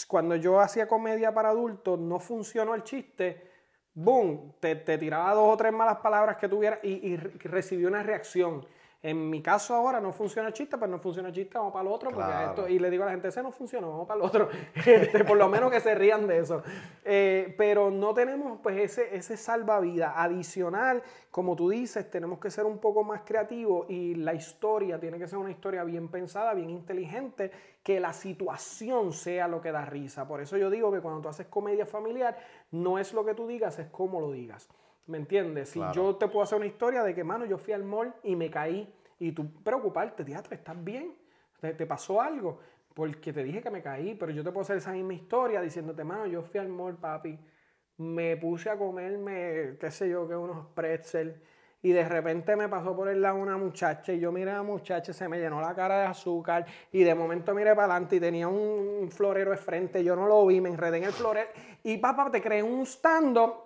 cuando 0.08 0.34
yo 0.34 0.58
hacía 0.58 0.88
comedia 0.88 1.32
para 1.32 1.50
adultos 1.50 1.96
no 2.00 2.18
funcionó 2.18 2.74
el 2.74 2.82
chiste, 2.82 3.52
boom, 3.94 4.54
te, 4.58 4.74
te 4.74 4.98
tiraba 4.98 5.32
dos 5.32 5.54
o 5.54 5.56
tres 5.56 5.72
malas 5.72 5.98
palabras 5.98 6.38
que 6.38 6.48
tuviera 6.48 6.80
y, 6.82 7.12
y 7.12 7.16
recibió 7.16 7.86
una 7.86 8.02
reacción. 8.02 8.66
En 9.04 9.28
mi 9.30 9.42
caso 9.42 9.74
ahora 9.74 10.00
no 10.00 10.12
funciona 10.12 10.46
el 10.46 10.54
chiste, 10.54 10.78
pues 10.78 10.88
no 10.88 10.98
funciona 11.00 11.28
el 11.30 11.34
chiste, 11.34 11.58
vamos 11.58 11.72
para 11.72 11.88
el 11.88 11.92
otro. 11.92 12.10
Porque 12.10 12.24
Claro. 12.30 12.48
esto, 12.50 12.68
y 12.68 12.78
le 12.78 12.88
digo 12.88 13.02
a 13.02 13.06
la 13.06 13.12
gente, 13.12 13.28
ese 13.28 13.42
no 13.42 13.50
funciona, 13.50 13.88
vamos 13.88 14.06
para 14.06 14.20
el 14.20 14.26
otro. 14.26 14.48
Este, 14.86 15.24
por 15.24 15.36
lo 15.36 15.48
menos 15.48 15.72
que 15.72 15.80
se 15.80 15.92
rían 15.96 16.28
de 16.28 16.38
eso. 16.38 16.62
Eh, 17.04 17.52
pero 17.58 17.90
no 17.90 18.14
tenemos 18.14 18.60
pues 18.62 18.78
ese, 18.78 19.16
ese 19.16 19.36
salvavidas 19.36 20.12
adicional. 20.16 21.02
Como 21.32 21.56
tú 21.56 21.70
dices, 21.70 22.08
tenemos 22.10 22.38
que 22.38 22.50
ser 22.50 22.64
un 22.64 22.78
poco 22.78 23.02
más 23.02 23.22
creativos 23.22 23.90
y 23.90 24.14
la 24.14 24.34
historia 24.34 25.00
tiene 25.00 25.18
que 25.18 25.26
ser 25.26 25.38
una 25.38 25.50
historia 25.50 25.82
bien 25.82 26.08
pensada, 26.08 26.54
bien 26.54 26.70
inteligente, 26.70 27.50
que 27.82 27.98
la 27.98 28.12
situación 28.12 29.12
sea 29.12 29.48
lo 29.48 29.60
que 29.60 29.72
da 29.72 29.84
risa. 29.84 30.28
Por 30.28 30.40
eso 30.40 30.56
yo 30.56 30.70
digo 30.70 30.92
que 30.92 31.00
cuando 31.00 31.20
tú 31.22 31.28
haces 31.28 31.46
comedia 31.48 31.86
familiar, 31.86 32.38
no 32.70 32.98
es 33.00 33.12
lo 33.12 33.24
que 33.24 33.34
tú 33.34 33.48
digas, 33.48 33.78
es 33.80 33.88
cómo 33.88 34.20
lo 34.20 34.30
digas. 34.30 34.68
¿Me 35.06 35.18
entiendes? 35.18 35.70
Si 35.70 35.78
Claro. 35.78 35.92
yo 35.92 36.16
te 36.16 36.28
puedo 36.28 36.42
hacer 36.42 36.58
una 36.58 36.66
historia 36.66 37.02
de 37.02 37.14
que, 37.14 37.24
mano, 37.24 37.44
yo 37.44 37.58
fui 37.58 37.72
al 37.72 37.84
mall 37.84 38.14
y 38.22 38.36
me 38.36 38.50
caí 38.50 38.92
y 39.18 39.32
tú 39.32 39.52
preocuparte, 39.62 40.24
teatro, 40.24 40.54
¿estás 40.54 40.82
bien? 40.82 41.14
¿Te, 41.60 41.74
te 41.74 41.86
pasó 41.86 42.20
algo? 42.20 42.58
porque 42.94 43.32
te 43.32 43.42
dije 43.42 43.62
que 43.62 43.70
me 43.70 43.82
caí, 43.82 44.14
pero 44.14 44.32
yo 44.32 44.42
te 44.42 44.50
puedo 44.50 44.62
hacer 44.62 44.76
esa 44.76 44.92
misma 44.92 45.14
historia 45.14 45.60
diciéndote, 45.60 46.04
mano, 46.04 46.26
yo 46.26 46.42
fui 46.42 46.60
al 46.60 46.68
mall, 46.68 46.96
papi, 46.96 47.38
me 47.98 48.36
puse 48.36 48.70
a 48.70 48.76
comerme, 48.76 49.76
qué 49.80 49.90
sé 49.90 50.08
yo, 50.08 50.28
que 50.28 50.36
unos 50.36 50.66
pretzel, 50.74 51.40
y 51.82 51.90
de 51.90 52.08
repente 52.08 52.54
me 52.54 52.68
pasó 52.68 52.94
por 52.94 53.08
el 53.08 53.20
lado 53.20 53.36
una 53.36 53.56
muchacha, 53.56 54.12
y 54.12 54.20
yo 54.20 54.30
miré 54.30 54.50
a 54.50 54.56
la 54.56 54.62
muchacha, 54.62 55.12
se 55.12 55.28
me 55.28 55.38
llenó 55.38 55.60
la 55.60 55.74
cara 55.74 56.00
de 56.00 56.06
azúcar, 56.06 56.66
y 56.92 57.02
de 57.02 57.14
momento 57.14 57.54
miré 57.54 57.74
para 57.74 57.94
adelante 57.94 58.16
y 58.16 58.20
tenía 58.20 58.48
un, 58.48 59.10
florero 59.10 59.50
de 59.50 59.56
frente, 59.56 60.04
yo 60.04 60.14
no 60.14 60.26
lo 60.26 60.46
vi, 60.46 60.60
me 60.60 60.68
enredé 60.68 60.98
en 60.98 61.04
el 61.04 61.12
florero, 61.12 61.48
y 61.82 61.96
papá, 61.98 62.30
te 62.30 62.42
creé 62.42 62.62
un 62.62 62.82
stand-up 62.82 63.61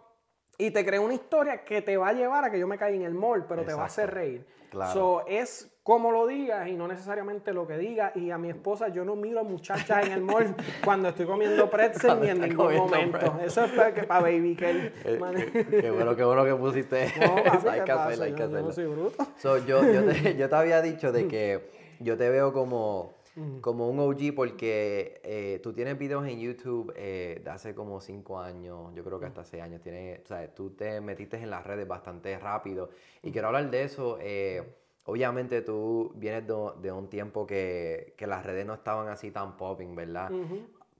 y 0.58 0.70
te 0.70 0.84
creé 0.84 0.98
una 0.98 1.14
historia 1.14 1.64
que 1.64 1.82
te 1.82 1.96
va 1.96 2.08
a 2.08 2.12
llevar 2.12 2.44
a 2.44 2.50
que 2.50 2.58
yo 2.58 2.66
me 2.66 2.78
caí 2.78 2.96
en 2.96 3.02
el 3.02 3.14
mall, 3.14 3.44
pero 3.48 3.62
te 3.64 3.74
va 3.74 3.82
a 3.82 3.86
hacer 3.86 4.12
reír. 4.12 4.46
Claro. 4.70 4.92
So, 4.92 5.24
es 5.28 5.70
como 5.82 6.10
lo 6.10 6.26
digas 6.26 6.66
y 6.68 6.72
no 6.72 6.88
necesariamente 6.88 7.52
lo 7.52 7.66
que 7.68 7.78
digas. 7.78 8.14
Y 8.16 8.30
a 8.32 8.38
mi 8.38 8.50
esposa 8.50 8.88
yo 8.88 9.04
no 9.04 9.14
miro 9.14 9.40
a 9.40 9.42
muchachas 9.44 10.04
en 10.06 10.12
el 10.12 10.22
mall 10.22 10.54
cuando 10.84 11.10
estoy 11.10 11.24
comiendo 11.26 11.70
pretzel 11.70 12.20
ni 12.20 12.28
en 12.30 12.40
ningún 12.40 12.74
momento. 12.74 13.18
pretzel. 13.18 13.44
Eso 13.46 13.64
es 13.64 13.70
para, 13.72 13.94
que, 13.94 14.02
para 14.02 14.20
baby 14.22 14.56
que 14.58 14.70
Eh, 15.04 15.66
qué 15.70 15.90
bueno, 15.90 16.16
qué 16.16 16.24
bueno 16.24 16.44
que 16.44 16.54
pusiste 16.56 17.06
No, 17.20 17.36
eso. 17.38 17.44
papi, 17.44 17.68
hay 17.68 17.78
¿qué 17.78 17.84
que 17.84 17.92
hacerlo, 17.92 18.24
hay 18.24 18.32
que 18.32 18.38
yo 18.40 18.48
no 18.48 18.52
hacerlo. 18.56 18.72
soy 18.72 18.86
bruto. 18.86 19.26
So, 19.38 19.58
yo, 19.58 19.84
yo, 19.92 20.04
te, 20.04 20.36
yo 20.36 20.48
te 20.48 20.56
había 20.56 20.82
dicho 20.82 21.12
de 21.12 21.28
que 21.28 21.70
yo 22.00 22.16
te 22.16 22.28
veo 22.28 22.52
como, 22.52 23.14
como 23.60 23.88
un 23.90 23.98
OG 23.98 24.34
porque 24.34 25.20
eh, 25.22 25.60
tú 25.62 25.72
tienes 25.72 25.98
videos 25.98 26.26
en 26.26 26.40
YouTube 26.40 26.92
eh, 26.96 27.40
de 27.44 27.50
hace 27.50 27.74
como 27.74 28.00
5 28.00 28.40
años, 28.40 28.94
yo 28.94 29.04
creo 29.04 29.20
que 29.20 29.26
hasta 29.26 29.44
6 29.44 29.62
años. 29.62 29.82
Tienes, 29.82 30.20
o 30.24 30.26
sea, 30.26 30.54
tú 30.54 30.70
te 30.70 31.00
metiste 31.00 31.36
en 31.36 31.50
las 31.50 31.66
redes 31.66 31.86
bastante 31.86 32.38
rápido. 32.38 32.90
Y 33.22 33.32
quiero 33.32 33.48
hablar 33.48 33.70
de 33.70 33.82
eso. 33.82 34.18
eh, 34.20 34.62
obviamente 35.04 35.62
tú 35.62 36.12
vienes 36.16 36.46
de, 36.46 36.54
de 36.82 36.92
un 36.92 37.08
tiempo 37.08 37.46
que, 37.46 38.14
que 38.16 38.26
las 38.26 38.44
redes 38.44 38.66
no 38.66 38.74
estaban 38.74 39.08
así 39.08 39.30
tan 39.30 39.56
popping, 39.56 39.94
¿verdad? 39.94 40.30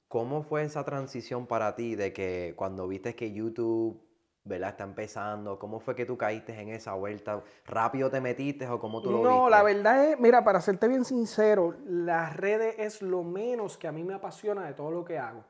¿Cómo 0.09 0.43
fue 0.43 0.63
esa 0.63 0.85
transición 0.85 1.47
para 1.47 1.75
ti 1.75 1.97
de 1.97 2.13
que 2.13 2.55
cuando 2.57 2.87
viste 2.87 3.17
que 3.17 3.33
YouTube, 3.33 4.01
¿verdad? 4.47 4.71
Está 4.71 4.85
empezando, 4.85 5.59
¿cómo 5.59 5.81
fue 5.81 5.95
que 5.95 6.07
tú 6.07 6.17
caíste 6.17 6.59
en 6.59 6.69
esa 6.71 6.95
vuelta? 6.95 7.43
¿Rápido 7.67 8.11
te 8.11 8.21
metiste 8.21 8.67
o 8.69 8.79
cómo 8.79 9.03
tú 9.03 9.11
lo 9.11 9.23
No, 9.23 9.29
viste? 9.45 9.51
la 9.51 9.63
verdad 9.63 10.05
es, 10.05 10.19
mira, 10.21 10.45
para 10.45 10.61
serte 10.61 10.87
bien 10.89 11.05
sincero, 11.05 11.75
las 11.85 12.37
redes 12.37 12.77
es 12.79 13.03
lo 13.03 13.23
menos 13.25 13.77
que 13.77 13.89
a 13.89 13.93
mí 13.93 14.05
me 14.05 14.15
apasiona 14.15 14.65
de 14.67 14.73
todo 14.75 14.91
lo 14.91 15.05
que 15.05 15.19
hago. 15.19 15.45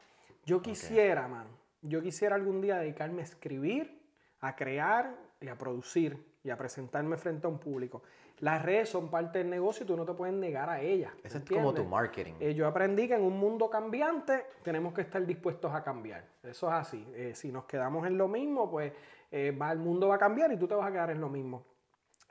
Yo 0.44 0.62
quisiera, 0.62 1.28
mano, 1.28 1.50
yo 1.82 2.00
quisiera 2.02 2.34
algún 2.36 2.60
día 2.60 2.76
dedicarme 2.78 3.20
a 3.20 3.24
escribir, 3.24 4.02
a 4.40 4.56
crear 4.56 5.14
y 5.40 5.48
a 5.48 5.58
producir 5.58 6.34
y 6.42 6.50
a 6.50 6.56
presentarme 6.56 7.16
frente 7.16 7.46
a 7.46 7.50
un 7.50 7.58
público. 7.58 8.02
Las 8.40 8.62
redes 8.62 8.90
son 8.90 9.08
parte 9.08 9.38
del 9.38 9.48
negocio 9.48 9.84
y 9.84 9.86
tú 9.86 9.96
no 9.96 10.04
te 10.04 10.12
puedes 10.12 10.34
negar 10.34 10.68
a 10.68 10.80
ellas. 10.80 11.12
Ese 11.24 11.38
es 11.38 11.44
como 11.44 11.72
tu 11.72 11.84
marketing. 11.84 12.34
Eh, 12.38 12.54
yo 12.54 12.66
aprendí 12.66 13.08
que 13.08 13.14
en 13.14 13.22
un 13.22 13.38
mundo 13.38 13.70
cambiante 13.70 14.44
tenemos 14.62 14.92
que 14.92 15.00
estar 15.00 15.24
dispuestos 15.24 15.72
a 15.74 15.82
cambiar. 15.82 16.24
Eso 16.42 16.68
es 16.68 16.74
así. 16.74 17.06
Eh, 17.14 17.32
si 17.34 17.50
nos 17.50 17.64
quedamos 17.64 18.06
en 18.06 18.18
lo 18.18 18.28
mismo, 18.28 18.70
pues 18.70 18.92
eh, 19.30 19.56
va, 19.58 19.72
el 19.72 19.78
mundo 19.78 20.08
va 20.08 20.16
a 20.16 20.18
cambiar 20.18 20.52
y 20.52 20.58
tú 20.58 20.68
te 20.68 20.74
vas 20.74 20.86
a 20.86 20.92
quedar 20.92 21.10
en 21.10 21.20
lo 21.20 21.30
mismo. 21.30 21.64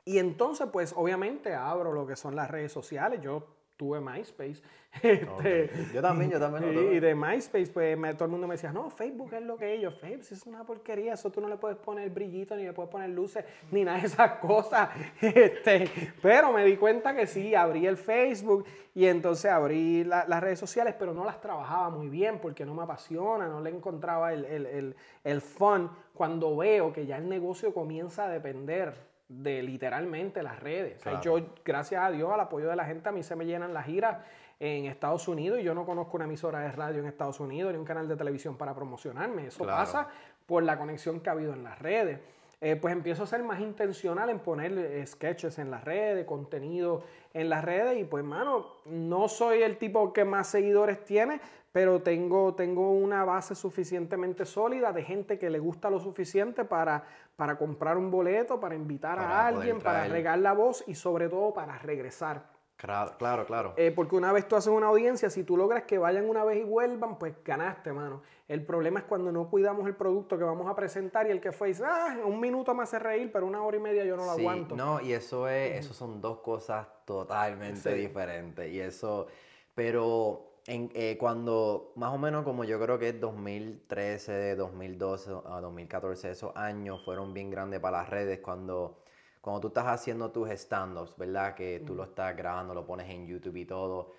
Y 0.04 0.18
entonces, 0.18 0.68
pues 0.72 0.94
obviamente 0.96 1.52
abro 1.54 1.92
lo 1.92 2.06
que 2.06 2.14
son 2.14 2.36
las 2.36 2.48
redes 2.48 2.70
sociales. 2.70 3.20
Yo 3.20 3.55
tuve 3.76 4.00
MySpace. 4.00 4.62
Este, 5.02 5.70
Yo 5.92 6.00
también, 6.00 6.30
yo 6.30 6.40
también 6.40 6.64
lo 6.64 6.72
y, 6.72 6.74
tuve. 6.86 6.94
y 6.94 7.00
de 7.00 7.14
MySpace, 7.14 7.66
pues 7.66 7.98
me- 7.98 8.14
todo 8.14 8.24
el 8.24 8.30
mundo 8.30 8.46
me 8.46 8.54
decía, 8.54 8.72
no, 8.72 8.88
Facebook 8.88 9.34
es 9.34 9.42
lo 9.42 9.58
que 9.58 9.74
ellos. 9.74 9.94
Facebook 10.00 10.26
es 10.32 10.46
una 10.46 10.64
porquería, 10.64 11.12
eso 11.12 11.30
tú 11.30 11.42
no 11.42 11.48
le 11.48 11.56
puedes 11.58 11.76
poner 11.76 12.08
brillito, 12.08 12.56
ni 12.56 12.64
le 12.64 12.72
puedes 12.72 12.90
poner 12.90 13.10
luces, 13.10 13.44
ni 13.70 13.84
nada 13.84 13.98
de 14.00 14.06
esas 14.06 14.32
cosas. 14.38 14.88
Este, 15.20 15.90
pero 16.22 16.50
me 16.52 16.64
di 16.64 16.76
cuenta 16.76 17.14
que 17.14 17.26
sí, 17.26 17.54
abrí 17.54 17.86
el 17.86 17.98
Facebook 17.98 18.64
y 18.94 19.04
entonces 19.06 19.50
abrí 19.50 20.02
la- 20.04 20.24
las 20.26 20.42
redes 20.42 20.58
sociales, 20.58 20.94
pero 20.98 21.12
no 21.12 21.24
las 21.26 21.40
trabajaba 21.42 21.90
muy 21.90 22.08
bien 22.08 22.38
porque 22.40 22.64
no 22.64 22.72
me 22.74 22.84
apasiona, 22.84 23.48
no 23.48 23.60
le 23.60 23.68
encontraba 23.70 24.32
el, 24.32 24.46
el, 24.46 24.64
el, 24.66 24.96
el 25.24 25.40
fun 25.42 25.90
cuando 26.14 26.56
veo 26.56 26.92
que 26.94 27.04
ya 27.04 27.18
el 27.18 27.28
negocio 27.28 27.74
comienza 27.74 28.24
a 28.24 28.28
depender 28.30 28.94
de 29.28 29.62
literalmente 29.62 30.42
las 30.42 30.60
redes. 30.60 31.00
O 31.00 31.02
sea, 31.02 31.20
yo, 31.20 31.38
gracias 31.64 32.02
a 32.02 32.10
Dios, 32.10 32.30
al 32.32 32.40
apoyo 32.40 32.68
de 32.68 32.76
la 32.76 32.84
gente, 32.84 33.08
a 33.08 33.12
mí 33.12 33.22
se 33.22 33.34
me 33.36 33.44
llenan 33.44 33.74
las 33.74 33.86
giras 33.86 34.18
en 34.60 34.86
Estados 34.86 35.28
Unidos 35.28 35.58
y 35.60 35.62
yo 35.64 35.74
no 35.74 35.84
conozco 35.84 36.16
una 36.16 36.24
emisora 36.24 36.60
de 36.60 36.72
radio 36.72 37.00
en 37.00 37.06
Estados 37.06 37.40
Unidos 37.40 37.72
ni 37.72 37.78
un 37.78 37.84
canal 37.84 38.08
de 38.08 38.16
televisión 38.16 38.56
para 38.56 38.74
promocionarme. 38.74 39.48
Eso 39.48 39.64
Claro. 39.64 39.78
pasa 39.78 40.08
por 40.46 40.62
la 40.62 40.78
conexión 40.78 41.20
que 41.20 41.28
ha 41.28 41.32
habido 41.32 41.52
en 41.52 41.64
las 41.64 41.78
redes. 41.78 42.20
Eh, 42.62 42.74
pues 42.76 42.92
empiezo 42.94 43.24
a 43.24 43.26
ser 43.26 43.42
más 43.42 43.60
intencional 43.60 44.30
en 44.30 44.38
poner 44.38 44.72
eh, 44.78 45.06
sketches 45.06 45.58
en 45.58 45.70
las 45.70 45.84
redes, 45.84 46.24
contenido 46.24 47.02
en 47.34 47.50
las 47.50 47.62
redes 47.62 47.98
y 48.00 48.04
pues 48.04 48.24
mano, 48.24 48.66
no 48.86 49.28
soy 49.28 49.60
el 49.62 49.76
tipo 49.76 50.10
que 50.14 50.24
más 50.24 50.46
seguidores 50.48 51.04
tiene, 51.04 51.38
pero 51.70 52.00
tengo, 52.00 52.54
tengo 52.54 52.92
una 52.92 53.26
base 53.26 53.54
suficientemente 53.54 54.46
sólida 54.46 54.90
de 54.94 55.02
gente 55.04 55.38
que 55.38 55.50
le 55.50 55.58
gusta 55.58 55.90
lo 55.90 56.00
suficiente 56.00 56.64
para, 56.64 57.04
para 57.36 57.56
comprar 57.58 57.96
un 57.98 58.10
boleto, 58.10 58.58
para 58.58 58.74
invitar 58.74 59.18
Para 59.18 59.30
a 59.30 59.46
alguien, 59.46 59.78
para 59.80 60.04
regar 60.08 60.38
la 60.38 60.52
voz 60.54 60.82
y 60.86 60.94
sobre 60.94 61.28
todo 61.28 61.52
para 61.52 61.78
regresar. 61.78 62.54
Claro, 62.76 63.12
claro, 63.18 63.46
claro. 63.46 63.72
Eh, 63.78 63.90
porque 63.90 64.16
una 64.16 64.32
vez 64.32 64.46
tú 64.46 64.54
haces 64.54 64.70
una 64.70 64.88
audiencia, 64.88 65.30
si 65.30 65.44
tú 65.44 65.56
logras 65.56 65.84
que 65.84 65.96
vayan 65.96 66.28
una 66.28 66.44
vez 66.44 66.58
y 66.58 66.62
vuelvan, 66.62 67.18
pues 67.18 67.34
ganaste, 67.42 67.90
mano. 67.90 68.20
El 68.48 68.66
problema 68.66 69.00
es 69.00 69.06
cuando 69.06 69.32
no 69.32 69.48
cuidamos 69.48 69.86
el 69.86 69.94
producto 69.94 70.36
que 70.36 70.44
vamos 70.44 70.68
a 70.70 70.74
presentar 70.74 71.26
y 71.26 71.30
el 71.30 71.40
que 71.40 71.52
fue 71.52 71.68
dice, 71.68 71.84
ah, 71.86 72.18
un 72.24 72.38
minuto 72.38 72.74
me 72.74 72.82
hace 72.82 72.98
reír, 72.98 73.30
pero 73.32 73.46
una 73.46 73.62
hora 73.62 73.78
y 73.78 73.80
media 73.80 74.04
yo 74.04 74.14
no 74.16 74.26
lo 74.26 74.34
Sí, 74.34 74.40
aguanto. 74.42 74.76
No, 74.76 75.00
y 75.00 75.14
eso 75.14 75.48
es, 75.48 75.78
eso 75.86 75.94
son 75.94 76.20
dos 76.20 76.40
cosas 76.40 76.86
totalmente 77.06 77.94
Sí. 77.94 77.98
diferentes. 77.98 78.70
Y 78.70 78.78
eso, 78.80 79.26
pero 79.74 80.45
en, 80.66 80.90
eh, 80.94 81.16
cuando 81.18 81.92
más 81.96 82.12
o 82.12 82.18
menos 82.18 82.44
como 82.44 82.64
yo 82.64 82.80
creo 82.80 82.98
que 82.98 83.10
es 83.10 83.20
2013, 83.20 84.56
2012 84.56 85.30
a 85.46 85.60
2014, 85.60 86.30
esos 86.30 86.54
años 86.56 87.04
fueron 87.04 87.32
bien 87.34 87.50
grandes 87.50 87.80
para 87.80 87.98
las 87.98 88.10
redes 88.10 88.40
cuando, 88.40 88.98
cuando 89.40 89.60
tú 89.60 89.68
estás 89.68 89.86
haciendo 89.86 90.32
tus 90.32 90.50
stand-ups, 90.50 91.16
¿verdad? 91.16 91.54
Que 91.54 91.80
tú 91.80 91.94
lo 91.94 92.04
estás 92.04 92.36
grabando, 92.36 92.74
lo 92.74 92.84
pones 92.86 93.08
en 93.10 93.26
YouTube 93.26 93.56
y 93.56 93.64
todo. 93.64 94.12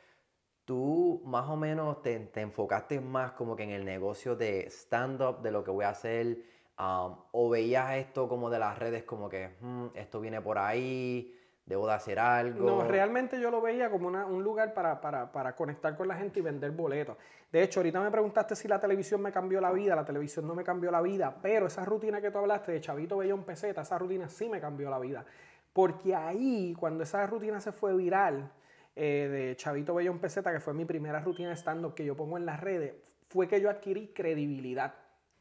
Tú 0.65 1.21
más 1.25 1.49
o 1.49 1.55
menos 1.57 2.01
te, 2.01 2.19
te 2.19 2.41
enfocaste 2.41 2.99
más 3.01 3.33
como 3.33 3.55
que 3.55 3.63
en 3.63 3.71
el 3.71 3.85
negocio 3.85 4.35
de 4.35 4.67
stand-up, 4.69 5.41
de 5.41 5.51
lo 5.51 5.63
que 5.63 5.71
voy 5.71 5.85
a 5.85 5.89
hacer, 5.89 6.43
um, 6.79 7.15
o 7.31 7.49
veías 7.49 7.95
esto 7.97 8.27
como 8.29 8.49
de 8.49 8.59
las 8.59 8.77
redes 8.79 9.03
como 9.03 9.29
que 9.29 9.55
"Hmm, 9.61 9.87
esto 9.95 10.19
viene 10.21 10.41
por 10.41 10.57
ahí, 10.57 11.36
debo 11.67 11.85
de 11.85 11.93
hacer 11.93 12.17
algo. 12.17 12.65
No, 12.65 12.83
realmente 12.87 13.39
yo 13.39 13.51
lo 13.51 13.61
veía 13.61 13.91
como 13.91 14.07
una- 14.07 14.25
un 14.25 14.41
lugar 14.43 14.73
para, 14.73 14.99
para- 14.99 15.31
para 15.31 15.53
conectar 15.55 15.95
con 15.95 16.07
la 16.07 16.15
gente 16.15 16.39
y 16.39 16.41
vender 16.41 16.71
boletos. 16.71 17.17
De 17.51 17.61
hecho, 17.61 17.81
ahorita 17.81 17.99
me 18.01 18.09
preguntaste 18.09 18.55
si 18.55 18.67
la 18.67 18.79
televisión 18.79 19.21
me 19.21 19.31
cambió 19.31 19.61
la 19.61 19.71
vida. 19.71 19.95
La 19.95 20.05
televisión 20.05 20.47
no 20.47 20.55
me 20.55 20.63
cambió 20.63 20.89
la 20.91 21.01
vida, 21.01 21.35
pero 21.41 21.67
esa 21.67 21.85
rutina 21.85 22.19
que 22.21 22.31
tú 22.31 22.37
hablaste 22.39 22.71
de 22.71 22.81
Chavito 22.81 23.17
Bellón 23.17 23.43
Peseta, 23.43 23.81
esa 23.81 23.97
rutina 23.99 24.27
sí 24.29 24.49
me 24.49 24.59
cambió 24.59 24.89
la 24.89 24.97
vida. 24.99 25.25
Porque 25.73 26.15
ahí, 26.15 26.73
cuando 26.79 27.03
esa 27.03 27.25
rutina 27.27 27.59
se 27.61 27.71
fue 27.71 27.95
viral, 27.95 28.49
eh, 28.95 29.27
de 29.29 29.55
Chavito 29.57 29.93
Bellón 29.93 30.17
Peseta, 30.19 30.51
que 30.51 30.59
fue 30.59 30.73
mi 30.73 30.85
primera 30.85 31.19
rutina 31.19 31.49
de 31.49 31.55
stand-up 31.55 31.93
que 31.93 32.03
yo 32.03 32.15
pongo 32.15 32.37
en 32.37 32.45
las 32.47 32.59
redes, 32.59 32.95
fue 33.29 33.47
que 33.47 33.61
yo 33.61 33.69
adquirí 33.69 34.07
credibilidad. 34.07 34.93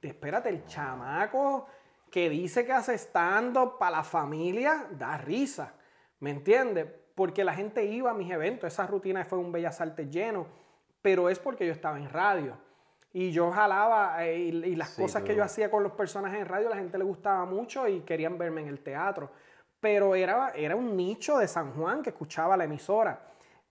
De, 0.03 0.09
espérate, 0.09 0.49
el 0.51 0.65
chamaco 0.67 1.67
que 2.11 2.29
dice 2.29 2.67
que 2.67 2.73
hace 2.73 2.95
stand-up 2.99 3.79
para 3.79 3.99
la 3.99 4.05
familia, 4.05 4.87
da 4.91 5.17
risa. 5.17 5.73
¿Me 6.21 6.31
entiendes? 6.31 6.87
Porque 7.15 7.45
la 7.45 7.55
gente 7.55 7.85
iba 7.85 8.11
a 8.11 8.15
mis 8.15 8.31
eventos. 8.31 8.73
Esa 8.73 8.87
rutina 8.87 9.25
fue 9.25 9.39
un 9.39 9.53
Bellas 9.53 9.81
Artes 9.81 10.11
lleno, 10.11 10.47
pero 11.03 11.29
es 11.29 11.39
porque 11.39 11.67
yo 11.67 11.73
estaba 11.73 11.99
en 11.99 12.09
radio. 12.11 12.57
Y 13.13 13.31
yo 13.33 13.51
jalaba 13.51 14.25
eh, 14.27 14.37
y, 14.39 14.49
y 14.49 14.77
las 14.77 14.91
Sí, 14.91 15.03
cosas 15.03 15.23
que 15.23 15.35
yo 15.35 15.43
hacía 15.43 15.71
con 15.71 15.83
los 15.83 15.93
personajes 15.93 16.41
en 16.41 16.47
radio, 16.47 16.69
la 16.69 16.77
gente 16.77 16.99
le 16.99 17.05
gustaba 17.05 17.45
mucho 17.47 17.89
y 17.89 18.01
querían 18.01 18.37
verme 18.37 18.61
en 18.61 18.69
el 18.69 18.81
teatro. 18.81 19.31
Pero 19.81 20.15
era, 20.15 20.51
era 20.55 20.77
un 20.77 20.97
nicho 20.97 21.39
de 21.39 21.49
San 21.49 21.73
Juan 21.75 22.03
que 22.03 22.11
escuchaba 22.11 22.57
la 22.57 22.65
emisora. 22.65 23.21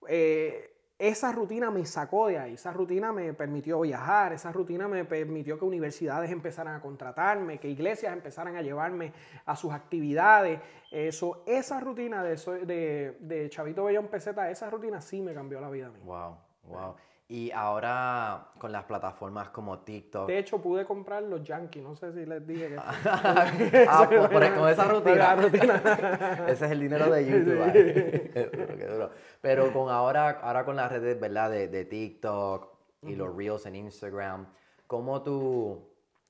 Eh, 0.08 0.75
esa 0.98 1.30
rutina 1.30 1.70
me 1.70 1.84
sacó 1.84 2.28
de 2.28 2.38
ahí, 2.38 2.54
esa 2.54 2.72
rutina 2.72 3.12
me 3.12 3.34
permitió 3.34 3.80
viajar, 3.80 4.32
esa 4.32 4.50
rutina 4.50 4.88
me 4.88 5.04
permitió 5.04 5.58
que 5.58 5.64
universidades 5.64 6.30
empezaran 6.30 6.74
a 6.74 6.80
contratarme, 6.80 7.58
que 7.58 7.68
iglesias 7.68 8.12
empezaran 8.12 8.56
a 8.56 8.62
llevarme 8.62 9.12
a 9.44 9.56
sus 9.56 9.72
actividades. 9.72 10.60
Eso, 10.90 11.42
esa 11.46 11.80
rutina 11.80 12.22
de, 12.22 12.36
de, 12.64 13.16
de 13.20 13.50
Chavito 13.50 13.84
Bellón 13.84 14.08
Peseta, 14.08 14.50
esa 14.50 14.70
rutina 14.70 15.00
sí 15.00 15.20
me 15.20 15.34
cambió 15.34 15.60
la 15.60 15.68
vida 15.68 15.88
a 15.88 15.90
mí. 15.90 15.98
Wow, 16.02 16.38
wow. 16.64 16.94
Y 17.28 17.50
ahora 17.50 18.50
con 18.58 18.70
las 18.70 18.84
plataformas 18.84 19.48
como 19.48 19.80
TikTok. 19.80 20.28
De 20.28 20.38
hecho, 20.38 20.62
pude 20.62 20.84
comprar 20.84 21.24
los 21.24 21.42
Yankees, 21.42 21.82
no 21.82 21.96
sé 21.96 22.12
si 22.12 22.24
les 22.24 22.46
dije 22.46 22.68
que... 22.68 22.76
ah, 22.78 24.06
por- 24.08 24.30
por- 24.30 24.54
con 24.54 24.68
esa 24.68 24.84
rutina. 24.84 25.34
rutina. 25.34 25.82
Ese 26.46 26.66
es 26.66 26.70
el 26.70 26.78
dinero 26.80 27.10
de 27.10 27.26
YouTube. 27.26 29.10
Pero 29.40 29.72
con 29.72 29.88
ahora, 29.90 30.38
ahora 30.42 30.64
con 30.64 30.76
las 30.76 30.90
redes, 30.92 31.18
¿verdad? 31.18 31.50
De, 31.50 31.66
de 31.68 31.84
TikTok 31.84 32.68
y 33.02 33.16
los 33.16 33.34
Reels 33.36 33.66
en 33.66 33.74
Instagram, 33.76 34.46
¿cómo 34.86 35.22
tú, 35.22 35.88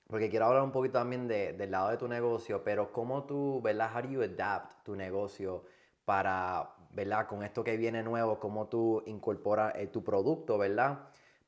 porque 0.08 0.30
quiero 0.30 0.46
hablar 0.46 0.62
un 0.62 0.72
poquito 0.72 0.98
también 0.98 1.28
de- 1.28 1.52
del 1.52 1.70
lado 1.72 1.90
de 1.90 1.98
tu 1.98 2.08
negocio, 2.08 2.62
pero 2.64 2.90
cómo 2.92 3.24
tú, 3.24 3.60
¿verdad? 3.62 3.90
How 3.94 4.02
do 4.02 4.08
you 4.08 4.22
adapt 4.22 4.82
tu 4.84 4.96
negocio 4.96 5.64
para 6.06 6.70
¿verdad? 6.96 7.26
Con 7.28 7.42
esto 7.44 7.62
que 7.62 7.76
viene 7.76 8.02
nuevo, 8.02 8.40
cómo 8.40 8.66
tú 8.68 9.02
incorporas 9.06 9.74
eh, 9.76 9.86
tu 9.88 10.02
producto, 10.02 10.56
¿verdad? 10.56 10.98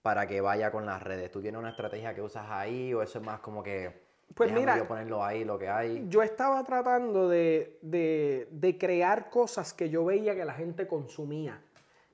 Para 0.02 0.26
que 0.26 0.40
vaya 0.42 0.70
con 0.70 0.84
las 0.86 1.02
redes. 1.02 1.30
¿Tú 1.30 1.40
tienes 1.40 1.58
una 1.58 1.70
estrategia 1.70 2.14
que 2.14 2.20
usas 2.22 2.44
ahí 2.50 2.92
o 2.92 3.02
eso 3.02 3.18
es 3.18 3.24
más 3.24 3.40
como 3.40 3.62
que... 3.62 4.06
Pues 4.34 4.52
mira, 4.52 4.76
yo 4.76 4.86
ponerlo 4.86 5.24
ahí, 5.24 5.42
lo 5.44 5.58
que 5.58 5.68
hay. 5.70 6.04
Yo 6.08 6.22
estaba 6.22 6.62
tratando 6.62 7.30
de, 7.30 7.78
de- 7.80 8.46
de 8.50 8.76
crear 8.76 9.30
cosas 9.30 9.72
que 9.72 9.88
yo 9.88 10.04
veía 10.04 10.34
que 10.36 10.44
la 10.44 10.52
gente 10.52 10.86
consumía. 10.86 11.62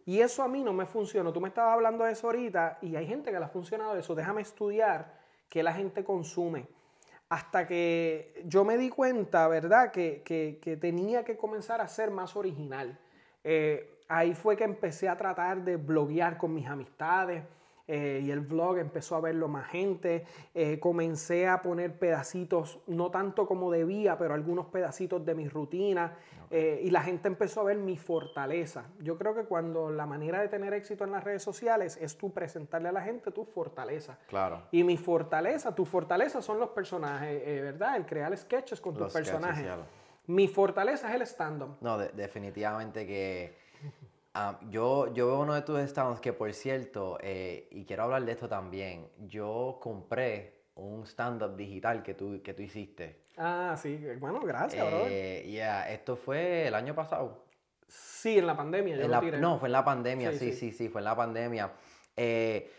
Y 0.06 0.20
eso 0.20 0.42
a 0.44 0.48
mí 0.48 0.62
no 0.62 0.72
me 0.72 0.86
funcionó. 0.86 1.32
Tú 1.32 1.40
me 1.40 1.48
estabas 1.48 1.74
hablando 1.74 2.04
de 2.04 2.12
eso 2.12 2.28
ahorita 2.28 2.78
y 2.82 2.94
hay 2.94 3.06
gente 3.08 3.32
que 3.32 3.38
le 3.38 3.44
ha 3.44 3.48
funcionado 3.48 3.96
eso. 3.96 4.14
Déjame 4.14 4.42
estudiar 4.42 5.12
qué 5.48 5.62
la 5.64 5.72
gente 5.72 6.04
consume. 6.04 6.68
Hasta 7.30 7.66
que 7.66 8.42
yo 8.46 8.64
me 8.64 8.76
di 8.76 8.90
cuenta, 8.90 9.48
¿verdad?, 9.48 9.90
que, 9.90 10.22
que- 10.24 10.60
que 10.62 10.76
tenía 10.76 11.24
que 11.24 11.36
comenzar 11.36 11.80
a 11.80 11.88
ser 11.88 12.12
más 12.12 12.36
original. 12.36 12.96
Eh, 13.44 14.00
ahí 14.08 14.34
fue 14.34 14.56
que 14.56 14.64
empecé 14.64 15.08
a 15.08 15.16
tratar 15.16 15.62
de 15.62 15.76
bloguear 15.76 16.38
con 16.38 16.54
mis 16.54 16.66
amistades. 16.66 17.44
eh, 17.86 18.22
y 18.24 18.30
el 18.30 18.40
vlog 18.40 18.78
empezó 18.78 19.14
a 19.16 19.20
verlo 19.20 19.46
más 19.46 19.66
gente. 19.66 20.24
eh, 20.54 20.80
comencé 20.80 21.46
a 21.46 21.60
poner 21.60 21.98
pedacitos, 21.98 22.78
no 22.86 23.10
tanto 23.10 23.46
como 23.46 23.70
debía, 23.70 24.16
pero 24.16 24.32
algunos 24.32 24.66
pedacitos 24.66 25.22
de 25.26 25.34
mi 25.34 25.48
rutina. 25.48 26.16
eh, 26.50 26.80
y 26.84 26.90
la 26.90 27.02
gente 27.02 27.28
empezó 27.28 27.60
a 27.60 27.64
ver 27.64 27.76
mi 27.76 27.96
fortaleza. 27.98 28.84
Yo 29.00 29.18
creo 29.18 29.34
que 29.34 29.44
cuando 29.44 29.90
la 29.90 30.06
manera 30.06 30.40
de 30.40 30.48
tener 30.48 30.72
éxito 30.72 31.04
en 31.04 31.10
las 31.12 31.24
redes 31.24 31.42
sociales 31.42 31.98
es 32.00 32.16
tú 32.16 32.32
presentarle 32.32 32.88
a 32.88 32.92
la 32.92 33.02
gente 33.02 33.30
tu 33.32 33.44
fortaleza. 33.44 34.18
Claro. 34.28 34.62
Y 34.70 34.84
mi 34.84 34.96
fortaleza, 34.96 35.74
tu 35.74 35.84
fortaleza 35.84 36.40
son 36.40 36.58
los 36.60 36.70
personajes, 36.70 37.44
¿verdad? 37.62 37.96
El 37.96 38.06
crear 38.06 38.34
sketches 38.36 38.80
con 38.80 38.94
tus 38.94 39.02
Los 39.02 39.12
personajes. 39.12 39.66
Mi 40.26 40.48
fortaleza 40.48 41.08
es 41.10 41.14
el 41.16 41.22
stand-up. 41.22 41.76
No, 41.80 41.98
de- 41.98 42.08
definitivamente 42.10 43.06
que 43.06 43.56
ah, 44.34 44.58
yo, 44.70 45.12
yo 45.14 45.26
veo 45.26 45.40
uno 45.40 45.54
de 45.54 45.62
tus 45.62 45.78
stands 45.80 46.20
que, 46.20 46.32
por 46.32 46.52
cierto, 46.54 47.18
eh, 47.20 47.68
y 47.70 47.84
quiero 47.84 48.04
hablar 48.04 48.24
de 48.24 48.32
esto 48.32 48.48
también, 48.48 49.08
yo 49.26 49.78
compré 49.82 50.62
un 50.76 51.04
stand-up 51.06 51.56
digital 51.56 52.02
que 52.02 52.14
tú, 52.14 52.40
que 52.42 52.54
tú 52.54 52.62
hiciste. 52.62 53.24
Ah, 53.36 53.76
sí, 53.80 53.96
bueno, 54.18 54.40
gracias. 54.40 54.84
Eh, 55.08 55.44
yeah, 55.48 55.90
esto 55.92 56.16
fue 56.16 56.66
el 56.68 56.74
año 56.74 56.94
pasado. 56.94 57.44
Sí, 57.86 58.38
en 58.38 58.46
la 58.46 58.56
pandemia 58.56 58.96
yo 58.96 59.02
En 59.02 59.08
lo 59.08 59.14
la- 59.16 59.20
tiré. 59.20 59.38
no, 59.38 59.58
fue 59.58 59.68
en 59.68 59.72
la 59.72 59.84
pandemia, 59.84 60.32
Sí, 60.32 60.38
sí, 60.38 60.52
sí. 60.52 60.70
sí, 60.70 60.72
sí, 60.72 60.88
fue 60.88 61.00
en 61.00 61.04
la 61.04 61.14
pandemia. 61.16 61.72
Eh, 62.16 62.72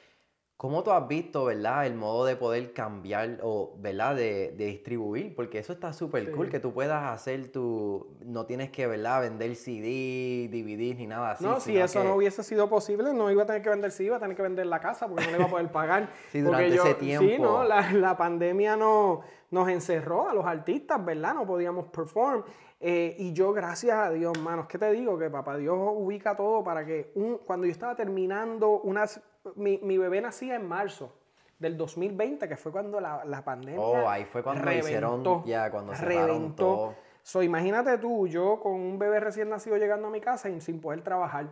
¿Cómo 0.57 0.83
tú 0.83 0.91
has 0.91 1.05
visto, 1.05 1.43
verdad, 1.43 1.85
el 1.85 1.95
modo 1.95 2.23
de 2.23 2.37
poder 2.37 2.71
cambiar 2.71 3.39
o, 3.43 3.75
verdad, 3.77 4.15
de, 4.15 4.53
de 4.53 4.65
distribuir? 4.67 5.35
Porque 5.35 5.59
eso 5.59 5.73
está 5.73 5.91
súper 5.91 6.27
Sí. 6.27 6.31
cool, 6.31 6.47
que 6.49 6.61
tú 6.61 6.71
puedas 6.73 7.11
hacer 7.11 7.51
tu... 7.51 8.15
No 8.23 8.45
tienes 8.45 8.71
que, 8.71 8.87
verdad, 8.87 9.19
vender 9.19 9.53
CD, 9.57 10.47
DVDs 10.49 10.97
ni 10.97 11.07
nada 11.07 11.31
así. 11.31 11.43
no, 11.43 11.59
si 11.59 11.77
eso 11.77 11.99
que- 11.99 12.07
no 12.07 12.15
hubiese 12.15 12.41
sido 12.41 12.69
posible, 12.69 13.13
no 13.13 13.29
iba 13.29 13.43
a 13.43 13.45
tener 13.45 13.61
que 13.61 13.69
vender, 13.69 13.91
sí, 13.91 14.05
iba 14.05 14.15
a 14.15 14.19
tener 14.21 14.37
que 14.37 14.43
vender 14.43 14.65
la 14.67 14.79
casa 14.79 15.09
porque 15.09 15.25
no 15.25 15.31
le 15.31 15.37
iba 15.37 15.45
a 15.45 15.49
poder 15.49 15.69
pagar. 15.73 16.07
Sí, 16.31 16.39
durante 16.39 16.73
ese 16.73 16.93
Sí, 16.93 16.99
tiempo. 16.99 17.43
no, 17.43 17.63
la, 17.65 17.91
la 17.91 18.15
pandemia 18.15 18.77
no, 18.77 19.21
nos 19.51 19.67
encerró 19.67 20.29
a 20.29 20.33
los 20.33 20.45
artistas, 20.45 21.03
¿verdad? 21.03 21.33
No 21.35 21.45
podíamos 21.45 21.87
perform. 21.87 22.43
Eh, 22.79 23.15
y 23.17 23.33
yo, 23.33 23.53
gracias 23.53 23.95
a 23.97 24.09
Dios, 24.11 24.37
manos, 24.39 24.67
¿qué 24.67 24.77
te 24.77 24.91
digo? 24.91 25.17
Que 25.17 25.29
papá 25.29 25.55
Dios 25.57 25.77
ubica 25.93 26.35
todo 26.35 26.63
para 26.63 26.85
que 26.85 27.11
un- 27.15 27.37
cuando 27.39 27.65
yo 27.65 27.71
estaba 27.71 27.95
terminando, 27.95 28.81
unas, 28.81 29.21
mi, 29.55 29.77
mi 29.81 29.97
bebé 29.97 30.21
nacía 30.21 30.55
en 30.55 30.67
marzo 30.67 31.13
del 31.57 31.77
2020, 31.77 32.47
que 32.49 32.57
fue 32.57 32.71
cuando 32.71 32.99
la, 32.99 33.23
la 33.23 33.43
pandemia. 33.43 33.79
Oh, 33.79 34.07
ahí 34.09 34.25
fue 34.25 34.43
cuando 34.43 34.61
hicieron- 34.89 35.45
ya, 35.45 35.71
cuando 35.71 35.93
reventó. 35.93 36.63
todo. 36.65 36.95
So, 37.23 37.41
imagínate 37.41 37.97
tú, 37.97 38.27
yo 38.27 38.59
con 38.59 38.73
un 38.73 38.99
bebé 38.99 39.19
recién 39.19 39.49
nacido 39.49 39.77
llegando 39.77 40.07
a 40.07 40.11
mi 40.11 40.19
casa 40.21 40.49
y 40.49 40.59
sin 40.61 40.79
poder 40.81 41.01
trabajar. 41.01 41.47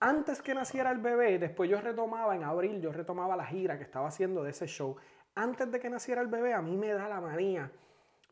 Antes 0.00 0.42
que 0.42 0.52
naciera 0.52 0.90
el 0.90 0.98
bebé, 0.98 1.38
después 1.38 1.70
yo 1.70 1.80
retomaba 1.80 2.36
en 2.36 2.42
abril, 2.42 2.82
yo 2.82 2.92
retomaba 2.92 3.34
la 3.34 3.46
gira 3.46 3.78
que 3.78 3.84
estaba 3.84 4.08
haciendo 4.08 4.42
de 4.42 4.50
ese 4.50 4.66
show. 4.66 4.96
Antes 5.34 5.70
de 5.70 5.80
que 5.80 5.88
naciera 5.88 6.20
el 6.20 6.26
bebé, 6.28 6.52
a 6.52 6.60
mí 6.60 6.76
me 6.76 6.88
da 6.92 7.08
la 7.08 7.20
manía. 7.20 7.70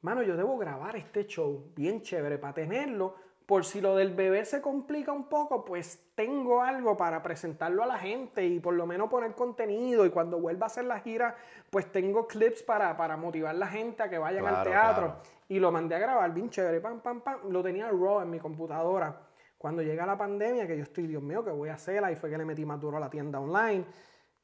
Mano, 0.05 0.22
yo 0.22 0.36
debo 0.36 0.59
grabar 0.59 0.96
este 0.96 1.26
show 1.26 1.72
bien 1.74 2.02
chévere 2.02 2.36
para 2.36 2.52
tenerlo. 2.52 3.14
Por 3.46 3.64
si 3.64 3.80
lo 3.80 3.96
del 3.96 4.12
bebé 4.12 4.44
se 4.44 4.61
complica 4.61 5.12
un 5.12 5.30
poco, 5.30 5.64
pues 5.64 5.98
tengo 6.14 6.61
algo 6.61 6.94
para 6.94 7.22
presentarlo 7.22 7.82
a 7.82 7.86
la 7.86 7.96
gente 7.96 8.44
y 8.44 8.61
por 8.61 8.74
lo 8.74 8.86
menos 8.86 9.09
poner 9.09 9.32
contenido. 9.32 10.05
Y 10.05 10.11
cuando 10.11 10.38
vuelva 10.38 10.66
a 10.66 10.66
hacer 10.66 10.84
la 10.84 11.00
gira, 11.00 11.34
pues 11.70 11.90
tengo 11.90 12.26
clips 12.26 12.62
para, 12.62 12.94
para 12.98 13.16
motivar 13.16 13.55
a 13.55 13.59
la 13.59 13.66
gente 13.66 14.02
a 14.02 14.11
que 14.11 14.18
vayan 14.18 14.44
al 14.44 14.62
teatro. 14.62 15.07
claro. 15.07 15.20
Y 15.48 15.59
lo 15.59 15.72
mandé 15.72 15.94
a 15.94 16.00
grabar 16.00 16.34
bien 16.34 16.50
chévere, 16.50 16.82
pam, 16.82 17.00
pam, 17.00 17.22
pam. 17.22 17.38
Lo 17.48 17.62
tenía 17.62 17.88
raw 17.88 18.20
en 18.20 18.28
mi 18.28 18.38
computadora. 18.38 19.18
Cuando 19.57 19.80
llega 19.80 20.05
la 20.05 20.18
pandemia, 20.18 20.66
que 20.66 20.76
yo 20.76 20.82
estoy, 20.82 21.07
Dios 21.07 21.22
mío, 21.22 21.42
¿qué 21.42 21.50
voy 21.50 21.70
a 21.70 21.74
hacer? 21.74 22.05
Ahí 22.05 22.16
fue 22.16 22.28
que 22.28 22.36
le 22.36 22.44
metí 22.44 22.66
más 22.66 22.78
duro 22.78 22.98
a 22.98 23.00
la 23.00 23.09
tienda 23.09 23.40
online. 23.40 23.86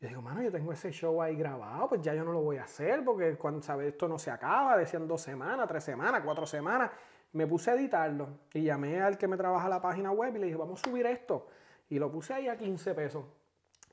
Yo 0.00 0.08
digo, 0.08 0.22
mano, 0.22 0.40
yo 0.42 0.50
tengo 0.50 0.72
ese 0.72 0.90
show 0.92 1.20
ahí 1.20 1.36
grabado, 1.36 1.90
pues 1.90 2.00
ya 2.00 2.14
yo 2.14 2.24
no 2.24 2.32
lo 2.32 2.40
voy 2.40 2.56
a 2.56 2.64
hacer 2.64 3.04
porque 3.04 3.36
cuando 3.36 3.60
sabes 3.60 3.88
esto 3.88 4.08
no 4.08 4.18
se 4.18 4.30
acaba, 4.30 4.78
decían 4.78 5.06
dos 5.06 5.20
semanas, 5.20 5.68
tres 5.68 5.84
semanas, 5.84 6.22
cuatro 6.24 6.46
semanas. 6.46 6.90
Me 7.32 7.46
puse 7.46 7.70
a 7.70 7.74
editarlo 7.74 8.28
y 8.54 8.62
llamé 8.62 9.02
al 9.02 9.18
que 9.18 9.28
me 9.28 9.36
trabaja 9.36 9.68
la 9.68 9.80
página 9.82 10.10
web 10.10 10.34
y 10.34 10.38
le 10.38 10.46
dije, 10.46 10.56
vamos 10.56 10.80
a 10.82 10.88
subir 10.88 11.04
esto. 11.04 11.48
Y 11.90 11.98
lo 11.98 12.10
puse 12.10 12.32
ahí 12.32 12.48
a 12.48 12.56
15 12.56 12.94
pesos. 12.94 13.24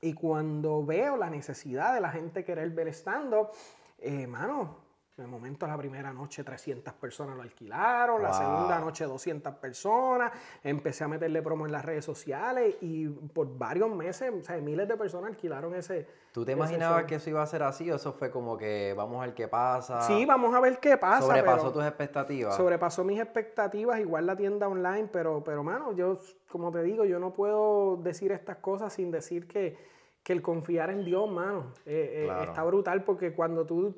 Y 0.00 0.14
cuando 0.14 0.84
veo 0.84 1.16
la 1.18 1.28
necesidad 1.28 1.92
de 1.92 2.00
la 2.00 2.10
gente 2.10 2.42
querer 2.42 2.70
ver 2.70 2.88
stand-up, 2.88 3.50
eh, 3.98 4.26
mano, 4.26 4.78
de 5.22 5.28
momento 5.28 5.66
la 5.66 5.76
primera 5.76 6.12
noche 6.12 6.44
300 6.44 6.94
personas 6.94 7.36
lo 7.36 7.42
alquilaron, 7.42 8.22
la 8.22 8.32
segunda 8.32 8.78
noche 8.78 9.04
200 9.04 9.54
personas, 9.56 10.32
empecé 10.62 11.04
a 11.04 11.08
meterle 11.08 11.42
promo 11.42 11.66
en 11.66 11.72
las 11.72 11.84
redes 11.84 12.04
sociales 12.04 12.76
y 12.80 13.08
por 13.08 13.56
varios 13.56 13.90
meses, 13.90 14.32
o 14.32 14.42
sea, 14.42 14.56
miles 14.58 14.86
de 14.88 14.96
personas 14.96 15.30
alquilaron 15.30 15.74
ese. 15.74 16.06
¿Tú 16.32 16.44
te 16.44 16.52
ese 16.52 16.58
imaginabas 16.58 17.00
show. 17.00 17.08
que 17.08 17.14
eso 17.16 17.30
iba 17.30 17.42
a 17.42 17.46
ser 17.46 17.62
así 17.62 17.90
o 17.90 17.96
eso 17.96 18.12
fue 18.12 18.30
como 18.30 18.56
que 18.56 18.94
vamos 18.96 19.22
a 19.22 19.26
ver 19.26 19.34
qué 19.34 19.48
pasa? 19.48 20.02
Sí, 20.02 20.24
vamos 20.24 20.54
a 20.54 20.60
ver 20.60 20.78
qué 20.78 20.96
pasa. 20.96 21.26
¿Sobrepasó 21.26 21.72
tus 21.72 21.84
expectativas? 21.84 22.56
Sobrepasó 22.56 23.04
mis 23.04 23.20
expectativas, 23.20 23.98
igual 24.00 24.26
la 24.26 24.36
tienda 24.36 24.68
online, 24.68 25.08
pero, 25.12 25.42
pero 25.42 25.64
mano, 25.64 25.92
yo, 25.92 26.18
como 26.48 26.70
te 26.70 26.82
digo, 26.82 27.04
yo 27.04 27.18
no 27.18 27.32
puedo 27.34 27.96
decir 27.96 28.32
estas 28.32 28.58
cosas 28.58 28.92
sin 28.92 29.10
decir 29.10 29.48
que, 29.48 29.76
que 30.22 30.32
el 30.32 30.42
confiar 30.42 30.90
en 30.90 31.04
Dios, 31.04 31.30
mano, 31.30 31.72
eh, 31.86 32.28
eh, 32.28 32.44
está 32.44 32.62
brutal 32.62 33.02
porque 33.04 33.34
cuando 33.34 33.64
tú, 33.64 33.96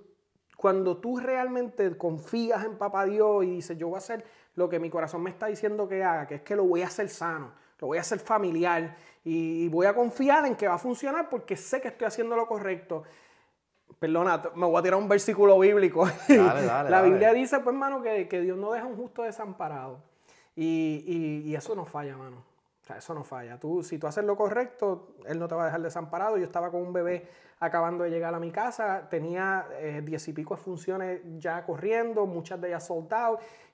cuando 0.61 0.99
tú 0.99 1.17
realmente 1.17 1.97
confías 1.97 2.67
en 2.67 2.77
Papá 2.77 3.07
Dios 3.07 3.45
y 3.45 3.51
dices, 3.51 3.79
yo 3.79 3.89
voy 3.89 3.95
a 3.95 3.99
hacer 3.99 4.23
lo 4.57 4.69
que 4.69 4.79
mi 4.79 4.91
corazón 4.91 5.23
me 5.23 5.31
está 5.31 5.47
diciendo 5.47 5.89
que 5.89 6.05
haga, 6.05 6.27
que 6.27 6.35
es 6.35 6.43
que 6.43 6.55
lo 6.55 6.65
voy 6.65 6.83
a 6.83 6.87
hacer 6.89 7.09
sano, 7.09 7.51
lo 7.79 7.87
voy 7.87 7.97
a 7.97 8.03
hacer 8.03 8.19
familiar 8.19 8.95
y, 9.25 9.67
voy 9.71 9.87
a 9.87 9.95
confiar 9.95 10.45
en 10.45 10.57
que 10.57 10.69
va 10.69 10.75
a 10.75 10.79
funcionar 10.79 11.31
porque 11.31 11.57
sé 11.57 11.81
que 11.81 11.89
estoy 11.89 12.07
haciendo 12.07 12.37
lo 12.37 12.47
correcto. 12.47 13.05
Perdona, 13.99 14.43
me 14.55 14.67
voy 14.67 14.79
a 14.79 14.83
tirar 14.83 14.99
un 14.99 15.09
versículo 15.09 15.59
bíblico. 15.59 16.07
Dale, 16.29 16.67
dale, 16.67 16.67
la 16.91 16.99
dale. 16.99 17.09
Biblia 17.09 17.33
dice, 17.33 17.61
pues, 17.61 17.73
hermano, 17.73 18.03
que, 18.03 18.29
que 18.29 18.43
Dios 18.43 18.59
no 18.59 18.73
deja 18.73 18.85
un 18.85 18.97
justo 18.97 19.23
desamparado. 19.23 20.03
Y, 20.55 21.05
y- 21.07 21.51
y 21.51 21.55
eso 21.55 21.75
no 21.75 21.87
falla, 21.87 22.19
mano. 22.19 22.45
Eso 22.97 23.15
no 23.15 23.25
falla. 23.25 23.59
Tú, 23.59 23.83
si 23.83 23.99
tú 23.99 24.07
haces 24.07 24.25
lo 24.25 24.37
correcto, 24.37 25.15
Él 25.27 25.39
no 25.39 25.49
te 25.49 25.55
va 25.55 25.63
a 25.63 25.67
dejar 25.67 25.83
desamparado. 25.83 26.37
Yo 26.37 26.45
estaba 26.45 26.71
con 26.71 26.83
un 26.83 26.93
bebé 26.93 27.29
acabando 27.61 28.05
de 28.05 28.11
llegar 28.11 28.35
a 28.35 28.41
mi 28.41 28.51
casa, 28.51 29.09
tenía 29.11 29.67
eh, 29.73 30.01
diez 30.03 30.27
y 30.29 30.33
pico 30.33 30.57
de 30.57 30.63
funciones 30.63 31.21
ya 31.39 31.65
corriendo, 31.65 32.27
muchas 32.27 32.61
de 32.61 32.69
ellas 32.69 32.87
sold. 32.87 33.13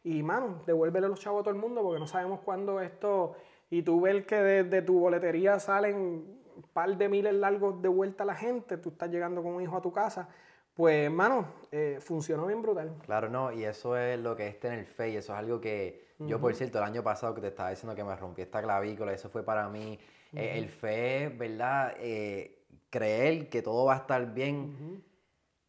Y, 0.02 0.22
mano, 0.22 0.62
devuélvele 0.66 1.08
los 1.08 1.20
chavos 1.20 1.40
a 1.40 1.44
todo 1.44 1.54
el 1.54 1.60
mundo 1.60 1.82
porque 1.82 2.00
no 2.00 2.06
sabemos 2.06 2.40
cuándo 2.40 2.80
esto... 2.80 3.34
Y 3.68 3.82
tú 3.82 4.00
ves 4.00 4.24
que 4.26 4.36
desde 4.36 4.80
tu 4.82 5.00
boletería 5.00 5.58
salen 5.58 5.96
un 5.96 6.62
par 6.72 6.96
de 6.96 7.08
miles 7.08 7.34
largos 7.34 7.82
de 7.82 7.88
vuelta 7.88 8.22
a 8.22 8.26
la 8.26 8.34
gente, 8.34 8.76
tú 8.76 8.90
estás 8.90 9.10
llegando 9.10 9.42
con 9.42 9.54
un 9.54 9.62
hijo 9.62 9.76
a 9.76 9.82
tu 9.82 9.92
casa, 9.92 10.28
pues, 10.76 11.06
hermano, 11.06 11.46
eh, 11.72 11.98
funcionó 12.00 12.46
bien 12.46 12.60
brutal. 12.60 12.94
Claro, 13.04 13.30
no, 13.30 13.50
y 13.50 13.64
eso 13.64 13.96
es 13.96 14.18
lo 14.18 14.36
que 14.36 14.46
es 14.46 14.60
tener 14.60 14.84
fe, 14.84 15.10
y 15.10 15.16
eso 15.16 15.32
es 15.32 15.38
algo 15.38 15.58
que 15.60 16.06
yo, 16.18 16.40
por 16.40 16.54
cierto, 16.54 16.78
el 16.78 16.84
año 16.84 17.02
pasado 17.02 17.34
que 17.34 17.40
te 17.40 17.48
estaba 17.48 17.70
diciendo 17.70 17.94
que 17.94 18.04
me 18.04 18.14
rompí 18.16 18.42
esta 18.42 18.62
clavícula, 18.62 19.12
eso 19.12 19.28
fue 19.28 19.42
para 19.42 19.68
mí, 19.68 19.98
eh, 20.32 20.52
el 20.54 20.68
fe, 20.68 21.28
¿verdad? 21.28 21.94
Eh, 21.98 22.64
creer 22.90 23.48
que 23.48 23.62
todo 23.62 23.86
va 23.86 23.94
a 23.94 23.96
estar 23.98 24.32
bien, 24.32 25.02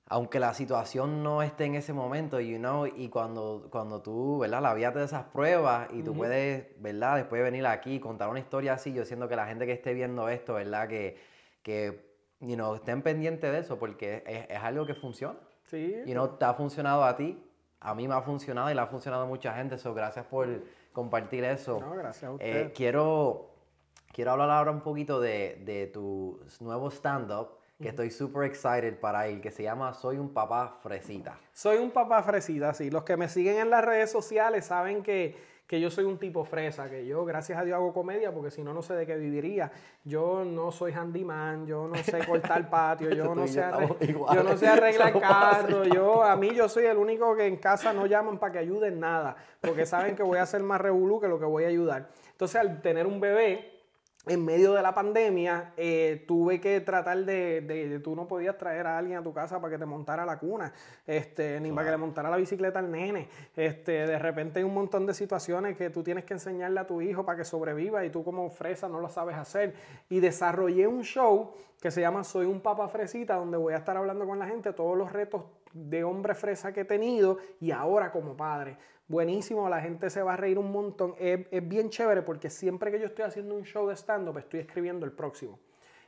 aunque 0.05 0.39
la 0.39 0.53
situación 0.53 1.21
no 1.21 1.41
esté 1.41 1.65
en 1.65 1.75
ese 1.75 1.91
momento, 1.91 2.39
you 2.39 2.57
know, 2.57 2.85
y 2.85 3.09
cuando, 3.09 3.67
cuando 3.69 4.01
tú, 4.01 4.39
¿verdad? 4.39 4.61
La 4.61 4.73
vida 4.73 4.93
te 4.93 4.99
da 4.99 5.05
esas 5.05 5.25
pruebas 5.25 5.89
y 5.91 6.01
tú 6.01 6.13
puedes, 6.15 6.81
¿verdad? 6.81 7.17
Después 7.17 7.43
venir 7.43 7.65
aquí 7.65 7.95
y 7.95 7.99
contar 7.99 8.29
una 8.29 8.39
historia 8.39 8.73
así, 8.73 8.93
yo 8.93 9.03
siento 9.03 9.27
que 9.27 9.35
la 9.35 9.47
gente 9.47 9.65
que 9.65 9.73
esté 9.73 9.93
viendo 9.93 10.29
esto, 10.29 10.53
¿verdad? 10.53 10.87
Que, 10.87 11.17
que 11.61 12.06
you 12.39 12.55
know, 12.55 12.75
estén 12.75 13.01
pendientes 13.01 13.51
de 13.51 13.59
eso, 13.59 13.77
porque 13.79 14.23
es, 14.25 14.45
es 14.49 14.63
algo 14.63 14.85
que 14.85 14.93
funciona. 14.95 15.37
Sí. 15.63 15.95
Y 16.05 16.13
no 16.13 16.29
te 16.31 16.45
ha 16.45 16.53
funcionado 16.53 17.03
a 17.03 17.15
ti, 17.17 17.43
a 17.79 17.93
mí 17.93 18.07
me 18.07 18.13
ha 18.15 18.21
funcionado 18.21 18.69
y 18.71 18.73
le 18.73 18.81
ha 18.81 18.87
funcionado 18.87 19.23
a 19.23 19.25
mucha 19.25 19.53
gente. 19.53 19.77
So, 19.77 19.93
gracias 19.93 20.25
por 20.25 20.47
compartir 20.93 21.43
eso. 21.43 21.79
No, 21.79 21.91
gracias 21.95 22.23
a 22.23 22.27
Eh, 22.27 22.33
usted. 22.33 22.73
quiero, 22.73 23.51
quiero 24.13 24.31
hablar 24.31 24.49
ahora 24.49 24.71
un 24.71 24.81
poquito 24.81 25.19
de, 25.19 25.61
de 25.65 25.87
tu 25.87 26.39
nuevo 26.59 26.89
stand-up, 26.89 27.49
que 27.79 27.89
estoy 27.89 28.09
super 28.09 28.43
excited 28.45 28.99
para 28.99 29.29
ir, 29.29 29.39
que 29.39 29.51
se 29.51 29.61
llama 29.61 29.93
Soy 29.93 30.17
un 30.17 30.33
papá 30.33 30.77
fresita. 30.81 31.37
Soy 31.53 31.77
un 31.77 31.91
papá 31.91 32.23
fresita, 32.23 32.73
sí. 32.73 32.89
Los 32.89 33.03
que 33.03 33.15
me 33.17 33.29
siguen 33.29 33.57
en 33.57 33.69
las 33.69 33.85
redes 33.85 34.09
sociales 34.11 34.65
saben 34.65 35.03
que, 35.03 35.35
que 35.67 35.81
yo 35.81 35.91
soy 35.91 36.05
un 36.05 36.17
tipo 36.17 36.45
fresa, 36.45 36.89
que 36.89 37.05
yo 37.05 37.25
gracias 37.25 37.59
a 37.59 37.65
Dios 37.65 37.75
hago 37.75 37.93
comedia 37.93 38.31
porque 38.31 38.49
si 38.49 38.63
no, 38.63 38.73
no 38.73 38.81
sé 38.81 38.93
de 38.93 39.05
qué 39.05 39.17
viviría. 39.17 39.69
Yo 40.05 40.45
no 40.45 40.71
soy 40.71 40.93
handyman, 40.93 41.67
yo 41.67 41.89
no 41.89 41.95
sé 41.95 42.25
cortar 42.25 42.69
patio, 42.69 43.09
yo 43.09 43.35
no 43.35 43.45
sé, 43.45 43.61
yo 44.07 44.43
no 44.43 44.57
sé 44.57 44.67
arreglar 44.67 45.19
carro, 45.19 45.83
yo 45.83 46.23
a 46.23 46.37
mí 46.37 46.55
yo 46.55 46.69
soy 46.69 46.85
el 46.85 46.95
único 46.95 47.35
que 47.35 47.45
en 47.45 47.57
casa 47.57 47.91
no 47.91 48.05
llaman 48.05 48.39
para 48.39 48.53
que 48.53 48.59
ayuden 48.59 48.99
nada, 48.99 49.35
porque 49.59 49.85
saben 49.85 50.15
que 50.15 50.23
voy 50.23 50.37
a 50.37 50.43
hacer 50.43 50.63
más 50.63 50.79
revolú 50.79 51.19
que 51.19 51.27
lo 51.27 51.37
que 51.37 51.45
voy 51.45 51.65
a 51.65 51.67
ayudar. 51.67 52.07
Entonces, 52.31 52.61
al 52.61 52.81
tener 52.81 53.05
un 53.05 53.19
bebé, 53.19 53.76
en 54.29 54.43
medio 54.43 54.73
de 54.73 54.81
la 54.81 54.93
pandemia, 54.93 55.73
eh, 55.77 56.23
tuve 56.27 56.59
que 56.59 56.81
tratar 56.81 57.25
de, 57.25 57.61
de, 57.61 57.99
Tú 57.99 58.15
no 58.15 58.27
podías 58.27 58.57
traer 58.57 58.87
a 58.87 58.97
alguien 58.97 59.17
a 59.17 59.23
tu 59.23 59.33
casa 59.33 59.59
para 59.59 59.73
que 59.73 59.79
te 59.79 59.85
montara 59.85 60.25
la 60.25 60.37
cuna, 60.37 60.73
este, 61.05 61.59
ni 61.59 61.71
para 61.71 61.85
que 61.85 61.91
le 61.91 61.97
montara 61.97 62.29
la 62.29 62.37
bicicleta 62.37 62.79
al 62.79 62.91
nene. 62.91 63.27
Este, 63.55 63.91
de 63.91 64.19
repente 64.19 64.59
hay 64.59 64.65
un 64.65 64.73
montón 64.73 65.05
de 65.05 65.13
situaciones 65.13 65.77
que 65.77 65.89
tú 65.89 66.03
tienes 66.03 66.25
que 66.25 66.33
enseñarle 66.33 66.79
a 66.79 66.87
tu 66.87 67.01
hijo 67.01 67.25
para 67.25 67.37
que 67.37 67.45
sobreviva 67.45 68.05
y 68.05 68.09
tú 68.09 68.23
como 68.23 68.49
fresa 68.49 68.87
no 68.87 68.99
lo 68.99 69.09
sabes 69.09 69.35
hacer. 69.35 69.73
Y 70.09 70.19
desarrollé 70.19 70.87
un 70.87 71.03
show 71.03 71.53
que 71.81 71.91
se 71.91 72.01
llama 72.01 72.23
Soy 72.23 72.45
un 72.45 72.61
papa 72.61 72.87
fresita, 72.87 73.35
donde 73.35 73.57
voy 73.57 73.73
a 73.73 73.77
estar 73.77 73.97
hablando 73.97 74.25
con 74.25 74.39
la 74.39 74.47
gente 74.47 74.73
todos 74.73 74.97
los 74.97 75.11
retos 75.11 75.43
de 75.73 76.03
hombre 76.03 76.33
fresa 76.33 76.73
que 76.73 76.81
he 76.81 76.85
tenido 76.85 77.37
y 77.59 77.71
ahora 77.71 78.11
como 78.11 78.35
padre 78.35 78.77
buenísimo, 79.07 79.69
la 79.69 79.81
gente 79.81 80.09
se 80.09 80.21
va 80.21 80.33
a 80.33 80.37
reír 80.37 80.57
un 80.57 80.71
montón. 80.71 81.15
Es, 81.19 81.67
bien 81.67 81.89
chévere 81.89 82.21
porque 82.21 82.49
siempre 82.49 82.91
que 82.91 82.99
yo 82.99 83.05
estoy 83.05 83.25
haciendo 83.25 83.55
un 83.55 83.63
show 83.63 83.87
de 83.87 83.95
stand-up, 83.95 84.37
estoy 84.37 84.61
escribiendo 84.61 85.05
el 85.05 85.11
próximo. 85.11 85.59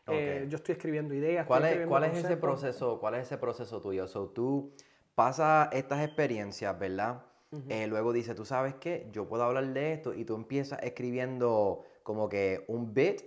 Eh, 0.08 0.48
yo 0.50 0.58
estoy 0.58 0.74
escribiendo 0.74 1.14
ideas. 1.14 1.46
¿Cuál, 1.46 1.66
es, 1.66 1.88
¿cuál 1.88 2.06
es, 2.06 2.18
ese 2.18 2.36
proceso? 2.36 3.00
¿Cuál 3.00 3.16
es 3.16 3.28
ese 3.28 3.38
proceso 3.38 3.80
tuyo? 3.80 4.08
So, 4.08 4.30
tú 4.30 4.72
pasas 5.14 5.70
estas 5.72 6.04
experiencias, 6.04 6.78
¿verdad? 6.80 7.24
Eh, 7.68 7.88
luego 7.88 8.14
dices, 8.14 8.36
tú 8.36 8.46
sabes 8.46 8.76
qué, 8.76 9.10
yo 9.12 9.28
puedo 9.28 9.44
hablar 9.44 9.66
de 9.74 9.94
esto 9.94 10.14
y 10.14 10.24
tú 10.24 10.36
empiezas 10.36 10.80
escribiendo 10.84 11.84
como 12.04 12.30
que 12.30 12.64
un 12.68 12.94
bit 12.94 13.24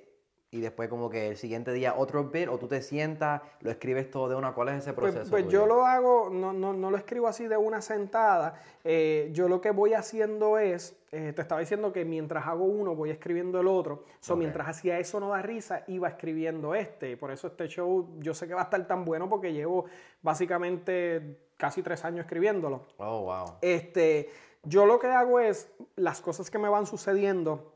y 0.53 0.61
después 0.61 0.91
como 0.91 1.09
que 1.09 1.29
el 1.29 1.39
siguiente 1.39 1.73
día 1.73 1.95
otro 1.97 2.25
bit 2.25 2.47
o 2.47 2.59
tú 2.59 2.69
te 2.69 2.83
sientas, 2.83 3.41
lo 3.63 3.71
escribes 3.71 4.11
todo 4.11 4.29
de 4.29 4.35
una. 4.35 4.53
¿Cuál 4.53 4.69
es 4.69 4.83
ese 4.83 4.93
pues, 4.93 5.13
proceso? 5.13 5.31
Pues, 5.31 5.49
yo 5.49 5.65
lo 5.67 5.87
hago, 5.87 6.29
no, 6.31 6.53
no, 6.53 6.75
no, 6.75 6.91
lo 6.91 6.97
escribo 6.99 7.27
así 7.27 7.49
de 7.49 7.57
una 7.57 7.81
sentada. 7.81 8.61
Eh, 8.85 9.31
yo 9.33 9.49
lo 9.49 9.63
que 9.63 9.71
voy 9.71 9.95
haciendo 9.95 10.59
es, 10.59 10.95
eh, 11.11 11.33
te 11.35 11.41
estaba 11.41 11.63
diciendo 11.63 11.91
que 11.91 12.05
mientras 12.05 12.47
hago 12.47 12.65
uno 12.65 12.95
voy 12.95 13.09
escribiendo 13.09 13.61
el 13.61 13.67
otro. 13.67 14.05
So, 14.21 14.37
Mientras 14.37 14.69
hacía 14.69 14.99
eso 14.99 15.21
no 15.21 15.31
da 15.31 15.41
risa, 15.41 15.85
iba 15.87 16.07
escribiendo 16.07 16.75
este. 16.75 17.17
Por 17.17 17.31
eso 17.31 17.47
este 17.47 17.67
show 17.69 18.11
yo 18.19 18.35
sé 18.35 18.47
que 18.47 18.53
va 18.53 18.61
a 18.61 18.65
estar 18.65 18.87
tan 18.87 19.07
bueno 19.07 19.31
porque 19.31 19.55
llevo 19.55 19.87
básicamente 20.21 21.39
casi 21.57 21.83
tres 21.83 22.05
años 22.05 22.27
escribiéndolo. 22.27 22.83
Oh, 22.99 23.23
wow. 23.23 23.55
Este, 23.63 24.29
yo 24.65 24.85
lo 24.85 24.99
que 24.99 25.07
hago 25.07 25.41
es 25.41 25.73
las 25.97 26.21
cosas 26.21 26.51
que 26.51 26.59
me 26.59 26.69
van 26.69 26.85
sucediendo 26.85 27.72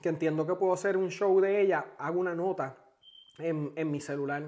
que 0.00 0.08
entiendo 0.08 0.46
que 0.46 0.54
puedo 0.54 0.72
hacer 0.72 0.96
un 0.96 1.10
show 1.10 1.40
de 1.40 1.60
ella, 1.60 1.86
hago 1.98 2.20
una 2.20 2.34
nota 2.34 2.76
en, 3.38 3.90
mi 3.90 4.00
celular. 4.00 4.42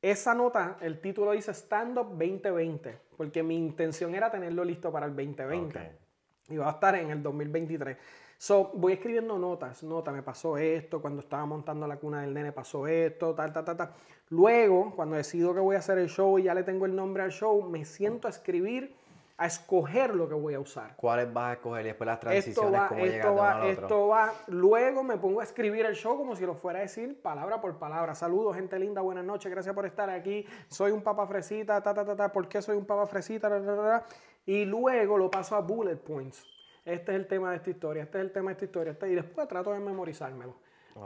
Esa 0.00 0.34
nota, 0.34 0.78
el 0.80 1.00
título 1.00 1.32
dice 1.32 1.52
Stand 1.52 1.98
Up 1.98 2.08
2020, 2.10 2.98
porque 3.16 3.42
mi 3.42 3.56
intención 3.56 4.14
era 4.14 4.30
tenerlo 4.30 4.64
listo 4.64 4.90
para 4.90 5.06
el 5.06 5.14
2020. 5.14 5.98
Y 6.48 6.56
va 6.56 6.68
a 6.68 6.72
estar 6.72 6.94
en 6.96 7.10
el 7.10 7.22
2023. 7.22 7.96
So, 8.38 8.72
voy 8.74 8.94
escribiendo 8.94 9.38
notas, 9.38 9.82
nota, 9.82 10.12
me 10.12 10.22
pasó 10.22 10.56
esto, 10.56 11.02
cuando 11.02 11.20
estaba 11.20 11.44
montando 11.44 11.86
la 11.86 11.98
cuna 11.98 12.22
del 12.22 12.32
nene 12.32 12.52
pasó 12.52 12.86
esto, 12.86 13.34
tal, 13.34 13.52
tal, 13.52 13.64
tal, 13.66 13.76
tal. 13.76 13.92
Luego, 14.30 14.94
cuando 14.96 15.16
decido 15.16 15.52
que 15.52 15.60
voy 15.60 15.76
a 15.76 15.80
hacer 15.80 15.98
el 15.98 16.08
show 16.08 16.38
y 16.38 16.44
ya 16.44 16.54
le 16.54 16.62
tengo 16.62 16.86
el 16.86 16.96
nombre 16.96 17.22
al 17.22 17.32
show, 17.32 17.62
me 17.68 17.84
siento 17.84 18.28
a 18.28 18.30
escribir 18.30 18.96
a 19.40 19.46
escoger 19.46 20.14
lo 20.14 20.28
que 20.28 20.34
voy 20.34 20.52
a 20.52 20.60
usar. 20.60 20.94
¿Cuáles 20.96 21.32
vas 21.32 21.48
a 21.48 21.52
escoger 21.54 21.86
y 21.86 21.88
después 21.88 22.06
las 22.06 22.20
transiciones? 22.20 22.82
Esto 22.82 22.94
va, 22.94 23.00
esto 23.00 23.34
va, 23.34 23.68
esto 23.68 24.08
va. 24.08 24.32
Luego 24.48 25.02
me 25.02 25.16
pongo 25.16 25.40
a 25.40 25.44
escribir 25.44 25.86
el 25.86 25.94
show 25.94 26.18
como 26.18 26.36
si 26.36 26.44
lo 26.44 26.54
fuera 26.54 26.80
a 26.80 26.82
decir 26.82 27.22
palabra 27.22 27.58
por 27.58 27.78
palabra. 27.78 28.14
Saludos, 28.14 28.54
gente 28.54 28.78
linda, 28.78 29.00
buenas 29.00 29.24
noches, 29.24 29.50
gracias 29.50 29.74
por 29.74 29.86
estar 29.86 30.10
aquí. 30.10 30.44
Soy 30.68 30.92
un 30.92 31.00
papa 31.00 31.26
fresita, 31.26 31.80
ta, 31.80 31.94
ta, 31.94 32.04
ta, 32.04 32.14
ta. 32.14 32.30
¿Por 32.30 32.48
qué 32.48 32.60
soy 32.60 32.76
un 32.76 32.84
papa 32.84 33.06
fresita? 33.06 34.04
y 34.44 34.66
luego 34.66 35.16
lo 35.16 35.30
paso 35.30 35.56
a 35.56 35.60
bullet 35.60 35.96
points. 35.96 36.44
Este 36.84 37.12
es 37.12 37.18
el 37.18 37.26
tema 37.26 37.50
de 37.50 37.56
esta 37.56 37.70
historia, 37.70 38.02
este 38.02 38.18
es 38.18 38.24
el 38.24 38.32
tema 38.32 38.50
de 38.50 38.52
esta 38.52 38.64
historia. 38.66 38.92
Este, 38.92 39.08
y 39.08 39.14
después 39.14 39.48
trato 39.48 39.72
de 39.72 39.80
memorizármelo. 39.80 40.56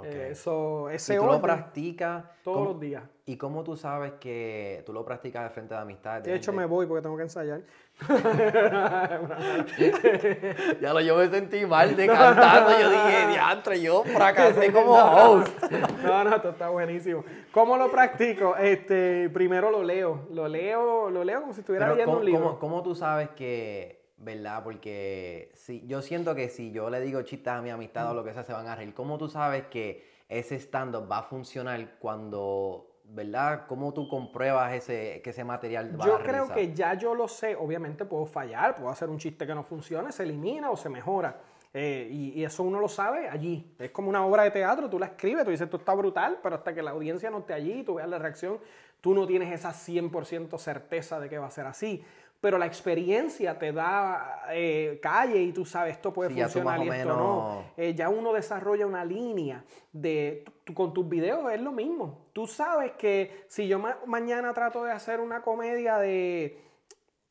Eso, 0.05 0.89
ese 0.91 1.15
¿Y 1.15 1.19
tú 1.19 1.27
lo 1.27 1.41
practicas 1.41 2.25
todos 2.43 2.67
los 2.67 2.81
días. 2.81 3.05
¿Y 3.27 3.37
cómo 3.37 3.63
tú 3.65 3.77
sabes 3.77 4.13
que 4.21 4.83
tú 4.85 4.93
lo 4.93 5.05
practicas 5.05 5.45
de 5.45 5.51
frente 5.51 5.75
de 5.75 5.81
amistad? 5.81 6.23
De, 6.23 6.35
hecho, 6.35 6.53
me 6.53 6.67
voy 6.67 6.87
porque 6.87 7.03
tengo 7.03 7.17
que 7.17 7.23
ensayar. 7.23 7.63
ya 10.81 10.93
lo 10.93 11.01
yo 11.01 11.17
me 11.17 11.29
sentí 11.29 11.65
mal 11.65 11.97
de 11.97 12.07
cantando. 12.07 12.79
Yo 12.79 12.91
dije, 12.91 13.29
diantre, 13.29 13.81
yo 13.81 14.05
fracasé 14.05 14.71
como 14.73 14.95
host. 14.99 15.63
no, 16.03 16.25
no, 16.25 16.37
esto 16.37 16.51
está 16.51 16.69
buenísimo. 16.69 17.25
¿Cómo 17.53 17.79
lo 17.79 17.91
practico? 17.91 18.57
Este, 18.57 19.31
primero 19.31 19.71
lo 19.71 19.83
leo. 19.83 20.27
Lo 20.31 20.47
leo, 20.49 21.09
lo 21.09 21.25
leo 21.25 21.41
como 21.41 21.55
si 21.55 21.61
estuviera 21.61 21.89
leyendo 21.91 22.19
un 22.19 22.25
libro. 22.25 22.43
¿cómo, 22.43 22.59
¿Cómo 22.59 22.83
tú 22.83 22.95
sabes 22.95 23.31
que 23.31 24.04
¿verdad? 24.25 24.65
Porque 24.65 25.51
si, 25.55 25.87
yo 25.87 26.03
siento 26.03 26.35
que 26.35 26.49
si 26.49 26.73
yo 26.73 26.89
le 26.89 27.01
digo 27.01 27.23
chistes 27.23 27.53
a 27.53 27.61
mi 27.61 27.71
amistad 27.71 28.11
o 28.11 28.15
lo 28.15 28.25
que 28.25 28.33
sea, 28.33 28.43
se 28.43 28.53
van 28.53 28.67
a 28.67 28.75
reír. 28.75 28.95
¿Cómo 28.95 29.19
tú 29.19 29.29
sabes 29.29 29.67
que 29.67 30.05
ese 30.29 30.57
stand-up 30.57 31.11
va 31.11 31.19
a 31.19 31.23
funcionar 31.23 31.99
cuando, 31.99 33.01
¿verdad? 33.05 33.67
¿Cómo 33.69 33.93
tú 33.93 34.09
compruebas 34.09 34.73
ese, 34.73 35.21
que 35.23 35.31
ese 35.31 35.45
material 35.45 36.01
va 36.01 36.07
yo 36.07 36.17
a 36.17 36.23
creo 36.23 36.49
que 36.49 36.73
ya 36.73 36.95
yo 36.95 37.15
lo 37.15 37.29
sé. 37.29 37.55
Obviamente 37.55 38.07
puedo 38.07 38.25
fallar, 38.25 38.77
puedo 38.77 38.89
hacer 38.89 39.11
un 39.11 39.19
chiste 39.19 39.47
que 39.47 39.55
no 39.55 39.63
funcione, 39.63 40.11
se 40.11 40.23
elimina 40.23 40.71
o 40.71 40.77
se 40.77 40.89
mejora. 40.89 41.39
Eh, 41.77 42.09
y, 42.09 42.41
y, 42.41 42.45
eso 42.45 42.63
uno 42.63 42.79
lo 42.79 42.89
sabe 42.89 43.29
allí. 43.29 43.75
Es 43.79 43.91
como 43.91 44.09
una 44.09 44.25
obra 44.25 44.45
de 44.45 44.53
teatro, 44.53 44.89
tú 44.89 44.99
la 44.99 45.07
escribes, 45.07 45.45
tú 45.45 45.51
dices, 45.51 45.65
esto 45.65 45.77
está 45.77 45.93
brutal, 45.93 46.39
pero 46.41 46.55
hasta 46.55 46.73
que 46.73 46.83
la 46.83 46.93
audiencia 46.93 47.31
no 47.31 47.39
esté 47.39 47.53
allí, 47.53 47.83
tú 47.83 47.95
veas 47.95 48.09
la 48.09 48.19
reacción, 48.19 48.61
tú 49.01 49.13
no 49.13 49.27
tienes 49.27 49.53
esa 49.53 49.71
100% 49.71 50.57
certeza 50.57 51.19
de 51.19 51.29
que 51.29 51.37
va 51.37 51.49
a 51.49 51.51
ser 51.51 51.67
así 51.67 52.05
pero 52.45 52.59
la 52.59 52.67
experiencia 52.67 53.59
te 53.59 53.73
da 53.73 54.43
eh, 54.51 54.99
calle 55.01 55.41
y 55.41 55.51
tú 55.51 55.65
sabes 55.65 55.95
esto 55.95 56.13
puede 56.13 56.29
funcionar 56.29 56.85
y 56.85 56.91
esto 56.91 57.17
no. 57.17 57.65
Eh, 57.75 57.95
ya 57.95 58.11
uno 58.11 58.35
desarrolla 58.35 58.87
una 58.87 59.03
línea 59.03 59.65
de 59.91 60.45
con 60.75 60.93
tus 60.93 61.09
videos 61.09 61.51
es 61.51 61.63
lo 61.63 61.73
mismo. 61.73 62.29
Tú 62.35 62.47
sabes 62.47 62.93
que 62.99 63.47
si 63.49 63.67
yo 63.67 63.83
mañana 64.05 64.53
trato 64.53 64.85
de 64.85 64.93
hacer 64.93 65.21
una 65.21 65.41
comedia 65.41 65.97
de 65.97 66.61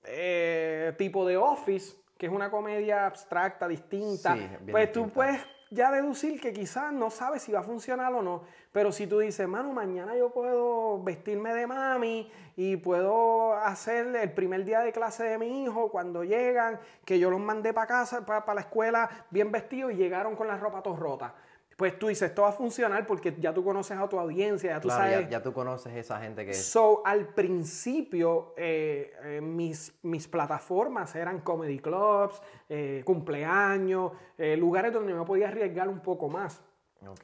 eh, 0.06 0.96
tipo 0.98 1.28
de 1.28 1.38
Office, 1.38 1.96
que 2.18 2.26
es 2.26 2.32
una 2.32 2.50
comedia 2.50 3.06
abstracta, 3.06 3.68
distinta, 3.68 4.36
pues 4.72 4.92
tú 4.92 5.12
puedes 5.12 5.40
ya 5.74 5.92
deducir 5.92 6.40
que 6.40 6.54
quizás 6.54 6.94
no 6.94 7.10
sabes 7.10 7.42
si 7.42 7.52
va 7.52 7.60
a 7.60 7.64
funcionar 7.64 8.14
o 8.14 8.22
no. 8.22 8.44
Pero 8.72 8.92
si 8.92 9.08
tú 9.08 9.20
dices, 9.20 9.48
mano, 9.48 9.72
mañana 9.74 10.16
yo 10.16 10.30
puedo 10.30 11.02
vestirme 11.04 11.54
de 11.54 11.68
mami 11.68 12.32
y 12.56 12.78
puedo 12.78 13.54
hacer 13.56 14.16
el 14.16 14.32
primer 14.32 14.66
día 14.66 14.82
de 14.82 14.92
clase 14.92 15.24
de 15.24 15.38
mi 15.38 15.64
hijo 15.64 15.90
cuando 15.90 16.24
llegan, 16.24 16.80
que 17.06 17.20
yo 17.20 17.30
los 17.30 17.40
mandé 17.40 17.74
para 17.74 17.88
casa, 17.88 18.26
para, 18.26 18.54
la 18.54 18.62
escuela 18.62 19.10
bien 19.30 19.52
vestidos 19.52 19.94
y 19.94 19.96
llegaron 19.96 20.36
con 20.36 20.48
la 20.48 20.58
ropa 20.58 20.82
toda 20.82 20.96
rota. 20.96 21.36
Pues 21.78 21.98
tú 21.98 22.08
dices, 22.08 22.30
esto 22.30 22.44
va 22.44 22.50
a 22.50 22.54
funcionar 22.54 23.06
porque 23.06 23.36
ya 23.40 23.54
tú 23.54 23.64
conoces 23.64 23.98
a 23.98 24.08
tu 24.08 24.20
audiencia, 24.20 24.72
ya 24.72 24.82
tú 24.82 24.90
sabes. 24.90 25.30
Ya, 25.30 25.42
tú 25.42 25.54
conoces 25.54 25.96
esa 25.96 26.20
gente 26.20 26.46
que. 26.46 26.54
So, 26.54 27.02
al 27.06 27.28
principio, 27.30 28.54
eh, 28.58 29.14
eh, 29.24 29.42
mis, 29.42 29.94
mis 30.04 30.28
plataformas 30.28 31.16
eran 31.16 31.42
comedy 31.42 31.80
clubs, 31.80 32.42
eh, 32.70 33.02
cumpleaños, 33.06 34.12
lugares 34.58 34.94
donde 34.94 35.14
me 35.14 35.24
podía 35.26 35.48
arriesgar 35.48 35.88
un 35.88 36.00
poco 36.00 36.30
más. 36.30 36.62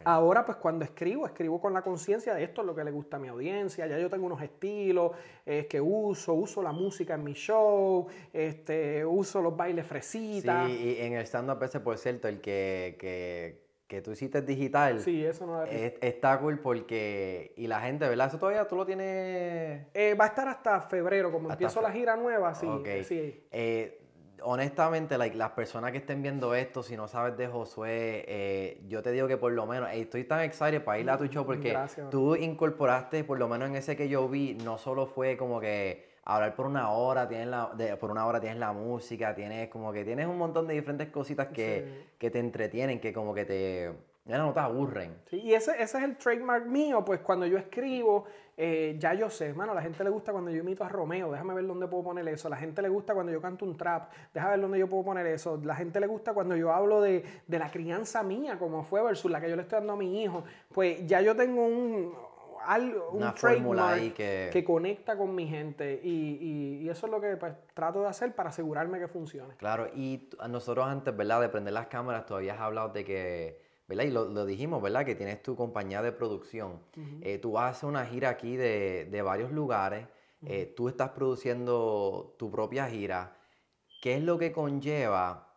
Ahora, 0.03 0.45
pues 0.45 0.57
cuando 0.57 0.83
escribo, 0.83 1.25
escribo 1.25 1.61
con 1.61 1.73
la 1.73 1.81
conciencia 1.81 2.33
de 2.33 2.43
esto 2.43 2.61
es 2.61 2.67
lo 2.67 2.75
que 2.75 2.83
le 2.83 2.91
gusta 2.91 3.15
a 3.15 3.19
mi 3.19 3.29
audiencia. 3.29 3.87
Ya 3.87 3.97
yo 3.97 4.09
tengo 4.09 4.25
unos 4.25 4.41
estilos 4.41 5.11
que 5.45 5.79
uso, 5.79 6.33
uso 6.33 6.61
la 6.61 6.73
música 6.73 7.13
en 7.13 7.23
mi 7.23 7.31
show, 7.33 8.05
este, 8.33 9.05
uso 9.05 9.41
los 9.41 9.55
bailes 9.55 9.85
fresitas. 9.85 10.67
Sí, 10.67 10.97
y 10.97 11.01
en 11.01 11.13
el 11.13 11.25
stand-up 11.25 11.63
ese, 11.63 11.79
por 11.79 11.97
cierto, 11.97 12.27
el 12.27 12.41
que, 12.41 12.97
que 12.99 13.68
que 13.89 14.03
tú 14.03 14.11
hiciste 14.11 14.43
digital. 14.43 15.01
Sí, 15.01 15.25
eso 15.25 15.47
no 15.47 15.63
es, 15.63 15.95
Está 15.99 16.39
cool 16.39 16.59
porque. 16.59 17.53
Y 17.57 17.65
la 17.65 17.81
gente, 17.81 18.07
¿verdad? 18.07 18.27
Eso 18.27 18.37
todavía 18.37 18.67
tú 18.67 18.75
lo 18.75 18.85
tienes. 18.85 19.87
Eh, 19.95 20.13
va 20.13 20.25
a 20.25 20.27
estar 20.27 20.47
hasta 20.47 20.81
febrero, 20.81 21.31
como 21.31 21.49
empiezo 21.49 21.81
la 21.81 21.91
gira 21.91 22.15
nueva, 22.15 22.53
sí. 22.53 22.67
sí. 23.03 23.43
Eh, 23.51 23.99
honestamente, 24.43 25.17
like, 25.17 25.35
las 25.35 25.51
personas 25.51 25.91
que 25.91 25.97
estén 25.97 26.21
viendo 26.21 26.53
esto, 26.53 26.83
si 26.83 26.95
no 26.95 27.07
sabes 27.07 27.35
de 27.35 27.47
Josué, 27.47 28.25
eh, 28.27 28.81
yo 28.87 29.01
te 29.01 29.11
digo 29.11 29.27
que 29.27 29.37
por 29.37 29.53
lo 29.53 29.65
menos 29.65 29.89
estoy 29.91 30.23
tan 30.23 30.41
excited 30.41 30.83
para 30.83 30.99
ir 30.99 31.09
a 31.09 31.17
tu 31.17 31.25
show 31.25 31.43
porque 31.43 31.75
tú 32.11 32.35
incorporaste, 32.35 33.23
por 33.23 33.39
lo 33.39 33.47
menos 33.47 33.69
en 33.69 33.75
ese 33.75 33.97
que 33.97 34.07
yo 34.07 34.29
vi, 34.29 34.53
no 34.63 34.77
solo 34.77 35.07
fue 35.07 35.35
como 35.35 35.59
que 35.59 36.08
hablar 36.35 36.55
por 36.55 36.65
una 36.67 36.91
hora, 36.91 37.27
tienes 37.27 37.47
la, 37.47 37.71
por 37.99 38.11
una 38.11 38.25
hora 38.25 38.39
tienes 38.39 38.59
la 38.59 38.71
música, 38.71 39.33
tienes 39.33 39.69
como 39.69 39.91
que 39.91 40.03
tienes 40.05 40.27
un 40.27 40.37
montón 40.37 40.67
de 40.67 40.75
diferentes 40.75 41.09
cositas 41.09 41.47
que, 41.47 42.07
te 42.19 42.39
entretienen, 42.39 42.99
que 42.99 43.11
como 43.11 43.33
que 43.33 43.45
te, 43.45 43.91
Ya 44.25 44.37
no 44.37 44.53
te 44.53 44.59
aburren. 44.59 45.17
Sí, 45.29 45.37
y 45.37 45.53
ese, 45.53 45.71
ese 45.81 45.97
es 45.97 46.03
el 46.03 46.17
trademark 46.17 46.65
mío, 46.65 47.03
pues 47.03 47.19
cuando 47.21 47.45
yo 47.45 47.57
escribo, 47.57 48.25
eh, 48.61 48.97
ya 48.99 49.13
yo 49.13 49.29
sé, 49.29 49.53
mano, 49.53 49.71
a 49.71 49.75
la 49.75 49.81
gente 49.81 50.03
le 50.03 50.09
gusta 50.09 50.33
cuando 50.33 50.51
yo 50.51 50.57
imito 50.57 50.83
a 50.83 50.89
Romeo, 50.89 51.31
déjame 51.31 51.53
ver 51.53 51.65
dónde 51.65 51.87
puedo 51.87 52.03
poner 52.03 52.27
eso. 52.27 52.47
A 52.47 52.51
la 52.51 52.57
gente 52.57 52.81
le 52.81 52.89
gusta 52.89 53.13
cuando 53.13 53.31
yo 53.31 53.41
canto 53.41 53.63
un 53.63 53.77
trap, 53.77 54.11
déjame 54.33 54.51
ver 54.51 54.61
dónde 54.61 54.79
yo 54.79 54.89
puedo 54.89 55.05
poner 55.05 55.25
eso. 55.27 55.59
La 55.63 55.75
gente 55.75 55.99
le 56.01 56.07
gusta 56.07 56.33
cuando 56.33 56.57
yo 56.57 56.73
hablo 56.73 56.99
de, 57.01 57.23
de 57.47 57.57
la 57.57 57.71
crianza 57.71 58.21
mía, 58.21 58.59
como 58.59 58.83
fue 58.83 59.01
versus 59.01 59.31
la 59.31 59.39
que 59.39 59.49
yo 59.49 59.55
le 59.55 59.61
estoy 59.61 59.79
dando 59.79 59.93
a 59.93 59.95
mi 59.95 60.21
hijo. 60.21 60.43
Pues 60.73 61.07
ya 61.07 61.21
yo 61.21 61.37
tengo 61.37 61.65
un, 61.65 62.13
algo, 62.65 63.09
un 63.11 63.17
Una 63.17 63.31
fórmula 63.33 63.89
ahí 63.93 64.11
que- 64.11 64.49
que 64.51 64.63
conecta 64.63 65.17
con 65.17 65.33
mi 65.35 65.47
gente 65.47 65.99
y, 66.03 66.09
y- 66.09 66.77
y 66.83 66.89
eso 66.89 67.05
es 67.07 67.11
lo 67.11 67.19
que 67.21 67.35
pues, 67.37 67.53
trato 67.73 68.01
de 68.01 68.07
hacer 68.07 68.33
para 68.35 68.49
asegurarme 68.49 68.99
que 68.99 69.07
funcione. 69.07 69.55
Claro, 69.57 69.87
y 69.95 70.29
nosotros 70.49 70.85
antes, 70.87 71.15
¿verdad? 71.15 71.41
De 71.41 71.49
prender 71.49 71.73
las 71.73 71.87
cámaras, 71.87 72.25
tú 72.25 72.35
habías 72.35 72.59
hablado 72.59 72.89
de 72.89 73.03
que, 73.03 73.61
¿verdad? 73.87 74.03
Y 74.05 74.11
lo, 74.11 74.25
lo 74.25 74.45
dijimos, 74.45 74.81
¿verdad? 74.81 75.05
Que 75.05 75.15
tienes 75.15 75.41
tu 75.41 75.55
compañía 75.55 76.01
de 76.01 76.11
producción. 76.11 76.79
Eh, 77.21 77.37
tú 77.39 77.53
vas 77.53 77.63
a 77.63 77.69
hacer 77.69 77.89
una 77.89 78.05
gira 78.05 78.29
aquí 78.29 78.55
de, 78.55 79.05
de 79.09 79.21
varios 79.21 79.51
lugares. 79.51 80.05
eh, 80.45 80.73
tú 80.75 80.87
estás 80.87 81.09
produciendo 81.09 82.35
tu 82.39 82.49
propia 82.49 82.87
gira. 82.87 83.35
¿Qué 84.01 84.15
es 84.15 84.23
lo 84.23 84.37
que 84.37 84.51
conlleva 84.53 85.53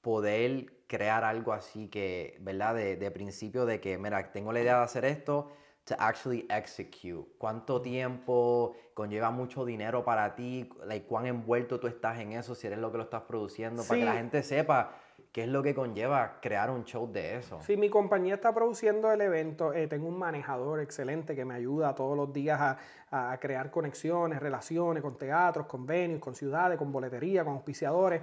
poder 0.00 0.66
crear 0.86 1.24
algo 1.24 1.52
así 1.52 1.88
que, 1.88 2.36
¿verdad? 2.40 2.74
De, 2.74 2.96
de 2.96 3.10
principio 3.10 3.66
de 3.66 3.80
que, 3.80 3.98
mira, 3.98 4.32
tengo 4.32 4.52
la 4.52 4.60
idea 4.60 4.78
de 4.78 4.84
hacer 4.84 5.04
esto, 5.04 5.50
to 5.84 5.94
actually 5.98 6.46
execute. 6.48 7.26
¿Cuánto 7.38 7.80
tiempo 7.82 8.74
conlleva 8.94 9.30
mucho 9.30 9.64
dinero 9.64 10.04
para 10.04 10.34
ti? 10.34 10.68
Like, 10.86 11.06
¿Cuán 11.06 11.26
envuelto 11.26 11.80
tú 11.80 11.86
estás 11.88 12.18
en 12.20 12.32
eso 12.32 12.54
si 12.54 12.66
eres 12.66 12.78
lo 12.78 12.90
que 12.92 12.98
lo 12.98 13.04
estás 13.04 13.22
produciendo? 13.22 13.82
Para 13.82 13.98
que 13.98 14.04
la 14.04 14.12
Sí. 14.12 14.18
gente 14.18 14.42
sepa 14.42 14.92
qué 15.32 15.42
es 15.44 15.48
lo 15.48 15.62
que 15.62 15.74
conlleva 15.74 16.38
crear 16.40 16.70
un 16.70 16.84
show 16.84 17.10
de 17.10 17.36
eso. 17.38 17.58
Si 17.62 17.76
mi 17.76 17.88
compañía 17.88 18.34
está 18.34 18.54
produciendo 18.54 19.10
el 19.10 19.20
evento, 19.22 19.72
eh, 19.72 19.86
tengo 19.88 20.06
un 20.06 20.18
manejador 20.18 20.78
excelente 20.80 21.34
que 21.34 21.44
me 21.44 21.54
ayuda 21.54 21.94
todos 21.94 22.16
los 22.16 22.32
días 22.32 22.60
a, 22.60 23.30
a 23.32 23.38
crear 23.38 23.70
conexiones, 23.70 24.40
relaciones 24.40 25.02
con 25.02 25.16
teatros, 25.16 25.66
con 25.66 25.84
venues, 25.86 26.20
con 26.20 26.34
ciudades, 26.34 26.78
con 26.78 26.92
boletería, 26.92 27.44
con 27.44 27.54
auspiciadores. 27.54 28.20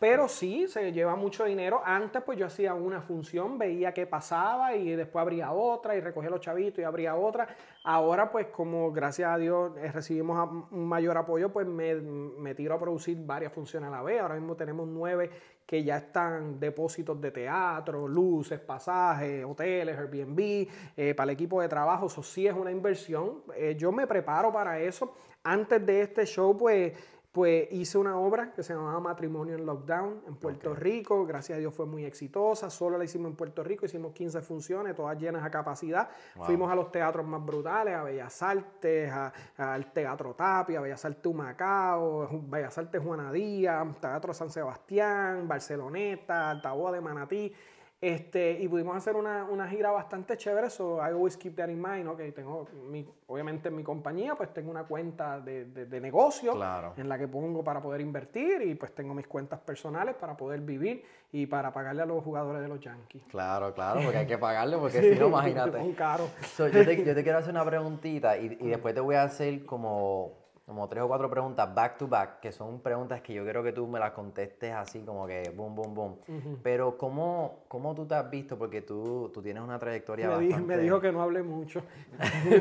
Pero 0.00 0.28
sí, 0.28 0.66
se 0.66 0.92
lleva 0.92 1.14
mucho 1.14 1.44
dinero. 1.44 1.82
Antes 1.84 2.22
pues 2.22 2.38
yo 2.38 2.46
hacía 2.46 2.72
una 2.72 3.02
función, 3.02 3.58
veía 3.58 3.92
qué 3.92 4.06
pasaba 4.06 4.74
y 4.74 4.96
después 4.96 5.20
abría 5.20 5.52
otra 5.52 5.94
y 5.94 6.00
recogía 6.00 6.30
los 6.30 6.40
chavitos 6.40 6.78
y 6.78 6.84
abría 6.84 7.16
otra. 7.16 7.46
Ahora 7.84 8.32
pues 8.32 8.46
como 8.46 8.90
gracias 8.92 9.30
a 9.30 9.36
Dios 9.36 9.76
eh, 9.76 9.92
recibimos 9.92 10.66
un 10.70 10.88
mayor 10.88 11.18
apoyo, 11.18 11.52
pues 11.52 11.66
me, 11.66 11.96
me 11.96 12.54
tiro 12.54 12.74
a 12.74 12.78
producir 12.78 13.18
varias 13.26 13.52
funciones 13.52 13.88
a 13.88 13.90
la 13.90 14.02
vez. 14.02 14.22
Ahora 14.22 14.36
mismo 14.36 14.56
tenemos 14.56 14.88
nueve 14.88 15.30
que 15.66 15.84
ya 15.84 15.98
están 15.98 16.58
depósitos 16.58 17.20
de 17.20 17.30
teatro, 17.30 18.08
luces, 18.08 18.58
pasajes, 18.58 19.44
hoteles, 19.44 19.98
Airbnb, 19.98 20.66
eh, 20.96 21.14
para 21.14 21.30
el 21.30 21.34
equipo 21.34 21.60
de 21.60 21.68
trabajo. 21.68 22.06
Eso 22.06 22.22
sí 22.22 22.46
es 22.46 22.54
una 22.54 22.72
inversión. 22.72 23.42
Eh, 23.54 23.76
yo 23.78 23.92
me 23.92 24.06
preparo 24.06 24.50
para 24.50 24.80
eso. 24.80 25.14
Antes 25.44 25.84
de 25.86 26.00
este 26.00 26.26
show, 26.26 26.56
pues, 26.56 26.94
pues 27.32 27.68
hice 27.70 27.96
una 27.96 28.18
obra 28.18 28.52
que 28.52 28.64
se 28.64 28.74
llamaba 28.74 28.98
Matrimonio 28.98 29.54
en 29.54 29.64
Lockdown 29.64 30.22
en 30.26 30.34
Puerto 30.34 30.74
Rico. 30.74 31.24
Gracias 31.24 31.56
a 31.56 31.60
Dios 31.60 31.72
fue 31.72 31.86
muy 31.86 32.04
exitosa. 32.04 32.70
Solo 32.70 32.98
la 32.98 33.04
hicimos 33.04 33.30
en 33.30 33.36
Puerto 33.36 33.62
Rico. 33.62 33.86
Hicimos 33.86 34.12
15 34.12 34.40
funciones, 34.42 34.96
todas 34.96 35.16
llenas 35.16 35.44
a 35.44 35.50
capacidad. 35.50 36.08
Wow. 36.34 36.46
Fuimos 36.46 36.72
a 36.72 36.74
los 36.74 36.90
teatros 36.90 37.24
más 37.24 37.44
brutales, 37.44 37.94
a 37.94 38.02
Bellas 38.02 38.42
Artes, 38.42 39.12
al 39.56 39.92
Teatro 39.92 40.34
Tapia, 40.34 40.80
a 40.80 40.82
Bellas 40.82 41.04
Artes 41.04 41.24
Humacao, 41.24 42.28
Bellas 42.48 42.76
Artes 42.76 43.00
Juana 43.00 43.30
Díaz, 43.30 43.86
Teatro 44.00 44.34
San 44.34 44.50
Sebastián, 44.50 45.46
Barceloneta, 45.46 46.50
Altavoz 46.50 46.92
de 46.92 47.00
Manatí. 47.00 47.54
Este, 48.02 48.52
y 48.58 48.66
pudimos 48.66 48.96
hacer 48.96 49.14
una, 49.14 49.44
una 49.44 49.68
gira 49.68 49.90
bastante 49.90 50.34
chévere, 50.38 50.70
so 50.70 50.96
I 51.06 51.10
always 51.10 51.36
keep 51.36 51.54
that 51.56 51.68
in 51.68 51.82
mind, 51.82 52.08
ok, 52.08 52.18
tengo, 52.34 52.66
mi, 52.88 53.06
obviamente 53.26 53.68
en 53.68 53.76
mi 53.76 53.82
compañía, 53.82 54.34
pues 54.36 54.54
tengo 54.54 54.70
una 54.70 54.84
cuenta 54.84 55.38
de, 55.38 55.66
de- 55.66 55.84
de 55.84 56.00
negocio 56.00 56.54
Claro. 56.54 56.94
en 56.96 57.10
la 57.10 57.18
que 57.18 57.28
pongo 57.28 57.62
para 57.62 57.82
poder 57.82 58.00
invertir 58.00 58.62
y 58.62 58.74
pues 58.74 58.94
tengo 58.94 59.12
mis 59.12 59.26
cuentas 59.26 59.60
personales 59.60 60.14
para 60.14 60.34
poder 60.34 60.60
vivir 60.62 61.04
y 61.30 61.44
para 61.44 61.74
pagarle 61.74 62.00
a 62.00 62.06
los 62.06 62.24
jugadores 62.24 62.62
de 62.62 62.68
los 62.68 62.80
Yankees. 62.80 63.22
Claro, 63.28 63.74
claro, 63.74 64.00
porque 64.02 64.16
hay 64.16 64.26
que 64.26 64.38
pagarlo, 64.48 64.80
porque 64.80 65.02
si 65.02 65.10
no, 65.10 65.16
Son 65.28 65.28
imagínate. 65.28 65.94
caros. 65.94 66.30
So, 66.56 66.68
yo, 66.68 66.82
te, 66.86 66.96
yo 67.04 67.14
te 67.14 67.22
quiero 67.22 67.36
hacer 67.38 67.50
una 67.52 67.66
preguntita 67.66 68.38
y, 68.38 68.56
y 68.62 68.68
después 68.68 68.94
te 68.94 69.00
voy 69.00 69.16
a 69.16 69.24
hacer 69.24 69.66
como, 69.66 70.38
como 70.70 70.88
tres 70.88 71.02
o 71.02 71.08
cuatro 71.08 71.28
preguntas 71.28 71.74
back 71.74 71.98
to 71.98 72.06
back, 72.06 72.38
que 72.38 72.52
son 72.52 72.78
preguntas 72.78 73.20
que 73.22 73.34
yo 73.34 73.42
quiero 73.42 73.60
que 73.64 73.72
tú 73.72 73.88
me 73.88 73.98
las 73.98 74.12
contestes 74.12 74.72
así 74.72 75.00
como 75.00 75.26
que 75.26 75.50
boom, 75.52 75.74
boom, 75.74 75.94
boom. 75.94 76.16
Pero 76.62 76.96
¿cómo, 76.96 77.64
¿cómo 77.66 77.92
tú 77.92 78.06
te 78.06 78.14
has 78.14 78.30
visto? 78.30 78.56
Porque 78.56 78.80
tú, 78.80 79.32
tú 79.34 79.42
tienes 79.42 79.64
una 79.64 79.80
trayectoria 79.80 80.28
Me, 80.28 80.38
di- 80.38 80.54
me 80.54 80.78
dijo 80.78 81.00
que 81.00 81.10
no 81.10 81.22
hable 81.22 81.42
mucho. 81.42 81.82
en 82.50 82.60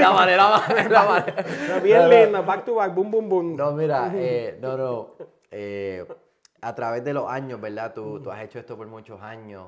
la 0.00 0.12
manera, 0.12 0.62
en 0.78 0.92
la 0.92 1.04
manera. 1.04 1.80
Bien 1.82 2.08
linda, 2.08 2.40
back 2.42 2.64
to 2.64 2.76
back, 2.76 2.94
boom, 2.94 3.10
boom, 3.10 3.28
boom. 3.28 3.56
No, 3.56 3.72
mira, 3.72 4.12
eh, 4.14 4.56
no, 4.62 4.76
no. 4.76 5.08
eh, 5.50 6.06
a 6.60 6.74
través 6.76 7.02
de 7.02 7.12
los 7.12 7.28
años, 7.28 7.60
¿verdad? 7.60 7.92
Tú, 7.92 8.20
tú 8.20 8.30
has 8.30 8.40
hecho 8.42 8.60
esto 8.60 8.76
por 8.76 8.86
muchos 8.86 9.20
años 9.20 9.66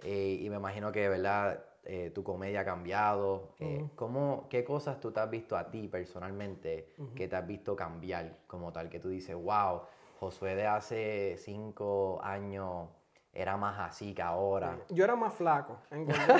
eh, 0.00 0.38
y 0.40 0.50
me 0.50 0.56
imagino 0.56 0.90
que, 0.90 1.08
¿verdad? 1.08 1.60
Eh, 1.86 2.10
tu 2.14 2.22
comedia 2.24 2.60
ha 2.60 2.64
cambiado. 2.64 3.50
Eh, 3.60 3.86
¿cómo- 3.94 4.46
¿Qué 4.48 4.64
cosas 4.64 4.98
tú 5.00 5.12
te 5.12 5.20
has 5.20 5.28
visto 5.30 5.56
a 5.56 5.70
ti 5.70 5.86
personalmente 5.88 6.88
que 7.14 7.28
te 7.28 7.36
has 7.36 7.46
visto 7.46 7.76
cambiar 7.76 8.38
como 8.46 8.72
tal? 8.72 8.88
Que 8.88 8.98
tú 9.00 9.08
dices, 9.10 9.36
wow, 9.36 9.82
Josué 10.18 10.54
de 10.54 10.66
hace 10.66 11.36
cinco 11.38 12.20
años 12.22 12.88
era 13.34 13.56
más 13.56 13.78
así 13.80 14.14
que 14.14 14.22
ahora. 14.22 14.78
Yo 14.88 15.04
era 15.04 15.16
más 15.16 15.34
flaco, 15.34 15.76
engordé, 15.90 16.34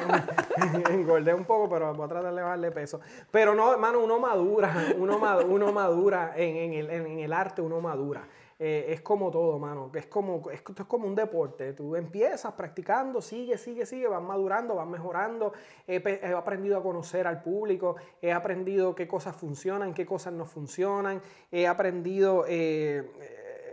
engordé 0.91 1.35
un 1.35 1.45
poco, 1.45 1.69
pero 1.69 1.93
voy 1.93 2.07
a 2.07 2.09
tratar 2.09 2.33
de 2.35 2.41
bajarle 2.43 2.71
peso. 2.71 3.01
Pero 3.31 3.55
no, 3.55 3.73
hermano, 3.73 3.99
uno 4.03 4.19
madura, 4.21 4.73
uno, 4.97 5.19
ma- 5.19 5.39
uno 5.39 5.73
madura 5.73 6.33
en, 6.37 6.57
en 6.57 6.73
el, 6.73 6.91
en 6.91 7.19
el 7.19 7.33
arte, 7.33 7.61
uno 7.61 7.81
madura. 7.81 8.23
Eh, 8.59 8.87
es 8.89 9.01
como 9.01 9.31
todo, 9.31 9.59
mano. 9.59 9.91
Es 9.95 10.07
como, 10.07 10.49
es, 10.51 10.59
esto 10.59 10.83
es 10.83 10.89
como 10.89 11.07
un 11.07 11.15
deporte. 11.15 11.73
Tú 11.73 11.97
empiezas 11.97 12.53
practicando, 12.55 13.21
sigue, 13.21 13.59
sigue, 13.59 13.87
sigue, 13.87 14.07
vas 14.09 14.23
madurando, 14.23 14.75
vas 14.77 14.87
mejorando. 14.87 15.53
He, 15.87 15.97
aprendido 16.35 16.79
a 16.79 16.83
conocer 16.83 17.27
al 17.27 17.43
público, 17.43 17.97
he 18.23 18.33
aprendido 18.33 18.95
qué 18.95 19.09
cosas 19.09 19.35
funcionan, 19.37 19.95
qué 19.95 20.07
cosas 20.07 20.33
no 20.33 20.45
funcionan. 20.45 21.21
He 21.51 21.67
aprendido 21.67 22.45
eh, 22.49 23.11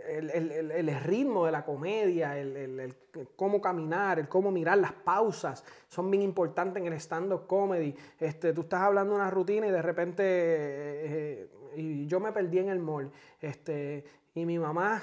el, 0.08 0.30
el- 0.30 0.70
el- 0.72 1.00
ritmo 1.00 1.46
de 1.46 1.52
la 1.52 1.64
comedia, 1.64 2.38
el, 2.38 2.56
el- 2.56 2.94
cómo 3.36 3.60
caminar, 3.60 4.18
el 4.18 4.28
cómo 4.28 4.50
mirar 4.50 4.78
las 4.78 4.92
pausas, 4.92 5.64
son 5.88 6.10
bien 6.10 6.22
importantes 6.22 6.80
en 6.82 6.86
el 6.92 6.94
stand-up 6.98 7.46
comedy. 7.46 7.94
Este, 8.18 8.52
tú 8.52 8.62
estás 8.62 8.80
hablando 8.82 9.14
una 9.14 9.30
rutina 9.30 9.66
y 9.66 9.70
de 9.70 9.82
repente, 9.82 10.22
eh, 10.24 11.06
eh, 11.06 11.48
y 11.76 12.06
yo 12.06 12.20
me 12.20 12.32
perdí 12.32 12.58
en 12.58 12.68
el 12.68 12.78
mall, 12.78 13.10
este, 13.40 14.04
y 14.34 14.46
mi 14.46 14.58
mamá, 14.58 15.02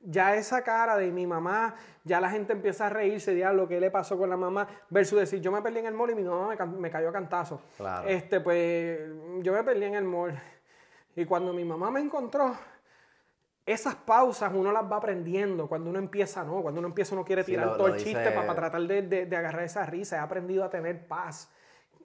ya 0.00 0.34
esa 0.36 0.62
cara 0.62 0.96
de 0.96 1.10
mi 1.10 1.26
mamá, 1.26 1.74
ya 2.04 2.20
la 2.20 2.30
gente 2.30 2.52
empieza 2.52 2.86
a 2.86 2.90
reírse, 2.90 3.34
diablo, 3.34 3.66
¿qué 3.68 3.80
le 3.80 3.90
pasó 3.90 4.16
con 4.18 4.30
la 4.30 4.36
mamá? 4.36 4.66
Versus 4.90 5.18
decir, 5.18 5.40
yo 5.40 5.50
me 5.50 5.62
perdí 5.62 5.78
en 5.80 5.86
el 5.86 5.94
mall 5.94 6.10
y 6.10 6.14
mi 6.14 6.22
mamá 6.24 6.54
me, 6.56 6.66
me 6.78 6.90
cayó 6.90 7.08
a 7.08 7.12
cantazo. 7.12 7.60
Claro. 7.76 8.08
Este, 8.08 8.40
pues, 8.40 9.00
yo 9.40 9.52
me 9.52 9.62
perdí 9.64 9.84
en 9.84 9.94
el 9.94 10.04
mall. 10.04 10.38
Y 11.16 11.24
cuando 11.24 11.52
mi 11.52 11.64
mamá 11.64 11.90
me 11.90 12.00
encontró, 12.00 12.54
esas 13.64 13.94
pausas 13.96 14.52
uno 14.54 14.70
las 14.70 14.84
va 14.90 14.96
aprendiendo. 14.96 15.66
Cuando 15.68 15.90
uno 15.90 15.98
empieza, 15.98 16.44
no. 16.44 16.62
Cuando 16.62 16.78
uno 16.80 16.88
empieza, 16.88 17.14
uno 17.14 17.24
quiere 17.24 17.42
Sí, 17.42 17.52
tirar 17.52 17.66
lo- 17.66 17.76
todo 17.76 17.88
lo 17.88 17.94
el 17.94 18.00
chiste 18.02 18.20
dice- 18.20 18.32
para, 18.32 18.54
tratar 18.54 18.82
de, 18.82 19.02
de- 19.02 19.26
de 19.26 19.36
agarrar 19.36 19.64
esa 19.64 19.84
risa. 19.86 20.16
He 20.16 20.20
aprendido 20.20 20.62
a 20.64 20.70
tener 20.70 21.08
paz. 21.08 21.50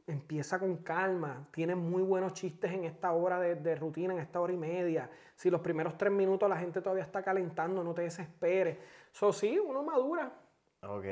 Empieza 0.08 0.60
con 0.60 0.78
calma. 0.78 1.48
Tiene 1.52 1.76
muy 1.76 2.02
buenos 2.02 2.34
chistes 2.34 2.72
en 2.72 2.86
esta 2.86 3.12
hora 3.12 3.40
de, 3.40 3.56
de 3.56 3.76
rutina, 3.76 4.14
en 4.14 4.20
esta 4.20 4.40
hora 4.40 4.54
y 4.54 4.58
media. 4.58 5.10
Si 5.36 5.50
los 5.50 5.62
primeros 5.62 5.98
tres 5.98 6.12
minutos 6.12 6.50
la 6.50 6.58
gente 6.58 6.82
todavía 6.82 7.04
está 7.04 7.24
calentando, 7.24 7.84
no 7.84 7.94
te 7.94 8.04
desesperes. 8.04 8.78
Eso 9.14 9.32
sí, 9.34 9.60
uno 9.60 9.84
madura. 9.84 10.32
Ok. 10.82 11.06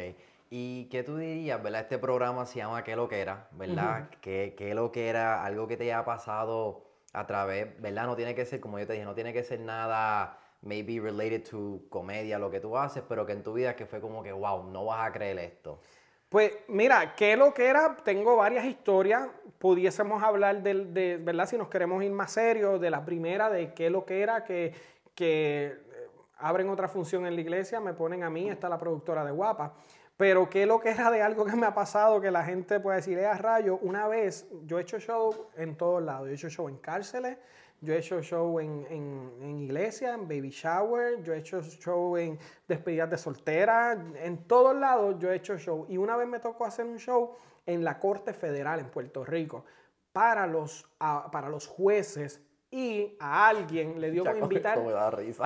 ¿Y 0.49 0.85
qué 0.85 1.03
tú 1.03 1.17
dirías, 1.17 1.61
verdad? 1.61 1.81
Este 1.81 1.99
programa 1.99 2.45
se 2.45 2.57
llama 2.57 2.83
¿Qué 2.83 2.95
lo 2.95 3.07
que 3.07 3.19
era? 3.21 3.47
¿Verdad? 3.51 4.09
¿Qué, 4.21 4.55
qué 4.57 4.73
lo 4.73 4.91
que 4.91 5.07
era? 5.07 5.45
Algo 5.45 5.67
que 5.67 5.77
te 5.77 5.83
haya 5.83 6.03
pasado 6.03 6.85
a 7.13 7.27
través, 7.27 7.79
¿verdad? 7.79 8.05
No 8.05 8.15
tiene 8.15 8.33
que 8.33 8.45
ser, 8.45 8.59
como 8.59 8.79
yo 8.79 8.87
te 8.87 8.93
dije, 8.93 9.05
no 9.05 9.13
tiene 9.13 9.31
que 9.31 9.43
ser 9.43 9.59
nada 9.59 10.39
maybe 10.61 10.99
related 10.99 11.43
to 11.49 11.81
comedia, 11.89 12.37
lo 12.37 12.49
que 12.49 12.59
tú 12.59 12.77
haces, 12.77 13.03
pero 13.07 13.25
que 13.25 13.33
en 13.33 13.43
tu 13.43 13.53
vida 13.53 13.75
que 13.75 13.85
fue 13.85 14.01
como 14.01 14.23
que, 14.23 14.31
wow, 14.31 14.63
no 14.63 14.85
vas 14.85 15.07
a 15.07 15.11
creer 15.11 15.39
esto. 15.39 15.81
Pues 16.29 16.51
mira, 16.67 17.15
qué 17.15 17.35
lo 17.35 17.53
que 17.53 17.67
era, 17.67 17.97
tengo 18.03 18.35
varias 18.35 18.65
historias, 18.65 19.27
pudiésemos 19.57 20.21
hablar 20.23 20.61
del- 20.61 20.93
de, 20.93 21.17
¿verdad? 21.17 21.47
Si 21.47 21.57
nos 21.57 21.69
queremos 21.69 22.03
ir 22.03 22.11
más 22.11 22.31
serios, 22.31 22.79
de 22.79 22.91
la 22.91 23.03
primera, 23.03 23.49
de 23.49 23.73
qué 23.73 23.89
lo 23.89 24.05
que 24.05 24.21
era, 24.21 24.43
que, 24.43 24.73
que 25.15 25.65
eh, 25.73 26.07
abren 26.37 26.69
otra 26.69 26.87
función 26.87 27.25
en 27.25 27.33
la 27.33 27.41
iglesia, 27.41 27.79
me 27.79 27.93
ponen 27.93 28.23
a 28.23 28.29
mí, 28.29 28.47
está 28.47 28.69
la 28.69 28.77
productora 28.77 29.25
de 29.25 29.31
Guapa, 29.31 29.73
pero 30.17 30.49
qué 30.49 30.67
lo 30.67 30.79
que 30.79 30.89
era 30.91 31.09
de 31.09 31.21
algo 31.23 31.45
que 31.45 31.55
me 31.55 31.65
ha 31.65 31.73
pasado, 31.73 32.21
que 32.21 32.29
la 32.29 32.43
gente 32.43 32.79
puede 32.79 32.97
decir, 32.97 33.19
a 33.25 33.33
rayo, 33.35 33.79
una 33.81 34.07
vez, 34.07 34.47
yo 34.65 34.77
he 34.77 34.83
hecho 34.83 34.99
show 34.99 35.47
en 35.57 35.75
todos 35.77 36.03
lados, 36.03 36.29
he 36.29 36.33
hecho 36.33 36.49
show 36.49 36.69
en 36.69 36.77
cárceles, 36.77 37.37
yo 37.81 37.93
he 37.93 37.97
hecho 37.99 38.21
show 38.21 38.59
en, 38.59 38.85
en, 38.89 39.31
en 39.41 39.59
iglesia, 39.59 40.13
en 40.13 40.27
baby 40.27 40.49
shower, 40.49 41.21
yo 41.23 41.33
he 41.33 41.37
hecho 41.39 41.61
show 41.61 42.17
en 42.17 42.37
despedidas 42.67 43.09
de 43.09 43.17
soltera, 43.17 43.93
en 44.15 44.43
todos 44.45 44.75
lados 44.75 45.15
yo 45.19 45.31
he 45.31 45.35
hecho 45.35 45.57
show. 45.57 45.85
Y 45.89 45.97
una 45.97 46.15
vez 46.17 46.27
me 46.27 46.39
tocó 46.39 46.65
hacer 46.65 46.85
un 46.85 46.97
show 46.99 47.35
en 47.65 47.83
la 47.83 47.99
Corte 47.99 48.33
Federal 48.33 48.79
en 48.79 48.89
Puerto 48.89 49.23
Rico 49.23 49.63
para 50.11 50.45
los, 50.47 50.89
a- 50.99 51.29
para 51.31 51.49
los 51.49 51.67
jueces 51.67 52.41
y 52.71 53.15
a 53.19 53.47
alguien 53.47 53.99
le 54.01 54.11
dio 54.11 54.23
Ya 54.23 54.31
con 54.31 54.43
invitar 54.43 54.77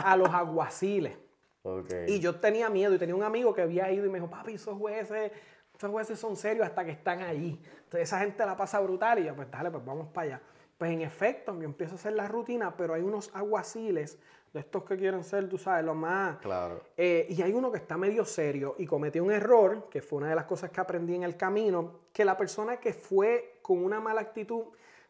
a 0.06 0.18
los 0.18 0.30
aguaciles. 0.30 1.18
Ok. 1.62 1.90
Y 2.08 2.20
yo 2.20 2.36
tenía 2.40 2.70
miedo 2.70 2.94
y 2.94 2.98
tenía 2.98 3.16
un 3.16 3.24
amigo 3.24 3.54
que 3.54 3.62
había 3.62 3.90
ido 3.92 4.06
y 4.06 4.10
me 4.10 4.18
dijo, 4.20 4.30
papi, 4.30 4.54
esos 4.56 4.78
jueces, 4.78 5.32
esos 5.78 5.90
jueces 5.92 6.20
son 6.20 6.36
serios 6.36 6.66
hasta 6.66 6.84
que 6.84 6.92
están 6.92 7.22
allí. 7.22 7.62
Entonces 7.84 8.02
esa 8.10 8.20
gente 8.20 8.46
la 8.46 8.58
pasa 8.58 8.80
brutal 8.82 9.20
y 9.20 9.26
yo, 9.26 9.36
pues 9.36 9.50
dale, 9.50 9.72
pues 9.72 9.86
vamos 9.86 10.08
para 10.10 10.28
allá. 10.28 10.42
Pues 10.84 10.92
en 10.92 11.02
efecto, 11.02 11.58
yo 11.58 11.64
empiezo 11.64 11.94
a 11.94 11.96
hacer 11.96 12.12
la 12.12 12.28
rutina, 12.28 12.76
pero 12.76 12.94
hay 12.94 13.02
unos 13.02 13.34
aguaciles 13.34 14.20
de 14.52 14.60
estos 14.60 14.84
que 14.84 14.98
quieren 14.98 15.24
ser, 15.24 15.48
tú 15.48 15.58
sabes, 15.58 15.86
lo 15.86 15.96
más... 15.96 16.40
Claro. 16.40 16.82
Eh, 16.98 17.26
y 17.30 17.42
hay 17.42 17.54
uno 17.54 17.72
que 17.72 17.78
está 17.78 17.96
medio 17.96 18.26
serio 18.26 18.76
y 18.78 18.86
cometió 18.86 19.24
un 19.24 19.32
error, 19.32 19.88
que 19.90 20.02
fue 20.02 20.18
una 20.18 20.28
de 20.28 20.36
las 20.36 20.44
cosas 20.44 20.72
que 20.72 20.82
aprendí 20.82 21.16
en 21.16 21.24
el 21.24 21.38
camino, 21.38 22.02
que 22.12 22.26
la 22.26 22.36
persona 22.36 22.82
que 22.82 22.92
fue 22.92 23.60
con 23.62 23.82
una 23.82 24.02
mala 24.02 24.20
actitud, 24.20 24.66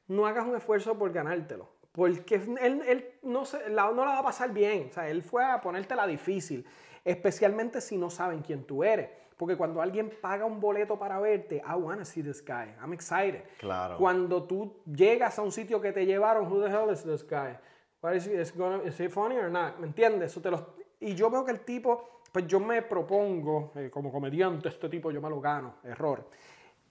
no 0.10 0.28
hagas 0.28 0.46
un 0.46 0.56
esfuerzo 0.56 0.96
por 0.96 1.12
ganártelo. 1.12 1.68
Porque 1.92 2.36
él, 2.36 2.84
él 2.86 3.10
no, 3.24 3.44
se, 3.44 3.68
la, 3.72 3.92
no 3.92 4.06
la 4.06 4.12
va 4.12 4.20
a 4.20 4.24
pasar 4.26 4.54
bien. 4.54 4.90
O 4.92 4.94
sea, 4.94 5.10
él 5.10 5.24
fue 5.24 5.44
a 5.44 5.60
ponértela 5.60 6.06
difícil. 6.06 6.68
Especialmente 7.04 7.82
si 7.82 7.98
no 7.98 8.12
saben 8.12 8.44
quién 8.44 8.64
tú 8.64 8.84
eres. 8.84 9.10
Porque 9.38 9.56
cuando 9.58 9.82
alguien 9.82 10.12
paga 10.22 10.46
un 10.46 10.60
boleto 10.60 10.98
para 10.98 11.20
verte, 11.20 11.58
I 11.68 11.74
wanna 11.76 12.06
see 12.06 12.22
this 12.24 12.44
guy. 12.46 12.74
I'm 12.82 12.94
excited. 12.94 13.44
Claro. 13.60 13.98
Cuando 13.98 14.44
tú 14.44 14.82
llegas 14.86 15.38
a 15.40 15.42
un 15.42 15.52
sitio 15.52 15.82
que 15.82 15.92
te 15.92 16.06
llevaron, 16.06 16.46
who 16.52 16.62
the 16.62 16.70
hell 16.70 16.92
is 16.92 17.04
this 17.04 17.24
guy? 17.28 17.58
What 18.02 18.14
is, 18.16 18.28
he, 18.28 18.40
is, 18.40 18.56
gonna- 18.56 18.84
is 18.84 19.00
he 19.00 19.10
funny 19.10 19.38
or 19.38 19.50
not? 19.50 19.78
¿Me 19.80 19.88
entiendes? 19.88 20.32
Eso 20.32 20.42
te 20.42 20.52
los- 20.52 20.64
y 21.00 21.16
yo 21.16 21.30
veo 21.30 21.44
que 21.46 21.52
el 21.52 21.62
tipo, 21.62 22.22
pues 22.32 22.46
yo 22.48 22.60
me 22.60 22.82
propongo, 22.82 23.72
eh, 23.76 23.90
como 23.92 24.12
comediante, 24.12 24.70
este 24.70 24.90
tipo 24.90 25.10
yo 25.12 25.22
me 25.22 25.30
lo 25.30 25.40
gano, 25.42 25.76
error. 25.84 26.28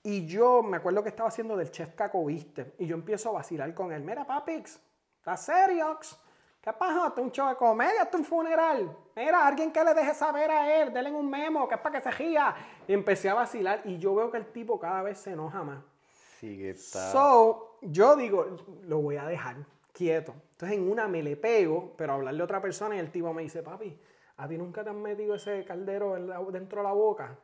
Y 0.03 0.26
yo 0.26 0.62
me 0.62 0.78
acuerdo 0.78 1.03
que 1.03 1.11
estaba 1.11 1.28
haciendo 1.28 1.57
del 1.57 1.70
chef 1.70 1.95
Caco 1.95 2.24
Viste, 2.24 2.74
y 2.78 2.86
yo 2.86 2.97
empiezo 2.97 3.28
a 3.28 3.32
vacilar 3.32 3.72
con 3.74 3.93
él. 3.93 4.03
Mira, 4.03 4.26
papix, 4.26 4.80
¿estás 5.18 5.45
serio? 5.45 5.99
¿Qué 6.62 6.72
pasa? 6.72 7.08
¿Esto 7.08 7.20
es 7.20 7.26
un 7.26 7.32
show 7.32 7.48
de 7.48 7.56
comedia? 7.56 8.02
¿Esto 8.02 8.18
es 8.18 8.20
un 8.20 8.24
funeral? 8.24 8.96
Mira, 9.16 9.46
alguien 9.46 9.72
que 9.72 9.82
le 9.82 9.94
deje 9.94 10.14
saber 10.14 10.48
a 10.50 10.80
él, 10.80 10.92
denle 10.92 11.10
un 11.10 11.28
memo, 11.28 11.66
que 11.68 11.74
es 11.74 11.80
para 11.80 11.98
que 12.00 12.04
se 12.08 12.10
ría. 12.16 12.54
Y 12.86 12.92
empecé 12.92 13.28
a 13.28 13.34
vacilar, 13.34 13.80
y 13.84 13.98
yo 13.98 14.14
veo 14.14 14.30
que 14.30 14.38
el 14.38 14.46
tipo 14.46 14.78
cada 14.78 15.02
vez 15.02 15.18
se 15.18 15.32
enoja 15.32 15.64
más. 15.64 15.82
Sí 16.38 16.56
que 16.56 16.70
está. 16.70 17.10
So, 17.10 17.78
yo 17.82 18.14
digo, 18.14 18.46
lo 18.84 18.98
voy 18.98 19.16
a 19.16 19.24
dejar 19.24 19.56
quieto. 19.92 20.34
Entonces 20.52 20.78
en 20.78 20.88
una 20.88 21.08
me 21.08 21.20
le 21.22 21.36
pego, 21.36 21.94
pero 21.96 22.12
a 22.12 22.14
hablarle 22.16 22.40
a 22.40 22.44
otra 22.44 22.62
persona 22.62 22.94
y 22.94 23.00
el 23.00 23.10
tipo 23.10 23.32
me 23.34 23.42
dice, 23.42 23.62
papi, 23.62 23.98
¿a 24.36 24.46
ti 24.46 24.56
nunca 24.56 24.84
te 24.84 24.90
han 24.90 25.02
metido 25.02 25.34
ese 25.34 25.64
caldero 25.64 26.16
la- 26.16 26.40
dentro 26.52 26.78
de 26.80 26.84
la 26.86 26.92
boca? 26.92 27.36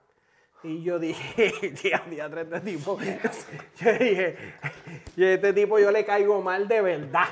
Y 0.63 0.83
yo 0.85 0.99
dije, 1.01 1.73
tía, 1.83 2.05
tía, 2.09 2.31
tres 2.31 2.49
de 2.51 2.61
tipo. 2.61 2.97
Yo 3.79 3.93
dije, 3.93 4.37
y 5.17 5.25
este 5.25 5.53
tipo 5.53 5.79
yo 5.79 5.91
le 5.93 6.05
caigo 6.05 6.41
mal 6.43 6.67
de 6.69 6.81
verdad. 6.81 7.27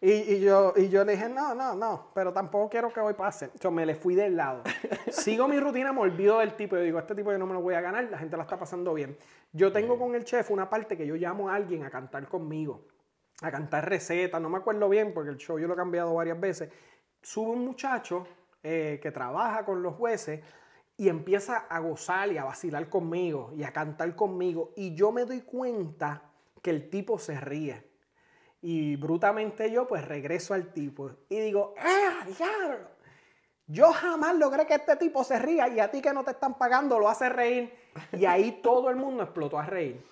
Y, 0.00 0.12
y 0.12 0.40
yo, 0.40 0.74
y 0.76 0.88
yo 0.88 1.04
le 1.04 1.12
dije, 1.12 1.28
no, 1.28 1.54
no, 1.56 1.74
no, 1.74 2.10
pero 2.14 2.32
tampoco 2.32 2.70
quiero 2.70 2.92
que 2.92 3.00
hoy 3.00 3.14
pase. 3.14 3.50
Yo 3.60 3.70
me 3.70 3.84
le 3.84 3.96
fui 3.96 4.14
del 4.14 4.36
lado. 4.36 4.62
Sigo 5.10 5.48
mi 5.48 5.58
rutina, 5.58 5.92
me 5.92 6.00
olvido 6.00 6.38
del 6.38 6.54
tipo. 6.54 6.76
Yo 6.76 6.82
digo, 6.82 6.98
este 7.00 7.16
tipo 7.16 7.32
yo 7.32 7.38
no 7.38 7.46
me 7.46 7.54
lo 7.54 7.60
voy 7.60 7.74
a 7.74 7.80
ganar, 7.80 8.04
la 8.04 8.18
gente 8.18 8.36
la 8.36 8.44
está 8.44 8.58
pasando 8.58 8.94
bien. 8.94 9.16
Yo 9.52 9.72
tengo 9.72 9.98
con 9.98 10.14
el 10.14 10.24
chef 10.24 10.50
una 10.50 10.70
parte 10.70 10.96
que 10.96 11.06
yo 11.06 11.16
llamo 11.16 11.50
a 11.50 11.56
alguien 11.56 11.82
a 11.84 11.90
cantar 11.90 12.28
conmigo, 12.28 12.86
a 13.42 13.50
cantar 13.50 13.88
recetas, 13.88 14.40
no 14.40 14.48
me 14.48 14.58
acuerdo 14.58 14.88
bien 14.88 15.12
porque 15.12 15.30
el 15.30 15.36
show 15.36 15.58
yo 15.58 15.66
lo 15.66 15.74
he 15.74 15.76
cambiado 15.76 16.14
varias 16.14 16.38
veces. 16.38 16.70
Sube 17.20 17.50
un 17.50 17.64
muchacho 17.64 18.24
eh, 18.62 19.00
que 19.02 19.10
trabaja 19.10 19.64
con 19.64 19.82
los 19.82 19.94
jueces 19.94 20.40
y 20.96 21.08
empieza 21.08 21.56
a 21.56 21.78
gozar 21.80 22.30
y 22.30 22.38
a 22.38 22.44
vacilar 22.44 22.88
conmigo 22.88 23.52
y 23.56 23.64
a 23.64 23.72
cantar 23.72 24.14
conmigo. 24.14 24.72
Y 24.76 24.94
yo 24.94 25.10
me 25.10 25.24
doy 25.24 25.40
cuenta 25.40 26.22
que 26.60 26.70
el 26.70 26.90
tipo 26.90 27.18
se 27.18 27.40
ríe. 27.40 27.87
Y 28.60 28.96
brutamente 28.96 29.70
yo 29.70 29.86
pues 29.86 30.06
regreso 30.06 30.54
al 30.54 30.72
tipo 30.72 31.10
y 31.28 31.38
digo, 31.38 31.74
¡eh, 31.78 32.32
diablo! 32.36 32.98
Yo 33.66 33.92
jamás 33.92 34.34
logré 34.34 34.66
que 34.66 34.74
este 34.74 34.96
tipo 34.96 35.22
se 35.22 35.38
ría 35.38 35.68
y 35.68 35.78
a 35.78 35.90
ti 35.90 36.00
que 36.00 36.12
no 36.12 36.24
te 36.24 36.30
están 36.30 36.56
pagando 36.56 36.98
lo 36.98 37.08
hace 37.08 37.28
reír. 37.28 37.72
Y 38.12 38.24
ahí 38.24 38.52
todo 38.62 38.88
el 38.88 38.96
mundo 38.96 39.22
explotó 39.22 39.58
a 39.58 39.66
reír. 39.66 40.02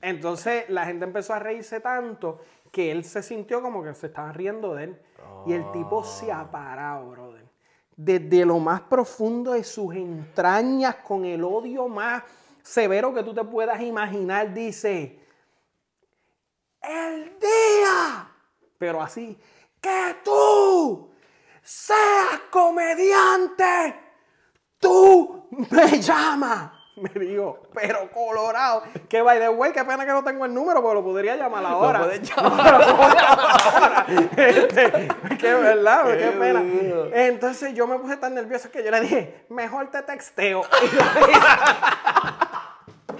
Entonces 0.00 0.68
la 0.68 0.86
gente 0.86 1.04
empezó 1.04 1.34
a 1.34 1.40
reírse 1.40 1.80
tanto 1.80 2.40
que 2.70 2.90
él 2.92 3.04
se 3.04 3.22
sintió 3.22 3.60
como 3.62 3.82
que 3.82 3.92
se 3.94 4.06
estaban 4.06 4.32
riendo 4.34 4.74
de 4.74 4.84
él. 4.84 5.02
Y 5.46 5.52
el 5.52 5.70
tipo 5.72 6.04
se 6.04 6.30
ha 6.30 6.50
parado, 6.50 7.10
brother. 7.10 7.44
Desde 7.96 8.46
lo 8.46 8.58
más 8.60 8.80
profundo 8.82 9.52
de 9.52 9.64
sus 9.64 9.94
entrañas, 9.94 10.96
con 10.96 11.24
el 11.24 11.44
odio 11.44 11.88
más 11.88 12.22
severo 12.62 13.12
que 13.12 13.22
tú 13.22 13.34
te 13.34 13.44
puedas 13.44 13.80
imaginar, 13.80 14.54
dice, 14.54 15.19
el 16.82 17.38
día, 17.38 18.28
pero 18.78 19.02
así, 19.02 19.38
que 19.80 20.16
tú 20.24 21.10
seas 21.62 22.40
comediante, 22.50 24.00
tú 24.78 25.48
me 25.70 26.00
llamas. 26.00 26.72
Me 27.00 27.08
digo, 27.18 27.62
pero 27.72 28.10
colorado. 28.10 28.82
Que 29.08 29.22
by 29.22 29.38
the 29.38 29.48
way, 29.48 29.72
qué 29.72 29.84
pena 29.84 30.04
que 30.04 30.12
no 30.12 30.22
tengo 30.22 30.44
el 30.44 30.52
número, 30.52 30.82
porque 30.82 30.94
lo 30.96 31.04
podría 31.04 31.34
llamar 31.36 31.64
ahora. 31.64 32.00
puedes 32.00 32.20
llamar. 32.36 32.80
Lo 32.80 32.96
puedo 32.96 33.14
llamar 33.14 33.66
ahora. 33.66 34.06
Este, 34.36 35.08
qué 35.38 35.54
verdad, 35.54 36.06
qué, 36.08 36.18
Qué 36.18 36.30
pena. 36.32 36.62
Entonces 37.14 37.72
yo 37.74 37.86
me 37.86 37.98
puse 37.98 38.16
tan 38.18 38.34
nervioso 38.34 38.70
que 38.70 38.84
yo 38.84 38.90
le 38.90 39.00
dije, 39.00 39.46
mejor 39.48 39.90
te 39.90 40.02
texteo. 40.02 40.62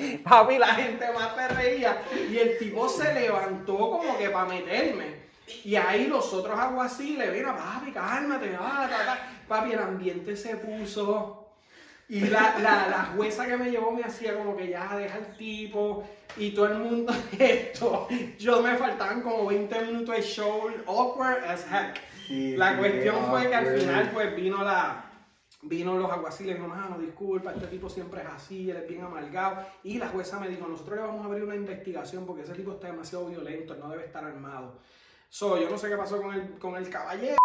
Papi, 0.24 0.58
la 0.58 0.74
gente 0.74 1.06
más 1.12 1.34
te 1.34 1.48
reía. 1.48 2.02
Y 2.30 2.38
el 2.38 2.58
tipo 2.58 2.88
se 2.88 3.12
levantó 3.14 3.76
como 3.76 4.18
que 4.18 4.30
para 4.30 4.46
meterme. 4.48 5.20
Y 5.64 5.74
ahí 5.74 6.06
los 6.06 6.32
otros 6.32 6.58
aguaciles, 6.58 7.32
mira, 7.32 7.56
papi, 7.56 7.90
cálmate, 7.90 8.56
ah, 8.58 8.86
ta, 8.88 9.04
ta. 9.04 9.18
papi, 9.48 9.72
el 9.72 9.80
ambiente 9.80 10.36
se 10.36 10.56
puso. 10.56 11.48
Y 12.08 12.20
la, 12.20 12.56
la, 12.60 12.88
la 12.88 13.12
jueza 13.14 13.46
que 13.46 13.56
me 13.56 13.70
llevó 13.70 13.92
me 13.92 14.02
hacía 14.02 14.36
como 14.36 14.56
que 14.56 14.68
ya 14.68 14.96
deja 14.96 15.18
el 15.18 15.36
tipo. 15.36 16.04
Y 16.36 16.50
todo 16.50 16.66
el 16.66 16.78
mundo 16.78 17.12
esto. 17.38 18.08
Yo 18.38 18.62
me 18.62 18.76
faltaban 18.76 19.22
como 19.22 19.46
20 19.46 19.80
minutos 19.86 20.16
de 20.16 20.22
show, 20.22 20.70
awkward 20.86 21.44
as 21.44 21.64
heck. 21.66 22.00
Sí, 22.26 22.56
la 22.56 22.76
cuestión 22.78 23.16
fue 23.28 23.48
que 23.48 23.54
al 23.54 23.78
final 23.78 24.10
pues 24.12 24.36
vino 24.36 24.62
la, 24.62 25.09
vino 25.62 25.96
los 25.98 26.10
aguaciles 26.10 26.54
y 26.54 26.58
dijo, 26.58 26.68
mano, 26.68 26.98
disculpa, 26.98 27.52
este 27.52 27.66
tipo 27.66 27.88
siempre 27.90 28.22
es 28.22 28.28
así, 28.28 28.70
él 28.70 28.78
es 28.78 28.88
bien 28.88 29.02
amargado. 29.04 29.56
Y 29.84 29.98
la 29.98 30.08
jueza 30.08 30.40
me 30.40 30.48
dijo, 30.48 30.66
nosotros 30.66 30.96
le 30.96 31.02
vamos 31.06 31.22
a 31.22 31.26
abrir 31.26 31.44
una 31.44 31.54
investigación 31.56 32.26
porque 32.26 32.42
ese 32.42 32.54
tipo 32.54 32.72
está 32.72 32.86
demasiado 32.88 33.26
violento, 33.26 33.74
él 33.74 33.80
no 33.80 33.90
debe 33.90 34.04
estar 34.06 34.24
armado. 34.24 34.78
So, 35.28 35.58
yo 35.58 35.68
no 35.70 35.76
sé 35.78 35.88
qué 35.88 35.96
pasó 35.96 36.20
con 36.22 36.34
el, 36.34 36.58
con 36.58 36.76
el 36.76 36.88
caballero. 36.88 37.36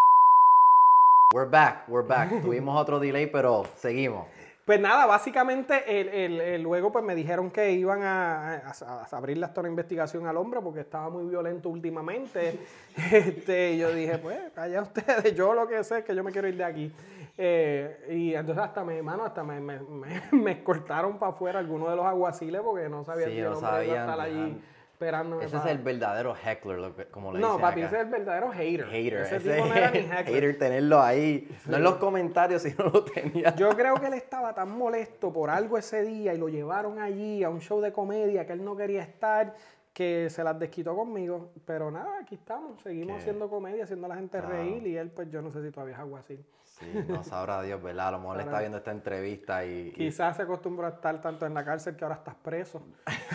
We're 1.33 1.49
back, 1.49 1.85
we're 1.89 2.07
back. 2.07 2.29
Tuvimos 2.41 2.79
otro 2.81 2.99
delay, 2.99 3.27
pero 3.27 3.65
seguimos. 3.77 4.25
Pues 4.65 4.79
nada, 4.79 5.05
básicamente 5.05 5.99
el, 6.01 6.07
el- 6.07 6.41
el- 6.41 6.61
luego 6.63 6.91
pues 6.91 7.05
me 7.05 7.13
dijeron 7.13 7.51
que 7.51 7.71
iban 7.73 8.01
a, 8.01 8.55
a- 8.55 8.71
a 9.11 9.15
abrirle 9.17 9.45
hasta 9.45 9.59
una 9.59 9.69
investigación 9.69 10.25
al 10.25 10.37
hombre 10.37 10.59
porque 10.61 10.79
estaba 10.79 11.09
muy 11.09 11.25
violento 11.25 11.69
últimamente. 11.69 12.59
Este, 13.11 13.73
y 13.73 13.77
yo 13.79 13.93
dije, 13.93 14.17
pues, 14.17 14.39
allá 14.57 14.81
ustedes, 14.81 15.35
yo 15.35 15.53
lo 15.53 15.67
que 15.67 15.83
sé 15.83 15.99
es 15.99 16.05
que 16.05 16.15
yo 16.15 16.23
me 16.23 16.31
quiero 16.31 16.47
ir 16.47 16.55
de 16.55 16.63
aquí. 16.63 16.91
Eh, 17.37 18.07
y 18.11 18.33
entonces 18.33 18.63
hasta 18.63 18.83
me, 18.85 19.01
mano, 19.01 19.25
hasta 19.25 19.43
me, 19.43 19.59
me, 19.59 19.79
me, 19.79 20.21
me 20.31 20.51
escoltaron 20.51 21.17
para 21.19 21.33
afuera 21.33 21.59
algunos 21.59 21.89
de 21.89 21.95
los 21.97 22.05
aguaciles 22.05 22.61
porque 22.61 22.87
no 22.87 23.03
sabían 23.03 23.29
Sí, 23.29 23.35
si 23.35 23.41
el 23.41 23.49
no 23.49 23.57
hombre 23.57 23.67
iba 23.69 23.75
a 23.75 23.81
sabían, 23.83 24.09
estar 24.09 24.19
allí 24.21 24.51
ajá. 24.57 24.65
esperándome. 24.93 25.43
Ese 25.45 25.57
es 25.57 25.65
el 25.65 25.77
verdadero 25.79 26.33
heckler, 26.33 26.77
lo 26.79 26.95
que- 26.95 27.07
como 27.07 27.33
le 27.33 27.39
No, 27.39 27.47
dicen 27.47 27.61
papi, 27.61 27.81
acá. 27.81 27.87
ese 27.87 27.95
es 27.97 28.03
el 28.05 28.09
verdadero 28.09 28.51
hater. 28.53 28.85
Hater, 28.85 29.13
Ese 29.21 29.35
ese 29.35 29.53
tipo 29.53 29.65
no 29.67 29.73
era 29.73 29.91
ni 29.91 29.97
heckler. 29.99 30.25
hater 30.25 30.57
tenerlo 30.59 31.01
ahí, 31.01 31.57
no 31.67 31.75
en 31.75 31.83
los 31.83 31.95
comentarios, 31.95 32.61
sino 32.63 32.85
lo 32.85 33.03
tenía. 33.03 33.53
Yo 33.55 33.67
creo 33.75 33.95
que 33.95 34.07
él 34.07 34.13
estaba 34.13 34.55
tan 34.55 34.69
molesto 34.77 35.33
por 35.33 35.49
algo 35.49 35.77
ese 35.77 36.03
día 36.03 36.33
y 36.33 36.37
lo 36.37 36.47
llevaron 36.47 36.99
allí 36.99 37.43
a 37.43 37.49
un 37.49 37.59
show 37.59 37.81
de 37.81 37.91
comedia 37.91 38.45
que 38.47 38.53
él 38.53 38.63
no 38.63 38.77
quería 38.77 39.01
estar, 39.01 39.53
que 39.95 40.29
se 40.29 40.43
las 40.43 40.59
desquitó 40.59 40.93
conmigo. 40.95 41.53
Pero 41.65 41.89
nada, 41.89 42.19
aquí 42.21 42.35
estamos, 42.35 42.81
seguimos 42.81 43.15
Qué- 43.15 43.21
haciendo 43.21 43.49
comedia, 43.49 43.85
haciendo 43.85 44.05
a 44.07 44.09
la 44.09 44.15
gente 44.15 44.37
Claro. 44.39 44.53
reír 44.53 44.85
y 44.85 44.97
él 44.97 45.09
pues 45.09 45.29
yo 45.31 45.41
no 45.41 45.49
sé 45.49 45.63
si 45.63 45.71
todavía 45.71 45.95
es 45.95 46.01
algo 46.01 46.17
así. 46.17 46.37
Sí, 46.65 46.85
no 47.07 47.23
sabrá 47.23 47.61
Dios, 47.61 47.81
¿verdad? 47.81 48.09
A 48.09 48.11
lo 48.11 48.19
mejor 48.19 48.35
le 48.37 48.43
está 48.43 48.59
viendo 48.59 48.77
esta 48.77 48.91
entrevista 48.91 49.65
y... 49.65 49.87
y- 49.87 49.91
Quizás 49.93 50.35
se 50.35 50.41
acostumbró 50.43 50.85
a 50.87 50.89
estar 50.89 51.21
tanto 51.21 51.45
en 51.45 51.53
la 51.53 51.63
cárcel 51.63 51.95
que 51.95 52.03
ahora 52.03 52.15
estás 52.17 52.35
preso. 52.35 52.81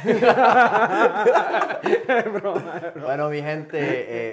Es 2.09 2.33
broma. 2.33 2.93
Bueno, 3.03 3.31
mi 3.31 3.41
gente, 3.43 3.79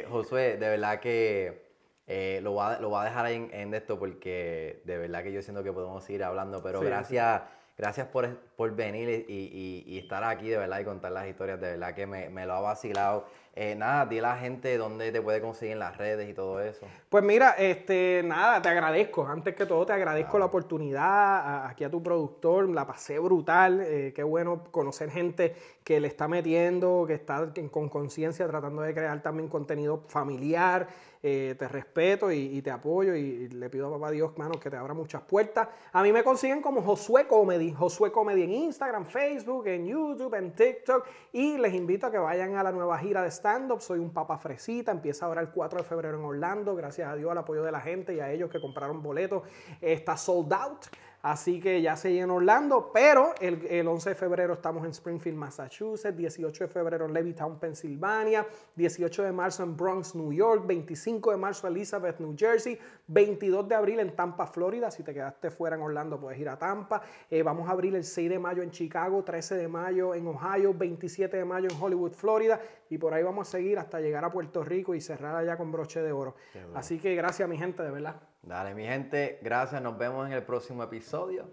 eh, 0.01 0.05
Josué, 0.09 0.57
de 0.57 0.69
verdad 0.69 0.99
que 0.99 1.67
eh, 2.07 2.39
lo, 2.43 2.51
voy 2.51 2.65
a, 2.65 2.79
lo 2.79 2.89
voy 2.89 3.01
a 3.01 3.03
dejar 3.05 3.25
ahí 3.25 3.35
en, 3.35 3.49
en 3.53 3.73
esto 3.73 3.97
porque 3.97 4.81
de 4.85 4.97
verdad 4.97 5.23
que 5.23 5.31
yo 5.31 5.41
siento 5.41 5.63
que 5.63 5.71
podemos 5.71 6.03
seguir 6.03 6.23
hablando, 6.23 6.61
pero 6.61 6.79
Sí, 6.79 6.85
gracias, 6.85 7.41
gracias 7.77 8.07
por, 8.07 8.27
por 8.55 8.75
venir 8.75 9.25
y, 9.27 9.33
y- 9.33 9.83
y 9.85 9.99
estar 9.99 10.23
aquí 10.23 10.49
de 10.49 10.57
verdad 10.57 10.79
y 10.79 10.83
contar 10.85 11.11
las 11.11 11.27
historias. 11.27 11.59
De 11.61 11.71
verdad 11.71 11.93
que 11.93 12.07
me, 12.07 12.29
me 12.29 12.45
lo 12.45 12.53
ha 12.53 12.61
vacilado. 12.61 13.25
Eh, 13.59 13.73
nada, 13.75 14.05
di 14.05 14.19
a 14.19 14.21
la 14.21 14.37
gente 14.37 14.77
dónde 14.77 15.11
te 15.11 15.19
puede 15.19 15.41
conseguir 15.41 15.73
en 15.73 15.79
las 15.79 15.97
redes 15.97 16.29
y 16.29 16.33
todo 16.35 16.59
eso. 16.61 16.85
Pues 17.09 17.23
mira, 17.23 17.55
este, 17.57 18.21
nada, 18.23 18.61
te 18.61 18.69
agradezco. 18.69 19.25
Antes 19.27 19.55
que 19.55 19.65
todo, 19.65 19.83
te 19.83 19.93
agradezco 19.93 20.37
la 20.37 20.45
oportunidad 20.45 21.03
a- 21.03 21.67
aquí 21.69 21.83
a 21.83 21.89
tu 21.89 22.03
productor. 22.03 22.69
La 22.69 22.85
pasé 22.85 23.17
brutal. 23.17 23.81
eh, 23.83 24.13
qué 24.15 24.21
bueno 24.21 24.63
conocer 24.69 25.09
gente 25.09 25.55
que 25.83 25.99
le 25.99 26.07
está 26.07 26.27
metiendo, 26.27 27.05
que 27.07 27.13
está 27.15 27.51
con 27.71 27.89
conciencia 27.89 28.45
tratando 28.47 28.83
de 28.83 28.93
crear 28.93 29.21
también 29.23 29.49
contenido 29.49 30.03
familiar. 30.07 30.87
Eh, 31.23 31.55
te 31.57 31.67
respeto 31.67 32.31
y, 32.31 32.61
te 32.61 32.71
apoyo 32.71 33.15
y, 33.15 33.19
y 33.19 33.47
le 33.49 33.69
pido 33.69 33.87
a 33.87 33.91
papá 33.91 34.11
Dios, 34.11 34.37
mano, 34.37 34.59
que 34.59 34.69
te 34.69 34.77
abra 34.77 34.93
muchas 34.93 35.21
puertas. 35.23 35.67
A 35.91 36.03
mí 36.03 36.11
me 36.11 36.23
consiguen 36.23 36.61
como 36.61 36.81
Josué 36.81 37.27
Comedy, 37.27 37.73
Josué 37.73 38.11
Comedy 38.11 38.43
en 38.43 38.51
Instagram, 38.51 39.05
Facebook, 39.05 39.67
en 39.67 39.85
YouTube, 39.85 40.33
en 40.35 40.53
TikTok 40.53 41.05
y 41.33 41.57
les 41.57 41.73
invito 41.73 42.07
a 42.07 42.11
que 42.11 42.17
vayan 42.17 42.55
a 42.55 42.63
la 42.63 42.71
nueva 42.71 42.97
gira 42.99 43.21
de 43.21 43.31
stand-up. 43.31 43.81
Soy 43.81 43.99
un 43.99 44.11
papa 44.11 44.37
fresita, 44.37 44.91
empieza 44.91 45.25
ahora 45.25 45.41
el 45.41 45.49
4 45.49 45.79
de 45.79 45.85
febrero 45.85 46.17
en 46.17 46.25
Orlando, 46.25 46.75
gracias 46.75 47.09
a 47.09 47.15
Dios 47.15 47.31
al 47.31 47.37
apoyo 47.39 47.63
de 47.63 47.71
la 47.71 47.81
gente 47.81 48.13
y 48.13 48.19
a 48.19 48.31
ellos 48.31 48.49
que 48.49 48.59
compraron 48.61 49.01
boletos. 49.01 49.43
Está 49.81 50.17
sold 50.17 50.53
out. 50.53 50.85
Así 51.21 51.59
que 51.59 51.81
ya 51.81 51.95
se 51.95 52.17
en 52.19 52.29
Orlando, 52.29 52.91
pero 52.93 53.33
el, 53.41 53.65
el 53.65 53.87
11 53.87 54.09
de 54.09 54.15
febrero 54.15 54.53
estamos 54.53 54.85
en 54.85 54.91
Springfield, 54.91 55.37
Massachusetts, 55.37 56.15
18 56.15 56.63
de 56.63 56.67
febrero 56.69 57.05
en 57.05 57.13
Levittown, 57.13 57.59
Pensilvania, 57.59 58.45
18 58.75 59.23
de 59.23 59.31
marzo 59.31 59.63
en 59.63 59.75
Bronx, 59.75 60.15
New 60.15 60.31
York, 60.31 60.65
25 60.65 61.31
de 61.31 61.37
marzo 61.37 61.67
en 61.67 61.73
Elizabeth, 61.73 62.19
New 62.19 62.35
Jersey, 62.37 62.79
22 63.07 63.67
de 63.67 63.75
abril 63.75 63.99
en 63.99 64.15
Tampa, 64.15 64.47
Florida. 64.47 64.91
Si 64.91 65.03
te 65.03 65.13
quedaste 65.13 65.49
fuera 65.49 65.75
en 65.75 65.81
Orlando, 65.81 66.19
puedes 66.19 66.39
ir 66.39 66.49
a 66.49 66.57
Tampa. 66.57 67.01
Eh, 67.29 67.43
vamos 67.43 67.67
a 67.67 67.71
abrir 67.71 67.95
el 67.95 68.03
6 68.03 68.29
de 68.29 68.39
mayo 68.39 68.61
en 68.61 68.71
Chicago, 68.71 69.23
13 69.23 69.55
de 69.55 69.67
mayo 69.67 70.13
en 70.13 70.27
Ohio, 70.27 70.73
27 70.73 71.37
de 71.37 71.45
mayo 71.45 71.67
en 71.69 71.81
Hollywood, 71.81 72.11
Florida. 72.11 72.59
Y 72.89 72.97
por 72.97 73.13
ahí 73.13 73.23
vamos 73.23 73.47
a 73.47 73.51
seguir 73.51 73.79
hasta 73.79 73.99
llegar 73.99 74.23
a 74.23 74.31
Puerto 74.31 74.63
Rico 74.63 74.95
y 74.95 75.01
cerrar 75.01 75.35
allá 75.35 75.57
con 75.57 75.71
broche 75.71 76.01
de 76.01 76.11
oro. 76.11 76.35
Así 76.73 76.99
que 76.99 77.15
gracias, 77.15 77.49
mi 77.49 77.57
gente, 77.57 77.83
de 77.83 77.91
verdad. 77.91 78.15
Dale, 78.47 78.73
mi 78.73 78.85
gente, 78.85 79.39
gracias. 79.41 79.81
Nos 79.81 79.97
vemos 79.97 80.25
en 80.25 80.31
el 80.31 80.41
próximo 80.41 80.81
episodio. 80.81 81.49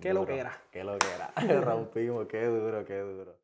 Qué 0.00 0.12
lo 0.12 0.20
Duro, 0.20 0.34
que 0.34 0.40
era. 0.40 0.60
Qué 0.72 0.82
lo 0.82 0.98
que 0.98 1.06
era. 1.14 1.32
Rompimos, 1.60 2.26
qué 2.26 2.46
duro, 2.46 2.84
qué 2.84 2.98
duro. 2.98 3.36